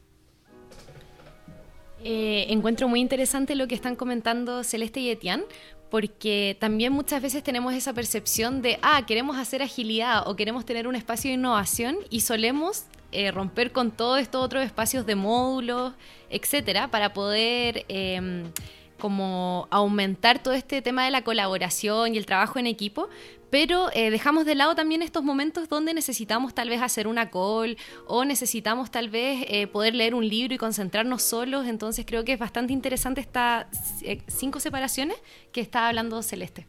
Eh, 2.03 2.45
encuentro 2.49 2.87
muy 2.87 3.01
interesante 3.01 3.55
lo 3.55 3.67
que 3.67 3.75
están 3.75 3.95
comentando 3.95 4.63
Celeste 4.63 5.01
y 5.01 5.09
Etienne, 5.09 5.43
porque 5.89 6.55
también 6.59 6.93
muchas 6.93 7.21
veces 7.21 7.43
tenemos 7.43 7.73
esa 7.73 7.93
percepción 7.93 8.61
de, 8.61 8.79
ah, 8.81 9.05
queremos 9.05 9.37
hacer 9.37 9.61
agilidad 9.61 10.27
o 10.27 10.35
queremos 10.35 10.65
tener 10.65 10.87
un 10.87 10.95
espacio 10.95 11.29
de 11.29 11.35
innovación 11.35 11.97
y 12.09 12.21
solemos 12.21 12.85
eh, 13.11 13.31
romper 13.31 13.71
con 13.71 13.91
todos 13.91 14.19
estos 14.19 14.43
otros 14.43 14.63
espacios 14.63 15.05
de 15.05 15.15
módulos, 15.15 15.93
etcétera, 16.29 16.89
para 16.89 17.13
poder 17.13 17.85
eh, 17.89 18.43
como 18.99 19.67
aumentar 19.71 20.43
todo 20.43 20.53
este 20.53 20.81
tema 20.81 21.05
de 21.05 21.11
la 21.11 21.23
colaboración 21.23 22.13
y 22.13 22.17
el 22.17 22.25
trabajo 22.25 22.59
en 22.59 22.67
equipo, 22.67 23.09
pero 23.49 23.89
eh, 23.93 24.11
dejamos 24.11 24.45
de 24.45 24.53
lado 24.53 24.75
también 24.75 25.01
estos 25.01 25.23
momentos 25.23 25.69
donde 25.69 25.93
necesitamos 25.93 26.53
tal 26.53 26.69
vez 26.69 26.81
hacer 26.81 27.07
una 27.07 27.31
call 27.31 27.77
o 28.05 28.25
necesitamos 28.25 28.91
tal 28.91 29.09
vez 29.09 29.45
eh, 29.47 29.65
poder 29.65 29.95
leer 29.95 30.13
un 30.13 30.27
libro 30.27 30.53
y 30.53 30.57
concentrarnos 30.57 31.23
solos, 31.23 31.65
entonces 31.65 32.05
creo 32.05 32.23
que 32.23 32.33
es 32.33 32.39
bastante 32.39 32.73
interesante 32.73 33.21
estas 33.21 33.65
cinco 34.27 34.59
separaciones 34.59 35.17
que 35.51 35.61
está 35.61 35.87
hablando 35.87 36.21
Celeste. 36.21 36.67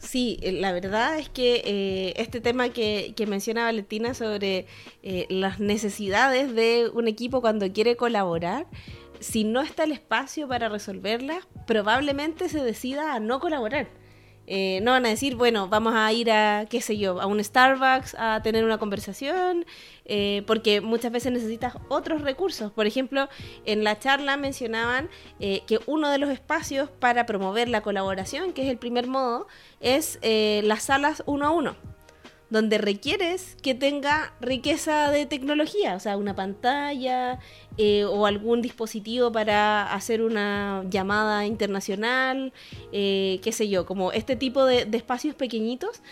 Sí, 0.00 0.38
eh, 0.40 0.52
la 0.52 0.72
verdad 0.72 1.18
es 1.18 1.28
que 1.28 1.62
eh, 1.64 2.14
este 2.16 2.40
tema 2.40 2.70
que, 2.70 3.12
que, 3.14 3.26
menciona 3.26 3.64
Valentina 3.64 4.14
sobre 4.14 4.66
eh, 5.02 5.26
las 5.28 5.60
necesidades 5.60 6.54
de 6.54 6.90
un 6.92 7.06
equipo 7.06 7.42
cuando 7.42 7.70
quiere 7.70 7.96
colaborar, 7.96 8.66
si 9.20 9.44
no 9.44 9.60
está 9.60 9.84
el 9.84 9.92
espacio 9.92 10.48
para 10.48 10.70
resolverlas, 10.70 11.46
probablemente 11.66 12.48
se 12.48 12.64
decida 12.64 13.14
a 13.14 13.20
no 13.20 13.40
colaborar. 13.40 13.88
Eh, 14.46 14.80
no 14.82 14.90
van 14.90 15.06
a 15.06 15.08
decir, 15.08 15.36
bueno, 15.36 15.68
vamos 15.68 15.94
a 15.94 16.12
ir 16.12 16.30
a, 16.30 16.66
qué 16.68 16.80
sé 16.80 16.98
yo, 16.98 17.20
a 17.20 17.26
un 17.26 17.42
Starbucks 17.42 18.16
a 18.18 18.42
tener 18.42 18.64
una 18.64 18.78
conversación, 18.78 19.64
eh, 20.06 20.42
porque 20.46 20.80
muchas 20.80 21.12
veces 21.12 21.32
necesitas 21.32 21.74
otros 21.88 22.22
recursos. 22.22 22.72
Por 22.72 22.86
ejemplo, 22.86 23.28
en 23.64 23.84
la 23.84 23.98
charla 23.98 24.36
mencionaban 24.36 25.08
eh, 25.38 25.62
que 25.66 25.78
uno 25.86 26.10
de 26.10 26.18
los 26.18 26.30
espacios 26.30 26.90
para 26.90 27.26
promover 27.26 27.68
la 27.68 27.82
colaboración, 27.82 28.52
que 28.52 28.62
es 28.62 28.68
el 28.68 28.78
primer 28.78 29.06
modo, 29.06 29.46
es 29.80 30.18
eh, 30.22 30.62
las 30.64 30.82
salas 30.82 31.22
uno 31.26 31.46
a 31.46 31.50
uno 31.50 31.89
donde 32.50 32.78
requieres 32.78 33.56
que 33.62 33.74
tenga 33.74 34.34
riqueza 34.40 35.10
de 35.10 35.24
tecnología, 35.24 35.94
o 35.94 36.00
sea, 36.00 36.16
una 36.16 36.34
pantalla 36.34 37.38
eh, 37.78 38.04
o 38.04 38.26
algún 38.26 38.60
dispositivo 38.60 39.32
para 39.32 39.92
hacer 39.94 40.20
una 40.20 40.84
llamada 40.90 41.46
internacional, 41.46 42.52
eh, 42.92 43.40
qué 43.42 43.52
sé 43.52 43.68
yo, 43.68 43.86
como 43.86 44.12
este 44.12 44.36
tipo 44.36 44.64
de, 44.64 44.84
de 44.84 44.98
espacios 44.98 45.34
pequeñitos 45.34 46.02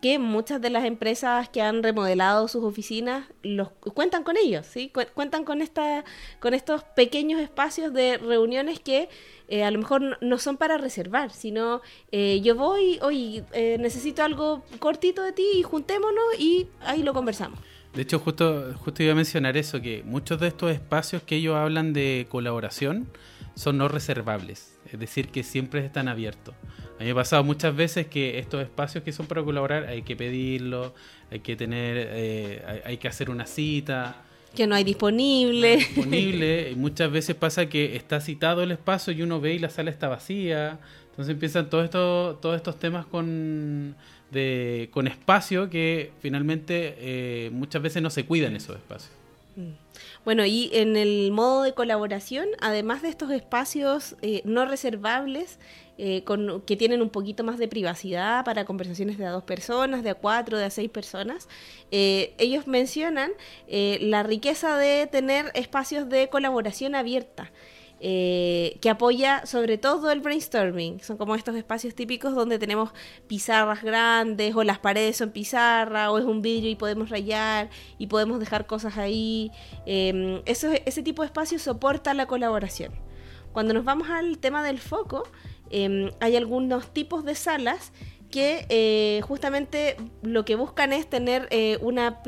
que 0.00 0.18
muchas 0.18 0.60
de 0.60 0.70
las 0.70 0.84
empresas 0.84 1.48
que 1.48 1.62
han 1.62 1.82
remodelado 1.82 2.48
sus 2.48 2.64
oficinas 2.64 3.26
los 3.42 3.70
cuentan 3.94 4.24
con 4.24 4.36
ellos, 4.36 4.66
¿sí? 4.66 4.92
cuentan 5.14 5.44
con 5.44 5.62
esta 5.62 6.04
con 6.40 6.54
estos 6.54 6.84
pequeños 6.84 7.40
espacios 7.40 7.92
de 7.92 8.18
reuniones 8.18 8.80
que 8.80 9.08
eh, 9.48 9.64
a 9.64 9.70
lo 9.70 9.78
mejor 9.78 10.18
no 10.20 10.38
son 10.38 10.56
para 10.56 10.78
reservar, 10.78 11.32
sino 11.32 11.80
eh, 12.12 12.40
yo 12.42 12.54
voy, 12.54 12.98
hoy 13.02 13.42
eh, 13.52 13.76
necesito 13.80 14.22
algo 14.22 14.62
cortito 14.78 15.22
de 15.22 15.32
ti 15.32 15.46
y 15.54 15.62
juntémonos 15.62 16.38
y 16.38 16.68
ahí 16.80 17.02
lo 17.02 17.14
conversamos. 17.14 17.58
De 17.94 18.02
hecho, 18.02 18.18
justo, 18.18 18.74
justo 18.76 19.02
iba 19.02 19.12
a 19.12 19.16
mencionar 19.16 19.56
eso, 19.56 19.80
que 19.80 20.02
muchos 20.04 20.38
de 20.38 20.48
estos 20.48 20.70
espacios 20.70 21.22
que 21.22 21.36
ellos 21.36 21.56
hablan 21.56 21.92
de 21.92 22.26
colaboración 22.28 23.08
son 23.54 23.78
no 23.78 23.88
reservables, 23.88 24.78
es 24.92 25.00
decir, 25.00 25.28
que 25.28 25.42
siempre 25.42 25.84
están 25.84 26.06
abiertos. 26.06 26.54
A 26.98 27.00
mí 27.00 27.06
me 27.06 27.12
ha 27.12 27.14
pasado 27.14 27.44
muchas 27.44 27.76
veces 27.76 28.08
que 28.08 28.38
estos 28.38 28.60
espacios 28.60 29.04
que 29.04 29.12
son 29.12 29.26
para 29.26 29.42
colaborar 29.44 29.84
hay 29.86 30.02
que 30.02 30.16
pedirlo, 30.16 30.94
hay 31.30 31.38
que 31.40 31.54
tener, 31.54 31.96
eh, 32.10 32.62
hay, 32.66 32.80
hay, 32.84 32.96
que 32.96 33.06
hacer 33.06 33.30
una 33.30 33.46
cita. 33.46 34.24
Que 34.54 34.66
no 34.66 34.74
hay 34.74 34.82
disponible. 34.82 35.74
No 35.74 35.78
hay 35.78 35.78
disponible. 35.78 36.70
y 36.72 36.74
muchas 36.74 37.12
veces 37.12 37.36
pasa 37.36 37.68
que 37.68 37.94
está 37.94 38.20
citado 38.20 38.64
el 38.64 38.72
espacio 38.72 39.12
y 39.12 39.22
uno 39.22 39.40
ve 39.40 39.54
y 39.54 39.58
la 39.60 39.70
sala 39.70 39.90
está 39.90 40.08
vacía. 40.08 40.80
Entonces 41.10 41.34
empiezan 41.34 41.70
todos 41.70 41.84
estos, 41.84 42.40
todos 42.40 42.56
estos 42.56 42.78
temas 42.78 43.06
con, 43.06 43.94
de, 44.30 44.88
con 44.92 45.06
espacio 45.06 45.70
que 45.70 46.12
finalmente 46.20 46.94
eh, 46.98 47.50
muchas 47.52 47.80
veces 47.80 48.02
no 48.02 48.10
se 48.10 48.24
cuidan 48.24 48.56
esos 48.56 48.76
espacios. 48.76 49.12
Bueno, 50.24 50.44
y 50.44 50.70
en 50.72 50.96
el 50.96 51.30
modo 51.32 51.62
de 51.62 51.74
colaboración, 51.74 52.48
además 52.60 53.02
de 53.02 53.08
estos 53.08 53.30
espacios 53.30 54.16
eh, 54.20 54.42
no 54.44 54.66
reservables, 54.66 55.58
eh, 56.00 56.22
con, 56.22 56.60
que 56.60 56.76
tienen 56.76 57.02
un 57.02 57.10
poquito 57.10 57.42
más 57.42 57.58
de 57.58 57.66
privacidad 57.66 58.44
para 58.44 58.64
conversaciones 58.64 59.18
de 59.18 59.26
a 59.26 59.30
dos 59.30 59.42
personas, 59.42 60.04
de 60.04 60.10
a 60.10 60.14
cuatro, 60.14 60.56
de 60.56 60.64
a 60.64 60.70
seis 60.70 60.88
personas, 60.88 61.48
eh, 61.90 62.34
ellos 62.38 62.68
mencionan 62.68 63.32
eh, 63.66 63.98
la 64.00 64.22
riqueza 64.22 64.78
de 64.78 65.08
tener 65.08 65.50
espacios 65.54 66.08
de 66.08 66.28
colaboración 66.28 66.94
abierta. 66.94 67.50
Eh, 68.00 68.78
que 68.80 68.90
apoya 68.90 69.44
sobre 69.44 69.76
todo 69.78 70.10
el 70.10 70.20
brainstorming. 70.20 71.00
Son 71.00 71.16
como 71.16 71.34
estos 71.34 71.56
espacios 71.56 71.94
típicos 71.94 72.34
donde 72.34 72.58
tenemos 72.58 72.90
pizarras 73.26 73.82
grandes 73.82 74.54
o 74.54 74.62
las 74.62 74.78
paredes 74.78 75.16
son 75.16 75.30
pizarra 75.30 76.12
o 76.12 76.18
es 76.18 76.24
un 76.24 76.40
vidrio 76.40 76.70
y 76.70 76.76
podemos 76.76 77.10
rayar 77.10 77.70
y 77.98 78.06
podemos 78.06 78.38
dejar 78.38 78.66
cosas 78.66 78.98
ahí. 78.98 79.50
Eso, 79.84 80.70
ese 80.86 81.02
tipo 81.02 81.22
de 81.22 81.26
espacios 81.26 81.62
soporta 81.62 82.14
la 82.14 82.26
colaboración. 82.26 82.92
Cuando 83.52 83.74
nos 83.74 83.84
vamos 83.84 84.08
al 84.10 84.38
tema 84.38 84.62
del 84.62 84.78
foco, 84.78 85.24
eh, 85.70 86.12
hay 86.20 86.36
algunos 86.36 86.92
tipos 86.92 87.24
de 87.24 87.34
salas 87.34 87.92
que 88.30 88.66
eh, 88.68 89.22
justamente 89.22 89.96
lo 90.22 90.44
que 90.44 90.54
buscan 90.54 90.92
es 90.92 91.08
tener 91.08 91.48
eh, 91.50 91.78
una 91.80 92.20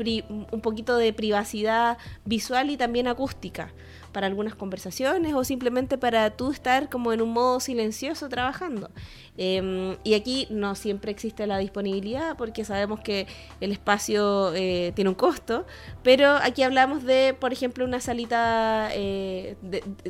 un 0.51 0.61
poquito 0.61 0.97
de 0.97 1.13
privacidad 1.13 1.99
visual 2.25 2.71
y 2.71 2.77
también 2.77 3.07
acústica 3.07 3.71
para 4.11 4.27
algunas 4.27 4.55
conversaciones 4.55 5.33
o 5.33 5.43
simplemente 5.43 5.97
para 5.97 6.29
tú 6.31 6.51
estar 6.51 6.89
como 6.89 7.13
en 7.13 7.21
un 7.21 7.31
modo 7.31 7.59
silencioso 7.59 8.29
trabajando. 8.29 8.89
Eh, 9.37 9.97
y 10.03 10.13
aquí 10.13 10.47
no 10.49 10.75
siempre 10.75 11.11
existe 11.11 11.47
la 11.47 11.57
disponibilidad 11.57 12.35
porque 12.37 12.65
sabemos 12.65 12.99
que 12.99 13.27
el 13.61 13.71
espacio 13.71 14.53
eh, 14.53 14.91
tiene 14.95 15.09
un 15.09 15.15
costo, 15.15 15.65
pero 16.03 16.31
aquí 16.41 16.63
hablamos 16.63 17.03
de, 17.03 17.35
por 17.39 17.53
ejemplo, 17.53 17.85
una 17.85 18.01
salita, 18.01 18.89
eh, 18.93 19.55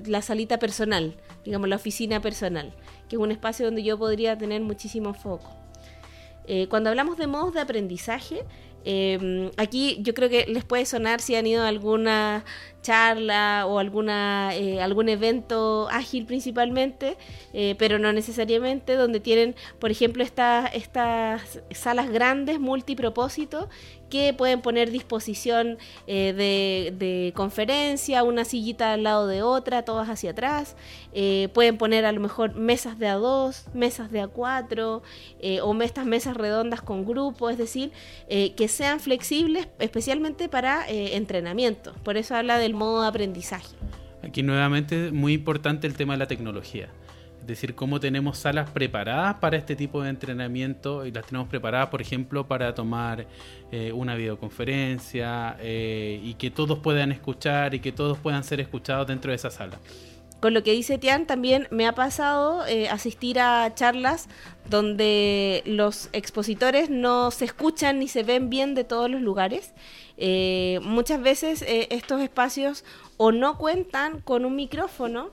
la 0.05 0.21
salita 0.21 0.57
personal, 0.59 1.15
digamos 1.45 1.69
la 1.69 1.75
oficina 1.75 2.21
personal, 2.21 2.73
que 3.07 3.15
es 3.15 3.21
un 3.21 3.31
espacio 3.31 3.65
donde 3.65 3.83
yo 3.83 3.97
podría 3.97 4.37
tener 4.37 4.61
muchísimo 4.61 5.13
foco. 5.13 5.61
Eh, 6.47 6.67
cuando 6.67 6.89
hablamos 6.89 7.17
de 7.17 7.27
modos 7.27 7.53
de 7.53 7.61
aprendizaje, 7.61 8.43
eh, 8.83 9.51
aquí 9.57 9.99
yo 10.01 10.13
creo 10.13 10.29
que 10.29 10.45
les 10.47 10.65
puede 10.65 10.85
sonar 10.85 11.21
si 11.21 11.35
han 11.35 11.45
ido 11.45 11.63
alguna 11.63 12.43
charla 12.81 13.65
o 13.67 13.79
alguna, 13.79 14.55
eh, 14.55 14.81
algún 14.81 15.09
evento 15.09 15.87
ágil 15.91 16.25
principalmente, 16.25 17.17
eh, 17.53 17.75
pero 17.77 17.99
no 17.99 18.11
necesariamente, 18.13 18.95
donde 18.95 19.19
tienen, 19.19 19.55
por 19.79 19.91
ejemplo, 19.91 20.23
estas 20.23 21.59
salas 21.71 22.09
grandes 22.09 22.59
multipropósito 22.59 23.69
que 24.09 24.33
pueden 24.33 24.61
poner 24.61 24.91
disposición 24.91 25.77
eh, 26.05 26.91
de, 26.93 27.33
conferencia, 27.33 28.23
una 28.23 28.43
sillita 28.43 28.93
al 28.93 29.03
lado 29.03 29.25
de 29.25 29.41
otra, 29.41 29.85
todas 29.85 30.09
hacia 30.09 30.31
atrás. 30.31 30.75
Eh, 31.13 31.47
pueden 31.53 31.77
poner 31.77 32.05
a 32.05 32.11
lo 32.11 32.19
mejor 32.19 32.53
mesas 32.53 32.99
de 32.99 33.07
a 33.07 33.15
dos, 33.15 33.67
mesas 33.73 34.11
de 34.11 34.19
a 34.19 34.27
cuatro, 34.27 35.01
o 35.63 35.81
estas 35.81 36.05
mesas 36.05 36.35
redondas 36.35 36.81
con 36.81 37.05
grupo, 37.05 37.49
es 37.49 37.57
decir, 37.57 37.91
que 38.27 38.67
sean 38.67 38.99
flexibles 38.99 39.69
especialmente 39.79 40.49
para 40.49 40.85
entrenamiento. 40.89 41.93
Por 42.03 42.17
eso 42.17 42.35
habla 42.35 42.59
del 42.71 42.79
modo 42.79 43.01
de 43.01 43.07
aprendizaje. 43.09 43.75
Aquí 44.23 44.43
nuevamente 44.43 45.07
es 45.07 45.11
muy 45.13 45.33
importante 45.33 45.87
el 45.87 45.93
tema 45.95 46.13
de 46.13 46.19
la 46.19 46.27
tecnología. 46.27 46.87
Es 47.41 47.47
decir, 47.47 47.75
cómo 47.75 47.99
tenemos 47.99 48.37
salas 48.37 48.69
preparadas 48.69 49.35
para 49.35 49.57
este 49.57 49.75
tipo 49.75 50.03
de 50.03 50.09
entrenamiento 50.09 51.05
y 51.05 51.11
las 51.11 51.25
tenemos 51.25 51.49
preparadas, 51.49 51.89
por 51.89 52.01
ejemplo, 52.01 52.47
para 52.47 52.73
tomar 52.73 53.25
eh, 53.71 53.91
una 53.91 54.15
videoconferencia 54.15 55.57
eh, 55.59 56.21
y 56.23 56.35
que 56.35 56.51
todos 56.51 56.79
puedan 56.79 57.11
escuchar 57.11 57.73
y 57.73 57.79
que 57.79 57.91
todos 57.91 58.17
puedan 58.19 58.43
ser 58.43 58.61
escuchados 58.61 59.07
dentro 59.07 59.31
de 59.31 59.35
esa 59.35 59.49
sala. 59.49 59.79
Con 60.41 60.53
lo 60.53 60.63
que 60.63 60.71
dice 60.73 60.97
Tian, 60.97 61.25
también 61.25 61.67
me 61.71 61.87
ha 61.87 61.93
pasado 61.93 62.65
eh, 62.65 62.89
asistir 62.89 63.39
a 63.39 63.73
charlas 63.75 64.27
donde 64.69 65.63
los 65.65 66.09
expositores 66.11 66.89
no 66.89 67.31
se 67.31 67.45
escuchan 67.45 67.99
ni 67.99 68.07
se 68.07 68.23
ven 68.23 68.49
bien 68.49 68.75
de 68.75 68.83
todos 68.83 69.09
los 69.09 69.21
lugares. 69.21 69.73
muchas 70.81 71.21
veces 71.21 71.63
estos 71.67 72.21
espacios 72.21 72.83
o 73.17 73.31
no 73.31 73.57
cuentan 73.57 74.21
con 74.21 74.45
un 74.45 74.55
micrófono, 74.55 75.31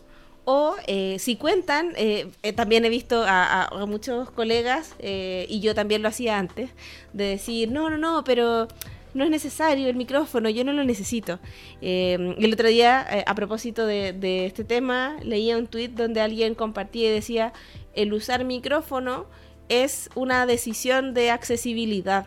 o 0.50 0.76
eh, 0.86 1.18
si 1.18 1.36
cuentan, 1.36 1.92
eh, 1.96 2.26
eh, 2.42 2.54
también 2.54 2.82
he 2.86 2.88
visto 2.88 3.22
a, 3.26 3.68
muchos 3.86 4.30
colegas, 4.30 4.94
y 4.98 5.60
yo 5.60 5.74
también 5.74 6.00
lo 6.00 6.08
hacía 6.08 6.38
antes, 6.38 6.70
de 7.12 7.24
decir, 7.24 7.70
no, 7.70 7.90
no, 7.90 7.98
no, 7.98 8.24
pero 8.24 8.66
no 9.14 9.24
es 9.24 9.30
necesario 9.30 9.88
el 9.88 9.96
micrófono, 9.96 10.48
yo 10.48 10.64
no 10.64 10.72
lo 10.72 10.84
necesito. 10.84 11.38
el 11.80 12.52
otro 12.52 12.68
día, 12.68 13.24
a 13.26 13.34
propósito 13.34 13.86
de, 13.86 14.12
de, 14.12 14.46
este 14.46 14.64
tema, 14.64 15.16
leía 15.22 15.56
un 15.56 15.66
tweet 15.66 15.88
donde 15.88 16.20
alguien 16.20 16.54
compartía 16.54 17.08
y 17.08 17.12
decía, 17.12 17.52
el 17.94 18.12
usar 18.12 18.44
micrófono 18.44 19.26
es 19.68 20.10
una 20.14 20.46
decisión 20.46 21.14
de 21.14 21.30
accesibilidad. 21.30 22.26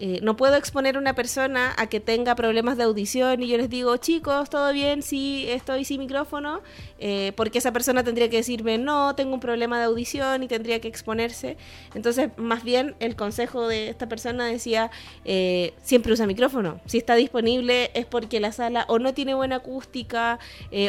Eh, 0.00 0.20
no 0.22 0.36
puedo 0.36 0.54
exponer 0.54 0.96
a 0.96 0.98
una 1.00 1.14
persona 1.14 1.74
a 1.76 1.88
que 1.88 1.98
tenga 1.98 2.36
problemas 2.36 2.76
de 2.76 2.84
audición 2.84 3.42
y 3.42 3.48
yo 3.48 3.56
les 3.56 3.68
digo, 3.68 3.96
chicos, 3.96 4.48
¿todo 4.48 4.72
bien? 4.72 5.02
Sí, 5.02 5.46
estoy 5.48 5.84
sin 5.84 5.98
micrófono, 6.00 6.60
eh, 7.00 7.32
porque 7.36 7.58
esa 7.58 7.72
persona 7.72 8.04
tendría 8.04 8.30
que 8.30 8.36
decirme, 8.36 8.78
no, 8.78 9.16
tengo 9.16 9.34
un 9.34 9.40
problema 9.40 9.78
de 9.78 9.86
audición 9.86 10.44
y 10.44 10.48
tendría 10.48 10.80
que 10.80 10.86
exponerse. 10.86 11.56
Entonces, 11.94 12.30
más 12.36 12.62
bien 12.62 12.94
el 13.00 13.16
consejo 13.16 13.66
de 13.66 13.88
esta 13.88 14.08
persona 14.08 14.46
decía, 14.46 14.92
eh, 15.24 15.74
siempre 15.82 16.12
usa 16.12 16.26
micrófono. 16.26 16.80
Si 16.86 16.98
está 16.98 17.16
disponible 17.16 17.90
es 17.94 18.06
porque 18.06 18.38
la 18.38 18.52
sala 18.52 18.84
o 18.88 19.00
no 19.00 19.14
tiene 19.14 19.34
buena 19.34 19.56
acústica 19.56 20.38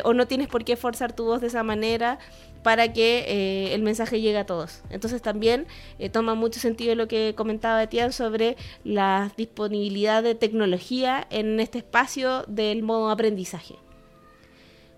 o 0.04 0.14
no 0.14 0.28
tienes 0.28 0.48
por 0.48 0.64
qué 0.64 0.76
forzar 0.76 1.14
tu 1.14 1.26
voz 1.26 1.42
de 1.42 1.48
esa 1.48 1.64
manera 1.64 2.20
para 2.64 2.94
que 2.94 3.26
eh, 3.28 3.74
el 3.74 3.82
mensaje 3.82 4.22
llegue 4.22 4.38
a 4.38 4.46
todos. 4.46 4.84
Entonces 4.90 5.22
también 5.22 5.68
eh, 5.98 6.10
toma 6.10 6.36
mucho 6.36 6.60
sentido 6.60 6.96
lo 6.96 7.08
que 7.08 7.34
comentaba 7.36 7.84
Etienne 7.84 8.12
sobre 8.12 8.58
la 8.84 9.32
disponibilidad 9.38 10.24
de 10.24 10.36
tecnología 10.36 11.26
en 11.30 11.60
este 11.60 11.80
espacio 11.80 12.44
del 12.48 12.84
modo 12.84 13.10
aprendizaje. 13.10 13.76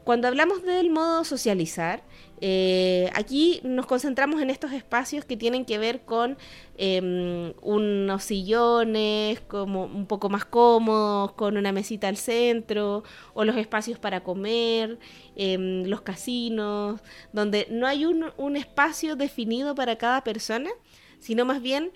Cuando 0.03 0.27
hablamos 0.27 0.63
del 0.63 0.89
modo 0.89 1.23
socializar, 1.23 2.03
eh, 2.41 3.09
aquí 3.13 3.61
nos 3.63 3.85
concentramos 3.85 4.41
en 4.41 4.49
estos 4.49 4.71
espacios 4.71 5.25
que 5.25 5.37
tienen 5.37 5.63
que 5.63 5.77
ver 5.77 6.01
con 6.05 6.37
em, 6.77 7.53
unos 7.61 8.23
sillones 8.23 9.41
como 9.41 9.85
un 9.85 10.07
poco 10.07 10.29
más 10.29 10.45
cómodos, 10.45 11.33
con 11.33 11.55
una 11.55 11.71
mesita 11.71 12.07
al 12.07 12.17
centro, 12.17 13.03
o 13.35 13.45
los 13.45 13.57
espacios 13.57 13.99
para 13.99 14.23
comer, 14.23 14.97
em, 15.35 15.83
los 15.85 16.01
casinos, 16.01 17.01
donde 17.31 17.67
no 17.69 17.85
hay 17.85 18.05
un 18.05 18.55
espacio 18.55 19.15
definido 19.15 19.75
para 19.75 19.97
cada 19.97 20.23
persona, 20.23 20.71
sino 21.19 21.45
más 21.45 21.61
bien 21.61 21.91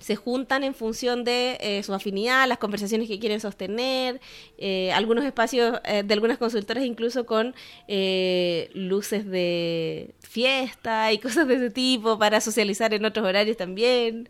se 0.00 0.16
juntan 0.16 0.64
en 0.64 0.74
función 0.74 1.24
de 1.24 1.56
eh, 1.60 1.82
su 1.82 1.94
afinidad, 1.94 2.48
las 2.48 2.58
conversaciones 2.58 3.08
que 3.08 3.18
quieren 3.18 3.40
sostener, 3.40 4.20
eh, 4.58 4.92
algunos 4.92 5.24
espacios 5.24 5.80
eh, 5.84 6.02
de 6.02 6.14
algunas 6.14 6.38
consultoras 6.38 6.84
incluso 6.84 7.26
con 7.26 7.54
luces 8.74 9.26
de 9.26 10.14
fiesta 10.20 11.12
y 11.12 11.18
cosas 11.26 11.46
de 11.46 11.54
ese 11.54 11.70
tipo 11.70 12.18
para 12.18 12.40
socializar 12.40 12.92
en 12.94 13.04
otros 13.04 13.26
horarios 13.26 13.56
también. 13.56 14.28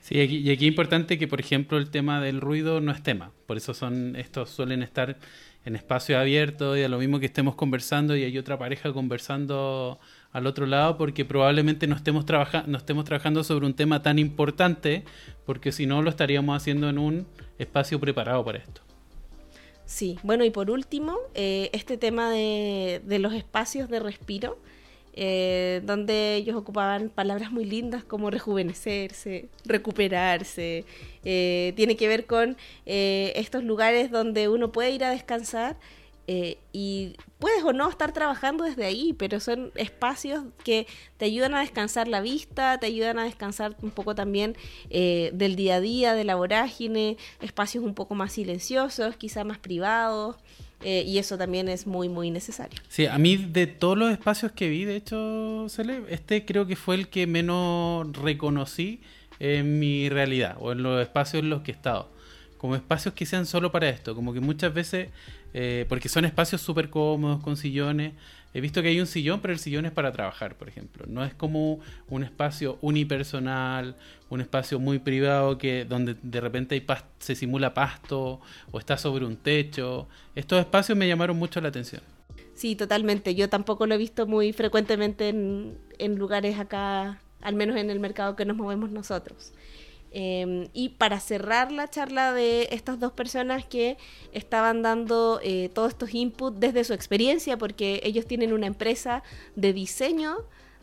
Sí, 0.00 0.16
y 0.16 0.50
aquí 0.50 0.64
es 0.64 0.68
importante 0.68 1.16
que, 1.16 1.28
por 1.28 1.38
ejemplo, 1.38 1.78
el 1.78 1.90
tema 1.90 2.20
del 2.20 2.40
ruido 2.40 2.80
no 2.80 2.90
es 2.90 3.04
tema. 3.04 3.30
Por 3.46 3.56
eso 3.56 3.72
son 3.72 4.16
estos 4.16 4.50
suelen 4.50 4.82
estar 4.82 5.16
en 5.64 5.76
espacio 5.76 6.18
abierto 6.18 6.76
y 6.76 6.82
a 6.82 6.88
lo 6.88 6.98
mismo 6.98 7.20
que 7.20 7.26
estemos 7.26 7.54
conversando 7.54 8.16
y 8.16 8.24
hay 8.24 8.36
otra 8.36 8.58
pareja 8.58 8.92
conversando 8.92 10.00
al 10.32 10.46
otro 10.46 10.66
lado 10.66 10.96
porque 10.96 11.24
probablemente 11.24 11.86
no 11.86 11.94
estemos, 11.94 12.24
no 12.66 12.78
estemos 12.78 13.04
trabajando 13.04 13.44
sobre 13.44 13.66
un 13.66 13.74
tema 13.74 14.02
tan 14.02 14.18
importante 14.18 15.04
porque 15.44 15.72
si 15.72 15.86
no 15.86 16.02
lo 16.02 16.10
estaríamos 16.10 16.56
haciendo 16.56 16.88
en 16.88 16.98
un 16.98 17.26
espacio 17.58 18.00
preparado 18.00 18.44
para 18.44 18.58
esto. 18.58 18.80
Sí, 19.84 20.18
bueno 20.22 20.44
y 20.44 20.50
por 20.50 20.70
último, 20.70 21.18
eh, 21.34 21.68
este 21.74 21.98
tema 21.98 22.30
de, 22.30 23.02
de, 23.04 23.18
los 23.18 23.34
espacios 23.34 23.90
de 23.90 24.00
respiro, 24.00 24.58
eh, 25.12 25.82
donde 25.84 26.36
ellos 26.36 26.56
ocupaban 26.56 27.10
palabras 27.10 27.52
muy 27.52 27.66
lindas 27.66 28.02
como 28.02 28.30
rejuvenecerse, 28.30 29.50
recuperarse, 29.66 30.86
eh, 31.24 31.74
tiene 31.76 31.96
que 31.96 32.08
ver 32.08 32.24
con 32.24 32.56
estos 32.86 33.64
lugares 33.64 34.10
donde 34.10 34.48
uno 34.48 34.72
puede 34.72 34.92
ir 34.92 35.04
a 35.04 35.10
descansar 35.10 35.76
eh, 36.28 36.58
y 36.72 37.16
puedes 37.38 37.64
o 37.64 37.72
no 37.72 37.88
estar 37.90 38.12
trabajando 38.12 38.64
desde 38.64 38.84
ahí, 38.84 39.12
pero 39.12 39.40
son 39.40 39.72
espacios 39.74 40.44
que 40.64 40.86
te 41.16 41.24
ayudan 41.24 41.54
a 41.54 41.60
descansar 41.60 42.06
la 42.06 42.20
vista, 42.20 42.78
te 42.78 42.86
ayudan 42.86 43.18
a 43.18 43.24
descansar 43.24 43.76
un 43.82 43.90
poco 43.90 44.14
también 44.14 44.56
eh, 44.90 45.30
del 45.34 45.56
día 45.56 45.76
a 45.76 45.80
día, 45.80 46.14
de 46.14 46.24
la 46.24 46.36
vorágine, 46.36 47.16
espacios 47.40 47.84
un 47.84 47.94
poco 47.94 48.14
más 48.14 48.32
silenciosos, 48.32 49.16
quizá 49.16 49.44
más 49.44 49.58
privados. 49.58 50.36
Eh, 50.84 51.04
y 51.06 51.18
eso 51.18 51.38
también 51.38 51.68
es 51.68 51.86
muy, 51.86 52.08
muy 52.08 52.32
necesario. 52.32 52.80
Sí, 52.88 53.06
a 53.06 53.16
mí 53.16 53.36
de 53.36 53.68
todos 53.68 53.96
los 53.96 54.10
espacios 54.10 54.50
que 54.50 54.68
vi, 54.68 54.84
de 54.84 54.96
hecho, 54.96 55.66
Cele, 55.68 56.02
este 56.08 56.44
creo 56.44 56.66
que 56.66 56.74
fue 56.74 56.96
el 56.96 57.08
que 57.08 57.28
menos 57.28 58.12
reconocí 58.16 59.00
en 59.38 59.78
mi 59.78 60.08
realidad 60.08 60.56
o 60.58 60.72
en 60.72 60.82
los 60.82 61.00
espacios 61.00 61.42
en 61.44 61.50
los 61.50 61.62
que 61.62 61.70
he 61.70 61.74
estado. 61.74 62.08
Como 62.58 62.74
espacios 62.76 63.14
que 63.14 63.26
sean 63.26 63.46
solo 63.46 63.70
para 63.70 63.88
esto, 63.88 64.14
como 64.14 64.32
que 64.32 64.40
muchas 64.40 64.74
veces 64.74 65.08
eh, 65.54 65.86
porque 65.88 66.08
son 66.08 66.24
espacios 66.24 66.60
súper 66.60 66.90
cómodos, 66.90 67.42
con 67.42 67.56
sillones. 67.56 68.14
He 68.54 68.60
visto 68.60 68.82
que 68.82 68.88
hay 68.88 69.00
un 69.00 69.06
sillón, 69.06 69.40
pero 69.40 69.54
el 69.54 69.58
sillón 69.58 69.86
es 69.86 69.92
para 69.92 70.12
trabajar, 70.12 70.56
por 70.56 70.68
ejemplo. 70.68 71.06
No 71.08 71.24
es 71.24 71.32
como 71.34 71.80
un 72.08 72.22
espacio 72.22 72.78
unipersonal, 72.82 73.96
un 74.28 74.40
espacio 74.40 74.78
muy 74.78 74.98
privado 74.98 75.56
que 75.56 75.84
donde 75.86 76.16
de 76.22 76.40
repente 76.40 76.74
hay 76.74 76.86
se 77.18 77.34
simula 77.34 77.72
pasto 77.72 78.40
o 78.70 78.78
está 78.78 78.98
sobre 78.98 79.24
un 79.24 79.36
techo. 79.36 80.08
Estos 80.34 80.60
espacios 80.60 80.98
me 80.98 81.08
llamaron 81.08 81.36
mucho 81.38 81.60
la 81.60 81.68
atención. 81.68 82.02
Sí, 82.54 82.76
totalmente. 82.76 83.34
Yo 83.34 83.48
tampoco 83.48 83.86
lo 83.86 83.94
he 83.94 83.98
visto 83.98 84.26
muy 84.26 84.52
frecuentemente 84.52 85.28
en, 85.30 85.78
en 85.98 86.16
lugares 86.16 86.58
acá, 86.58 87.20
al 87.40 87.54
menos 87.54 87.76
en 87.76 87.88
el 87.88 88.00
mercado 88.00 88.36
que 88.36 88.44
nos 88.44 88.56
movemos 88.56 88.90
nosotros. 88.90 89.52
Em, 90.14 90.68
y 90.74 90.90
para 90.90 91.20
cerrar 91.20 91.72
la 91.72 91.88
charla 91.88 92.34
de 92.34 92.68
estas 92.70 93.00
dos 93.00 93.12
personas 93.12 93.64
que 93.64 93.96
estaban 94.32 94.82
dando 94.82 95.40
eh, 95.42 95.70
todos 95.72 95.90
estos 95.90 96.14
inputs 96.14 96.60
desde 96.60 96.84
su 96.84 96.92
experiencia, 96.92 97.56
porque 97.56 98.00
ellos 98.04 98.26
tienen 98.26 98.52
una 98.52 98.66
empresa 98.66 99.22
de 99.56 99.72
diseño, 99.72 100.36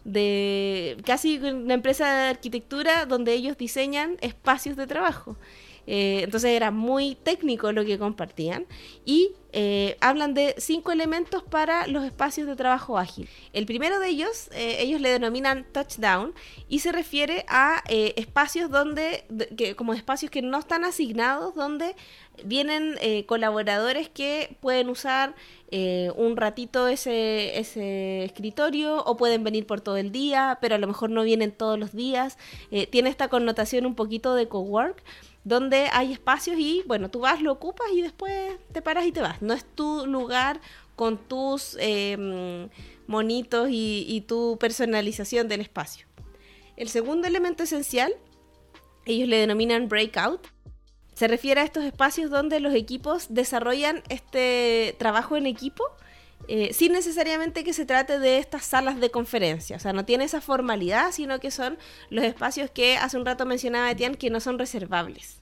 de 0.04 0.98
casi 1.06 1.38
una 1.38 1.76
empresa 1.76 2.12
de 2.12 2.30
arquitectura 2.30 3.06
donde 3.06 3.34
ellos 3.34 3.56
diseñan 3.58 4.18
espacios 4.22 4.76
de 4.76 4.88
trabajo. 4.88 5.38
Eh, 5.92 6.22
entonces 6.24 6.52
era 6.52 6.70
muy 6.70 7.16
técnico 7.16 7.72
lo 7.72 7.84
que 7.84 7.98
compartían 7.98 8.68
y 9.06 9.32
eh, 9.54 9.98
hablan 10.02 10.36
de 10.36 10.54
cinco 10.60 10.92
elementos 10.92 11.42
para 11.42 11.88
los 11.88 12.06
espacios 12.06 12.46
de 12.46 12.56
trabajo 12.56 13.00
ágil. 13.00 13.28
El 13.54 13.66
primero 13.66 14.00
de 14.00 14.10
ellos, 14.10 14.50
eh, 14.52 14.78
ellos 14.82 15.02
le 15.02 15.10
denominan 15.10 15.66
touchdown 15.72 16.36
y 16.68 16.82
se 16.82 16.92
refiere 16.92 17.44
a 17.48 17.82
espacios 17.88 18.70
donde, 18.70 19.26
que, 19.58 19.76
como 19.76 19.96
espacios 19.96 20.30
que 20.30 20.44
no 20.44 20.60
están 20.60 20.86
asignados, 20.86 21.56
donde 21.56 21.96
vienen 22.46 22.96
colaboradores 23.26 24.10
que 24.10 24.56
pueden 24.62 24.90
usar 24.90 25.34
un 25.72 26.38
ratito 26.38 26.88
ese, 26.88 27.60
ese 27.60 28.24
escritorio 28.26 29.04
o 29.04 29.18
pueden 29.18 29.44
venir 29.44 29.66
por 29.66 29.82
todo 29.82 29.98
el 29.98 30.12
día, 30.12 30.60
pero 30.62 30.76
a 30.76 30.78
lo 30.78 30.86
mejor 30.86 31.10
no 31.10 31.24
vienen 31.24 31.52
todos 31.52 31.80
los 31.80 31.94
días. 31.94 32.38
tiene 32.92 33.10
esta 33.10 33.28
connotación 33.28 33.88
un 33.88 33.96
poquito 33.96 34.36
de 34.36 34.48
cowork 34.48 35.04
donde 35.50 35.90
hay 35.92 36.14
espacios 36.14 36.58
y, 36.60 36.84
bueno, 36.86 37.10
tú 37.10 37.22
vas, 37.22 37.42
lo 37.42 37.52
ocupas 37.52 37.88
y 37.92 38.02
después 38.02 38.54
te 38.72 38.82
paras 38.82 39.06
y 39.06 39.12
te 39.12 39.20
vas. 39.20 39.42
No 39.42 39.54
es 39.54 39.66
tu 39.66 40.06
lugar 40.06 40.62
con 40.96 41.18
tus 41.18 41.76
em, 41.80 42.70
monitos 43.08 43.70
y, 43.70 44.06
y 44.08 44.22
tu 44.22 44.58
personalización 44.60 45.48
del 45.48 45.62
espacio. 45.62 46.06
El 46.78 46.88
segundo 46.88 47.28
elemento 47.28 47.64
esencial, 47.64 48.14
ellos 49.06 49.28
le 49.28 49.38
denominan 49.38 49.90
breakout, 49.90 50.48
se 51.16 51.28
refiere 51.28 51.62
a 51.62 51.66
estos 51.66 51.84
espacios 51.84 52.30
donde 52.30 52.60
los 52.62 52.74
equipos 52.74 53.26
desarrollan 53.30 54.04
este 54.08 54.96
trabajo 55.00 55.36
en 55.36 55.48
equipo 55.48 55.84
eh, 56.48 56.74
sin 56.74 56.94
necesariamente 56.94 57.64
que 57.64 57.74
se 57.74 57.86
trate 57.86 58.18
de 58.20 58.38
estas 58.38 58.66
salas 58.66 59.00
de 59.00 59.12
conferencia. 59.12 59.76
O 59.76 59.80
sea, 59.80 59.94
no 59.94 60.06
tiene 60.06 60.24
esa 60.24 60.42
formalidad, 60.42 61.12
sino 61.12 61.40
que 61.40 61.52
son 61.52 61.78
los 62.10 62.24
espacios 62.24 62.72
que 62.72 62.98
hace 62.98 63.18
un 63.18 63.26
rato 63.26 63.46
mencionaba 63.46 63.92
Etienne 63.92 64.18
que 64.18 64.30
no 64.30 64.40
son 64.40 64.58
reservables. 64.58 65.42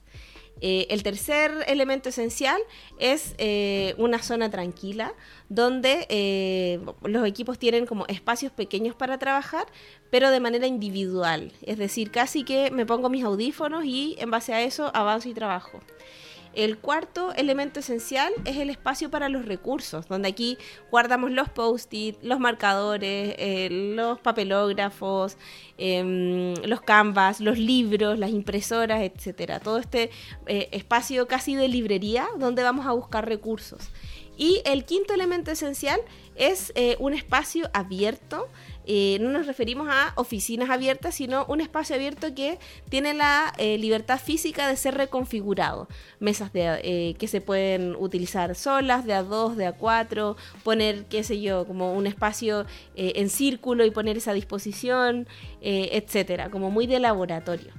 Eh, 0.60 0.88
el 0.90 1.04
tercer 1.04 1.52
elemento 1.68 2.08
esencial 2.08 2.60
es 2.98 3.36
eh, 3.38 3.94
una 3.96 4.20
zona 4.20 4.50
tranquila 4.50 5.14
donde 5.48 6.80
los 7.04 7.26
equipos 7.28 7.60
tienen 7.60 7.86
como 7.86 8.04
espacios 8.06 8.50
pequeños 8.50 8.96
para 8.96 9.18
trabajar, 9.18 9.66
pero 10.10 10.30
de 10.30 10.40
manera 10.40 10.66
individual. 10.66 11.52
Es 11.62 11.78
decir, 11.78 12.10
casi 12.10 12.44
que 12.44 12.70
me 12.70 12.86
pongo 12.86 13.08
mis 13.08 13.24
audífonos 13.24 13.84
y 13.84 14.16
en 14.18 14.30
base 14.30 14.52
a 14.52 14.62
eso 14.62 14.90
avanzo 14.94 15.28
y 15.28 15.34
trabajo. 15.34 15.80
El 16.58 16.76
cuarto 16.78 17.32
elemento 17.34 17.78
esencial 17.78 18.32
es 18.44 18.56
el 18.56 18.68
espacio 18.68 19.12
para 19.12 19.28
los 19.28 19.46
recursos, 19.46 20.08
donde 20.08 20.26
aquí 20.26 20.58
guardamos 20.90 21.30
los 21.30 21.48
post-it, 21.48 22.16
los 22.20 22.40
marcadores, 22.40 23.36
eh, 23.38 23.68
los 23.70 24.18
papelógrafos, 24.18 25.36
em, 25.76 26.54
los 26.64 26.80
canvas, 26.80 27.38
los 27.38 27.58
libros, 27.58 28.18
las 28.18 28.30
impresoras, 28.30 29.02
etcétera. 29.02 29.60
Todo 29.60 29.78
este 29.78 30.10
eh, 30.46 30.68
espacio 30.72 31.28
casi 31.28 31.54
de 31.54 31.68
librería 31.68 32.26
donde 32.40 32.64
vamos 32.64 32.86
a 32.86 32.92
buscar 32.92 33.28
recursos. 33.28 33.92
Y 34.36 34.60
el 34.64 34.84
quinto 34.84 35.14
elemento 35.14 35.52
esencial 35.52 36.00
es 36.34 36.72
eh, 36.74 36.96
un 36.98 37.14
espacio 37.14 37.70
abierto 37.72 38.48
eh, 38.90 39.18
no 39.20 39.28
nos 39.28 39.46
referimos 39.46 39.86
a 39.90 40.14
oficinas 40.16 40.70
abiertas, 40.70 41.14
sino 41.14 41.44
un 41.44 41.60
espacio 41.60 41.94
abierto 41.94 42.34
que 42.34 42.58
tiene 42.88 43.12
la 43.12 43.52
eh, 43.58 43.76
libertad 43.76 44.18
física 44.18 44.66
de 44.66 44.78
ser 44.78 44.94
reconfigurado. 44.94 45.88
Mesas 46.20 46.50
eh, 46.54 47.14
que 47.18 47.28
se 47.28 47.42
pueden 47.42 47.94
utilizar 47.96 48.54
solas, 48.54 49.04
de 49.04 49.12
a 49.12 49.22
dos, 49.22 49.58
de 49.58 49.66
a 49.66 49.72
cuatro, 49.72 50.38
poner, 50.64 51.04
qué 51.04 51.22
sé 51.22 51.38
yo, 51.38 51.66
como 51.66 51.92
un 51.92 52.06
espacio 52.06 52.64
en 52.94 53.28
círculo 53.28 53.84
y 53.84 53.90
poner 53.90 54.16
esa 54.16 54.32
disposición, 54.32 55.28
etcétera, 55.60 56.48
como 56.50 56.70
muy 56.70 56.86
de 56.86 56.98
laboratorio. 56.98 57.74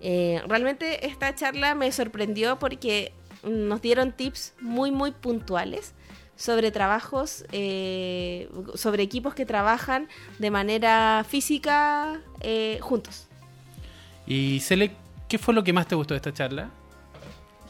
realmente 0.00 1.06
esta 1.06 1.34
charla 1.34 1.74
me 1.74 1.92
sorprendió 1.92 2.58
porque 2.58 3.12
nos 3.42 3.82
dieron 3.82 4.12
tips 4.12 4.54
muy, 4.60 4.90
muy 4.92 5.10
puntuales 5.10 5.92
sobre 6.38 6.70
trabajos, 6.70 7.44
eh, 7.50 8.48
sobre 8.74 9.02
equipos 9.02 9.34
que 9.34 9.44
trabajan 9.44 10.08
de 10.38 10.50
manera 10.50 11.26
física 11.28 12.20
eh, 12.40 12.78
juntos. 12.80 13.26
Y 14.24 14.60
Cele, 14.60 14.92
¿qué 15.28 15.36
fue 15.36 15.52
lo 15.52 15.64
que 15.64 15.72
más 15.72 15.88
te 15.88 15.96
gustó 15.96 16.14
de 16.14 16.18
esta 16.18 16.32
charla? 16.32 16.70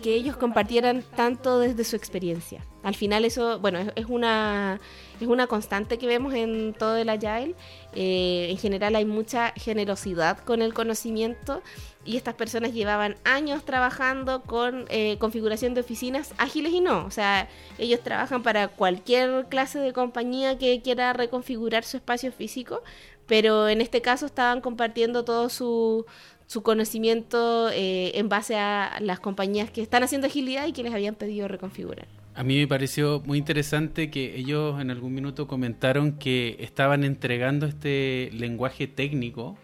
Que 0.03 0.14
ellos 0.14 0.37
compartieran 0.37 1.03
tanto 1.16 1.59
desde 1.59 1.83
su 1.83 1.97
experiencia. 1.97 2.62
Al 2.83 2.95
final 2.95 3.25
eso, 3.25 3.59
bueno, 3.59 3.79
es, 3.97 4.07
una, 4.07 4.81
es 5.19 5.27
una 5.27 5.47
constante 5.47 5.99
que 5.99 6.07
vemos 6.07 6.35
en 6.35 6.75
todo 6.75 6.97
el 6.97 7.09
Agile. 7.09 7.55
Eh, 7.95 8.49
en 8.51 8.59
general 8.59 8.95
hay 8.97 9.05
mucha 9.05 9.53
generosidad 9.57 10.39
con 10.39 10.62
el 10.62 10.75
conocimiento 10.75 11.62
y 12.09 12.17
estas 12.17 12.35
personas 12.35 12.73
llevaban 12.73 13.17
años 13.25 13.67
trabajando 13.67 14.41
con 14.41 14.87
eh, 14.89 15.19
configuración 15.19 15.75
de 15.75 15.83
oficinas 15.83 16.33
ágiles 16.39 16.73
y 16.73 16.81
no. 16.81 17.05
O 17.05 17.11
sea, 17.11 17.51
ellos 17.77 18.01
trabajan 18.03 18.43
para 18.43 18.69
cualquier 18.69 19.45
clase 19.51 19.79
de 19.79 19.93
compañía 19.93 20.57
que 20.57 20.81
quiera 20.81 21.13
reconfigurar 21.13 21.85
su 21.85 21.99
espacio 21.99 22.33
físico, 22.33 22.83
pero 23.27 23.69
en 23.69 23.83
este 23.83 24.01
caso 24.01 24.25
estaban 24.25 24.63
compartiendo 24.63 25.23
todo 25.23 25.51
su, 25.51 26.07
su 26.47 26.63
conocimiento 26.63 27.69
eh, 27.69 28.13
en 28.15 28.31
base 28.31 28.57
a 28.57 28.97
las 29.01 29.21
compañías 29.21 29.71
que 29.71 29.83
están 29.83 30.03
haciendo 30.03 30.29
agilidad 30.29 30.67
y 30.67 30.73
que 30.73 30.83
les 30.83 30.95
habían 30.95 31.15
pedido 31.15 31.47
reconfigurar. 31.47 32.09
A 32.35 32.43
mí 32.43 32.57
me 32.57 32.67
pareció 32.67 33.21
muy 33.27 33.37
interesante 33.37 34.11
que 34.11 34.37
ellos 34.37 34.81
en 34.81 34.91
algún 34.91 35.13
minuto 35.13 35.47
comentaron 35.47 36.13
que 36.13 36.57
estaban 36.61 37.05
entregando 37.05 37.67
este 37.67 38.31
lenguaje 38.33 38.87
técnico 38.87 39.59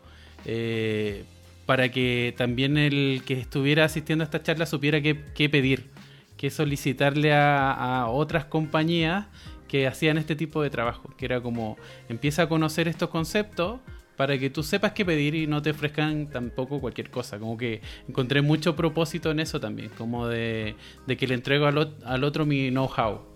eh, 0.44 1.24
para 1.66 1.90
que 1.90 2.34
también 2.36 2.76
el 2.76 3.22
que 3.24 3.34
estuviera 3.34 3.84
asistiendo 3.84 4.22
a 4.22 4.26
esta 4.26 4.42
charla 4.42 4.66
supiera 4.66 5.00
qué, 5.00 5.48
pedir, 5.48 5.90
qué 6.36 6.50
solicitarle 6.50 7.32
a, 7.34 8.06
otras 8.08 8.44
compañías 8.44 9.26
que 9.68 9.86
hacían 9.86 10.18
este 10.18 10.36
tipo 10.36 10.62
de 10.62 10.70
trabajo, 10.70 11.10
que 11.16 11.24
era 11.24 11.40
como 11.40 11.76
empieza 12.08 12.42
a 12.42 12.48
conocer 12.48 12.86
estos 12.86 13.08
conceptos 13.08 13.80
para 14.16 14.38
que 14.38 14.48
tú 14.48 14.62
sepas 14.62 14.92
qué 14.92 15.04
pedir 15.04 15.34
y 15.34 15.46
no 15.46 15.60
te 15.62 15.70
ofrezcan 15.70 16.30
tampoco 16.30 16.80
cualquier 16.80 17.10
cosa. 17.10 17.38
Como 17.40 17.56
que 17.56 17.80
encontré 18.08 18.42
mucho 18.42 18.76
propósito 18.76 19.32
en 19.32 19.40
eso 19.40 19.58
también, 19.58 19.90
como 19.98 20.28
de, 20.28 20.76
que 21.18 21.26
le 21.26 21.34
entrego 21.34 21.66
al, 21.66 21.96
al 22.04 22.22
otro 22.22 22.46
mi 22.46 22.70
know-how. 22.70 23.33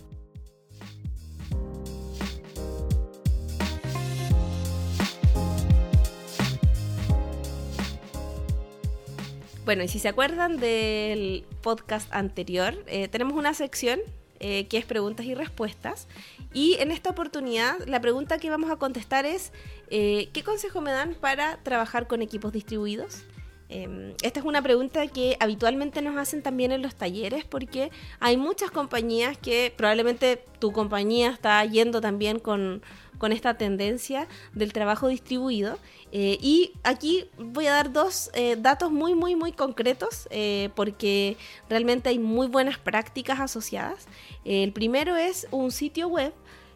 Bueno, 9.68 9.82
y 9.82 9.88
si 9.88 9.98
se 9.98 10.08
acuerdan 10.08 10.56
del 10.56 11.44
podcast 11.60 12.10
anterior, 12.14 12.72
eh, 12.86 13.06
tenemos 13.08 13.34
una 13.34 13.52
sección 13.52 14.00
eh, 14.40 14.66
que 14.66 14.78
es 14.78 14.86
preguntas 14.86 15.26
y 15.26 15.34
respuestas. 15.34 16.08
Y 16.54 16.76
en 16.80 16.90
esta 16.90 17.10
oportunidad, 17.10 17.76
la 17.86 18.00
pregunta 18.00 18.38
que 18.38 18.48
vamos 18.48 18.70
a 18.70 18.76
contestar 18.76 19.26
es, 19.26 19.52
eh, 19.90 20.30
¿qué 20.32 20.42
consejo 20.42 20.80
me 20.80 20.90
dan 20.90 21.12
para 21.12 21.58
trabajar 21.64 22.06
con 22.06 22.22
equipos 22.22 22.50
distribuidos? 22.50 23.24
Em, 23.68 24.14
esta 24.22 24.40
es 24.40 24.46
una 24.46 24.62
pregunta 24.62 25.06
que 25.08 25.36
habitualmente 25.38 26.00
nos 26.00 26.16
hacen 26.16 26.42
también 26.42 26.72
en 26.72 26.80
los 26.80 26.94
talleres 26.94 27.44
porque 27.44 27.90
hay 28.20 28.38
muchas 28.38 28.70
compañías 28.70 29.36
que 29.36 29.70
probablemente 29.76 30.42
tu 30.58 30.72
compañía 30.72 31.28
está 31.28 31.62
yendo 31.66 32.00
también 32.00 32.38
con 32.38 32.80
con 33.18 33.32
esta 33.32 33.54
tendencia 33.54 34.28
del 34.54 34.72
trabajo 34.72 35.08
distribuido. 35.08 35.78
Eh, 36.12 36.38
y 36.40 36.72
aquí 36.84 37.26
voy 37.36 37.66
a 37.66 37.72
dar 37.72 37.92
dos 37.92 38.30
eh, 38.32 38.56
datos 38.58 38.90
muy, 38.90 39.14
muy, 39.14 39.36
muy 39.36 39.52
concretos 39.52 40.26
eh, 40.30 40.70
porque 40.74 41.36
realmente 41.68 42.08
hay 42.08 42.18
muy 42.18 42.46
buenas 42.46 42.78
prácticas 42.78 43.40
asociadas. 43.40 44.06
el 44.44 44.72
primero 44.72 45.16
es 45.16 45.46
un 45.50 45.70
sitio 45.70 46.08
web 46.08 46.32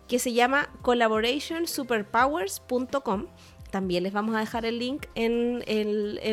que 0.08 0.18
se 0.18 0.34
llama 0.34 0.68
collaborationsuperpowers.com 0.82 3.26
también 3.72 4.02
les 4.02 4.12
vamos 4.12 4.36
a 4.36 4.40
dejar 4.40 4.66
el 4.66 4.78
link 4.78 5.06
en, 5.14 5.64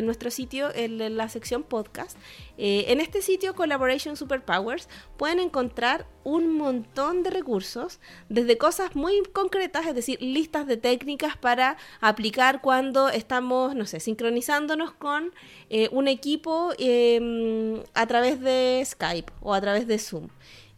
nuestro 0.04 0.30
sitio, 0.30 0.68
en, 0.74 1.16
la 1.16 1.28
sección 1.30 1.62
podcast. 1.62 2.16
Eh, 2.58 2.84
en 2.88 3.00
este 3.00 3.22
sitio 3.22 3.54
Collaboration 3.54 4.14
Superpowers 4.14 4.90
pueden 5.16 5.40
encontrar 5.40 6.06
un 6.22 6.54
montón 6.54 7.22
de 7.22 7.30
recursos, 7.30 7.98
desde 8.28 8.58
cosas 8.58 8.94
muy 8.94 9.22
concretas, 9.32 9.86
es 9.86 9.94
decir, 9.94 10.20
listas 10.20 10.66
de 10.66 10.76
técnicas 10.76 11.38
para 11.38 11.78
aplicar 12.02 12.60
cuando 12.60 13.08
estamos, 13.08 13.74
no 13.74 13.86
sé, 13.86 14.00
sincronizándonos 14.00 14.92
con 14.92 15.32
eh, 15.70 15.88
un 15.92 16.08
equipo 16.08 16.72
em, 16.78 17.82
a 17.94 18.06
través 18.06 18.38
de 18.42 18.82
Skype 18.84 19.32
o 19.40 19.54
a 19.54 19.60
través 19.62 19.86
de 19.86 19.98
Zoom. 19.98 20.28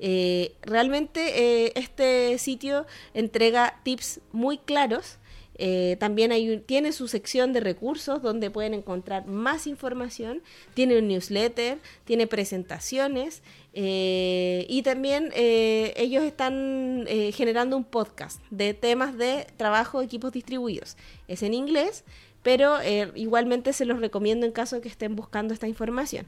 Eh, 0.05 0.57
realmente 0.63 1.79
este 1.79 2.37
sitio 2.39 2.87
entrega 3.15 3.81
tips 3.85 4.21
muy 4.33 4.59
claros 4.59 5.19
eh, 5.65 5.97
también 6.01 6.33
hay, 6.33 6.59
tiene 6.59 6.91
su 6.91 7.07
sección 7.07 7.53
de 7.53 7.61
recursos 7.61 8.21
donde 8.21 8.51
pueden 8.51 8.75
encontrar 8.75 9.29
más 9.29 9.69
información. 9.69 10.43
Tiene 10.75 10.99
un 10.99 11.07
newsletter, 11.07 11.79
tiene 12.05 12.27
presentaciones 12.27 13.45
eh, 13.73 14.67
y 14.69 14.83
también 14.83 15.31
eh, 15.37 15.95
ellos 15.97 16.25
están 16.25 17.07
generando 17.33 17.77
un 17.77 17.85
podcast 17.85 18.43
de 18.51 18.75
temas 18.75 19.17
de 19.17 19.47
trabajo 19.57 20.01
de 20.01 20.07
equipos 20.07 20.33
distribuidos. 20.33 20.97
Es 21.29 21.45
en 21.45 21.55
inglés, 21.55 22.03
pero 22.43 22.79
igualmente 23.15 23.73
se 23.73 23.85
los 23.85 24.01
recomiendo 24.01 24.47
en 24.47 24.51
caso 24.51 24.75
de 24.75 24.83
que 24.83 24.89
estén 24.89 25.15
buscando 25.15 25.55
esta 25.55 25.69
información. 25.69 26.27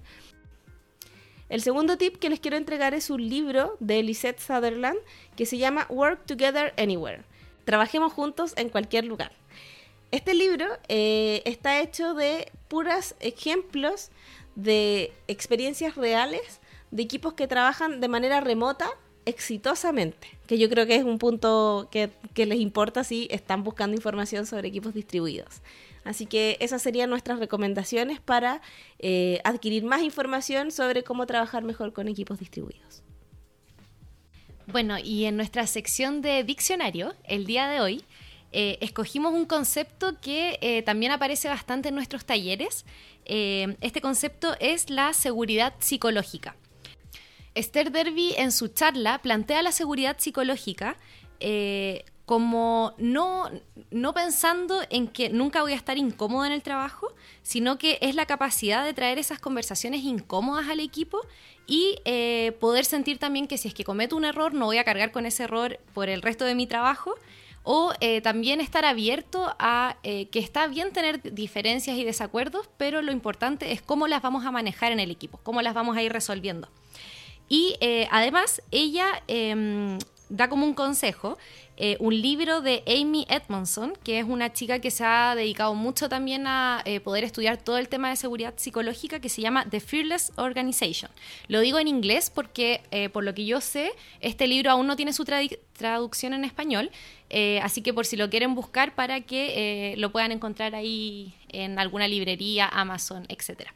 El 1.49 1.61
segundo 1.61 1.99
tip 1.99 2.19
que 2.19 2.31
les 2.31 2.39
quiero 2.39 2.57
entregar 2.57 2.95
es 2.95 3.11
un 3.11 3.29
libro 3.29 3.77
de 3.81 4.01
Lisette 4.05 4.39
Sutherland 4.39 4.99
que 5.35 5.45
se 5.45 5.59
llama 5.59 5.87
Work 5.91 6.25
Together 6.27 6.73
Anywhere 6.79 7.25
Trabajemos 7.65 8.13
juntos 8.13 8.55
en 8.57 8.69
cualquier 8.69 9.05
lugar. 9.05 9.33
Este 10.11 10.35
libro 10.35 10.67
eh, 10.89 11.43
está 11.45 11.81
hecho 11.81 12.15
de 12.15 12.51
puros 12.69 13.15
ejemplos 13.21 14.11
de 14.55 15.13
experiencias 15.27 15.97
reales 15.97 16.61
de 16.91 17.03
equipos 17.03 17.35
que 17.35 17.49
trabajan 17.49 18.01
de 18.01 18.09
manera 18.09 18.41
remota 18.41 18.89
exitosamente, 19.27 20.29
que 20.47 20.59
yo 20.59 20.69
creo 20.69 20.87
que 20.87 20.97
es 20.97 21.05
un 21.05 21.19
punto 21.19 21.89
que, 21.91 22.11
les 22.37 22.61
importa 22.61 23.05
si 23.05 23.27
están 23.31 23.65
buscando 23.65 23.97
información 23.97 24.47
sobre 24.47 24.69
equipos 24.69 24.95
distribuidos. 24.95 25.63
Así 26.05 26.27
que 26.27 26.59
esas 26.61 26.83
serían 26.83 27.09
nuestras 27.09 27.39
recomendaciones 27.39 28.21
para 28.21 28.61
eh, 28.99 29.41
adquirir 29.45 29.85
más 29.85 30.03
información 30.03 30.71
sobre 30.71 31.03
cómo 31.03 31.27
trabajar 31.27 31.65
mejor 31.65 31.95
con 31.95 32.09
equipos 32.09 32.39
distribuidos. 32.39 33.04
Bueno, 34.67 34.99
y 34.99 35.25
en 35.25 35.37
nuestra 35.37 35.67
sección 35.67 36.23
de 36.23 36.43
diccionario, 36.45 37.15
el 37.25 37.47
día 37.47 37.69
de 37.69 37.81
hoy, 37.81 38.05
eh, 38.53 38.79
escogimos 38.81 39.33
un 39.35 39.47
concepto 39.47 40.21
que 40.21 40.59
eh, 40.61 40.83
también 40.83 41.13
aparece 41.13 41.49
bastante 41.49 41.89
en 41.89 41.95
nuestros 41.95 42.25
talleres. 42.25 42.85
este 43.27 44.01
concepto 44.01 44.55
es 44.61 44.91
la 44.91 45.13
seguridad 45.13 45.75
psicológica. 45.79 46.57
Esther 47.55 47.93
Derby 47.93 48.35
en 48.37 48.53
su 48.53 48.69
charla 48.69 49.21
plantea 49.23 49.63
la 49.63 49.73
seguridad 49.73 50.17
psicológica 50.19 50.97
eh, 51.41 52.05
como 52.27 52.95
no, 52.99 53.51
no 53.91 54.15
pensando 54.15 54.81
en 54.91 55.09
que 55.09 55.29
nunca 55.29 55.63
voy 55.63 55.73
a 55.73 55.77
estar 55.77 55.99
incómodo 55.99 56.47
en 56.47 56.53
el 56.53 56.63
trabajo, 56.63 57.13
sino 57.43 57.77
que 57.79 57.99
es 58.01 58.15
la 58.15 58.27
capacidad 58.27 58.85
de 58.85 58.95
traer 58.95 59.19
esas 59.19 59.39
conversaciones 59.39 60.03
incómodas 60.05 60.69
al 60.69 60.81
equipo 60.81 61.21
y 61.67 61.99
eh, 62.05 62.57
poder 62.61 62.85
sentir 62.85 63.19
también 63.19 63.47
que 63.47 63.59
si 63.59 63.69
es 63.69 63.75
que 63.75 63.85
cometo 63.85 64.17
un 64.17 64.25
error 64.25 64.55
no 64.55 64.67
voy 64.67 64.79
a 64.79 64.85
cargar 64.85 65.13
con 65.13 65.27
ese 65.27 65.45
error 65.45 65.79
por 65.93 66.09
el 66.09 66.23
resto 66.23 66.45
de 66.45 66.55
mi 66.55 66.67
trabajo 66.67 67.15
o 67.63 67.93
eh, 68.01 68.21
también 68.21 68.61
estar 68.61 68.85
abierto 68.85 69.55
a 69.59 69.97
que 70.03 70.29
está 70.35 70.67
bien 70.67 70.93
tener 70.93 71.35
diferencias 71.35 71.97
y 71.97 72.05
desacuerdos, 72.05 72.69
pero 72.77 73.01
lo 73.01 73.11
importante 73.11 73.73
es 73.73 73.81
cómo 73.81 74.07
las 74.07 74.21
vamos 74.21 74.45
a 74.45 74.51
manejar 74.51 74.93
en 74.93 75.01
el 75.01 75.11
equipo, 75.11 75.41
cómo 75.43 75.63
las 75.63 75.73
vamos 75.73 75.97
a 75.97 76.03
ir 76.03 76.13
resolviendo. 76.13 76.69
Y 77.49 77.77
eh, 77.81 78.09
además 78.11 78.63
ella 78.71 79.23
em, 79.29 79.99
da 80.29 80.49
como 80.49 80.67
un 80.67 80.75
consejo 80.75 81.39
eh, 81.77 81.97
un 82.01 82.21
libro 82.21 82.61
de 82.61 82.83
Amy 82.87 83.27
Edmondson, 83.29 83.95
que 84.05 84.19
es 84.19 84.25
una 84.25 84.53
chica 84.53 84.79
que 84.79 84.91
se 84.91 85.05
ha 85.05 85.35
dedicado 85.35 85.75
mucho 85.75 86.09
también 86.09 86.47
a 86.47 86.83
eh, 86.85 87.01
poder 87.01 87.25
estudiar 87.25 87.57
todo 87.57 87.79
el 87.79 87.89
tema 87.89 88.11
de 88.11 88.17
seguridad 88.17 88.55
psicológica, 88.57 89.21
que 89.21 89.29
se 89.29 89.43
llama 89.43 89.67
The 89.69 89.81
Fearless 89.81 90.33
Organization. 90.37 91.11
Lo 91.49 91.61
digo 91.61 91.79
en 91.79 91.89
inglés 91.89 92.31
porque, 92.31 92.81
por 93.13 93.25
lo 93.25 93.35
que 93.35 93.45
yo 93.45 93.61
sé, 93.61 93.93
este 94.21 94.47
libro 94.47 94.71
aún 94.71 94.87
no 94.87 94.97
tiene 94.97 95.13
su 95.13 95.25
traducción 95.25 96.33
en 96.33 96.45
español, 96.45 96.91
así 97.63 97.83
que 97.83 97.93
por 97.93 98.07
si 98.07 98.17
lo 98.17 98.31
quieren 98.31 98.55
buscar 98.55 98.95
para 98.95 99.21
que 99.23 99.95
lo 99.99 100.13
puedan 100.13 100.33
encontrar 100.33 100.75
ahí 100.75 101.35
en 101.49 101.79
alguna 101.79 102.09
librería, 102.09 102.69
Amazon, 102.69 103.27
etcétera. 103.29 103.75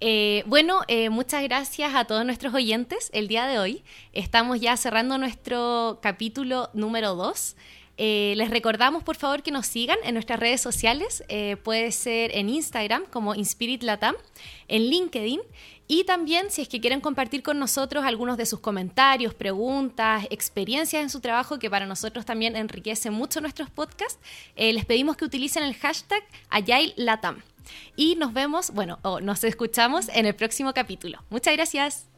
Eh, 0.00 0.42
bueno, 0.46 0.80
eh, 0.88 1.08
muchas 1.10 1.42
gracias 1.44 1.94
a 1.94 2.04
todos 2.04 2.24
nuestros 2.24 2.52
oyentes 2.54 3.10
el 3.12 3.28
día 3.28 3.46
de 3.46 3.58
hoy. 3.58 3.84
Estamos 4.12 4.60
ya 4.60 4.76
cerrando 4.76 5.18
nuestro 5.18 5.98
capítulo 6.02 6.70
número 6.74 7.14
2. 7.14 7.56
Eh, 7.96 8.34
les 8.36 8.50
recordamos 8.50 9.04
por 9.04 9.14
favor 9.14 9.44
que 9.44 9.52
nos 9.52 9.66
sigan 9.66 9.98
en 10.02 10.14
nuestras 10.14 10.40
redes 10.40 10.60
sociales, 10.60 11.22
puede 11.62 11.92
ser 11.92 12.36
en 12.36 12.48
Instagram 12.48 13.04
como 13.06 13.36
Inspirit 13.36 13.84
Latam, 13.84 14.16
en 14.66 14.90
LinkedIn 14.90 15.40
y 15.86 16.04
también 16.04 16.50
si 16.50 16.62
es 16.62 16.68
que 16.68 16.80
quieren 16.80 17.00
compartir 17.00 17.42
con 17.42 17.58
nosotros 17.58 18.04
algunos 18.04 18.36
de 18.36 18.46
sus 18.46 18.60
comentarios, 18.60 19.34
preguntas, 19.34 20.26
experiencias 20.30 21.02
en 21.02 21.10
su 21.10 21.20
trabajo 21.20 21.58
que 21.58 21.70
para 21.70 21.86
nosotros 21.86 22.24
también 22.24 22.56
enriquece 22.56 23.10
mucho 23.10 23.40
nuestros 23.40 23.70
podcasts, 23.70 24.18
les 24.56 24.84
pedimos 24.84 25.16
que 25.16 25.24
utilicen 25.24 25.62
el 25.62 25.74
hashtag 25.74 26.22
Latam. 26.96 27.42
Y 27.96 28.16
nos 28.16 28.32
vemos, 28.32 28.70
bueno, 28.70 28.98
o 29.02 29.20
nos 29.20 29.44
escuchamos 29.44 30.08
en 30.08 30.26
el 30.26 30.34
próximo 30.34 30.72
capítulo. 30.74 31.22
Muchas 31.30 31.54
gracias. 31.54 32.13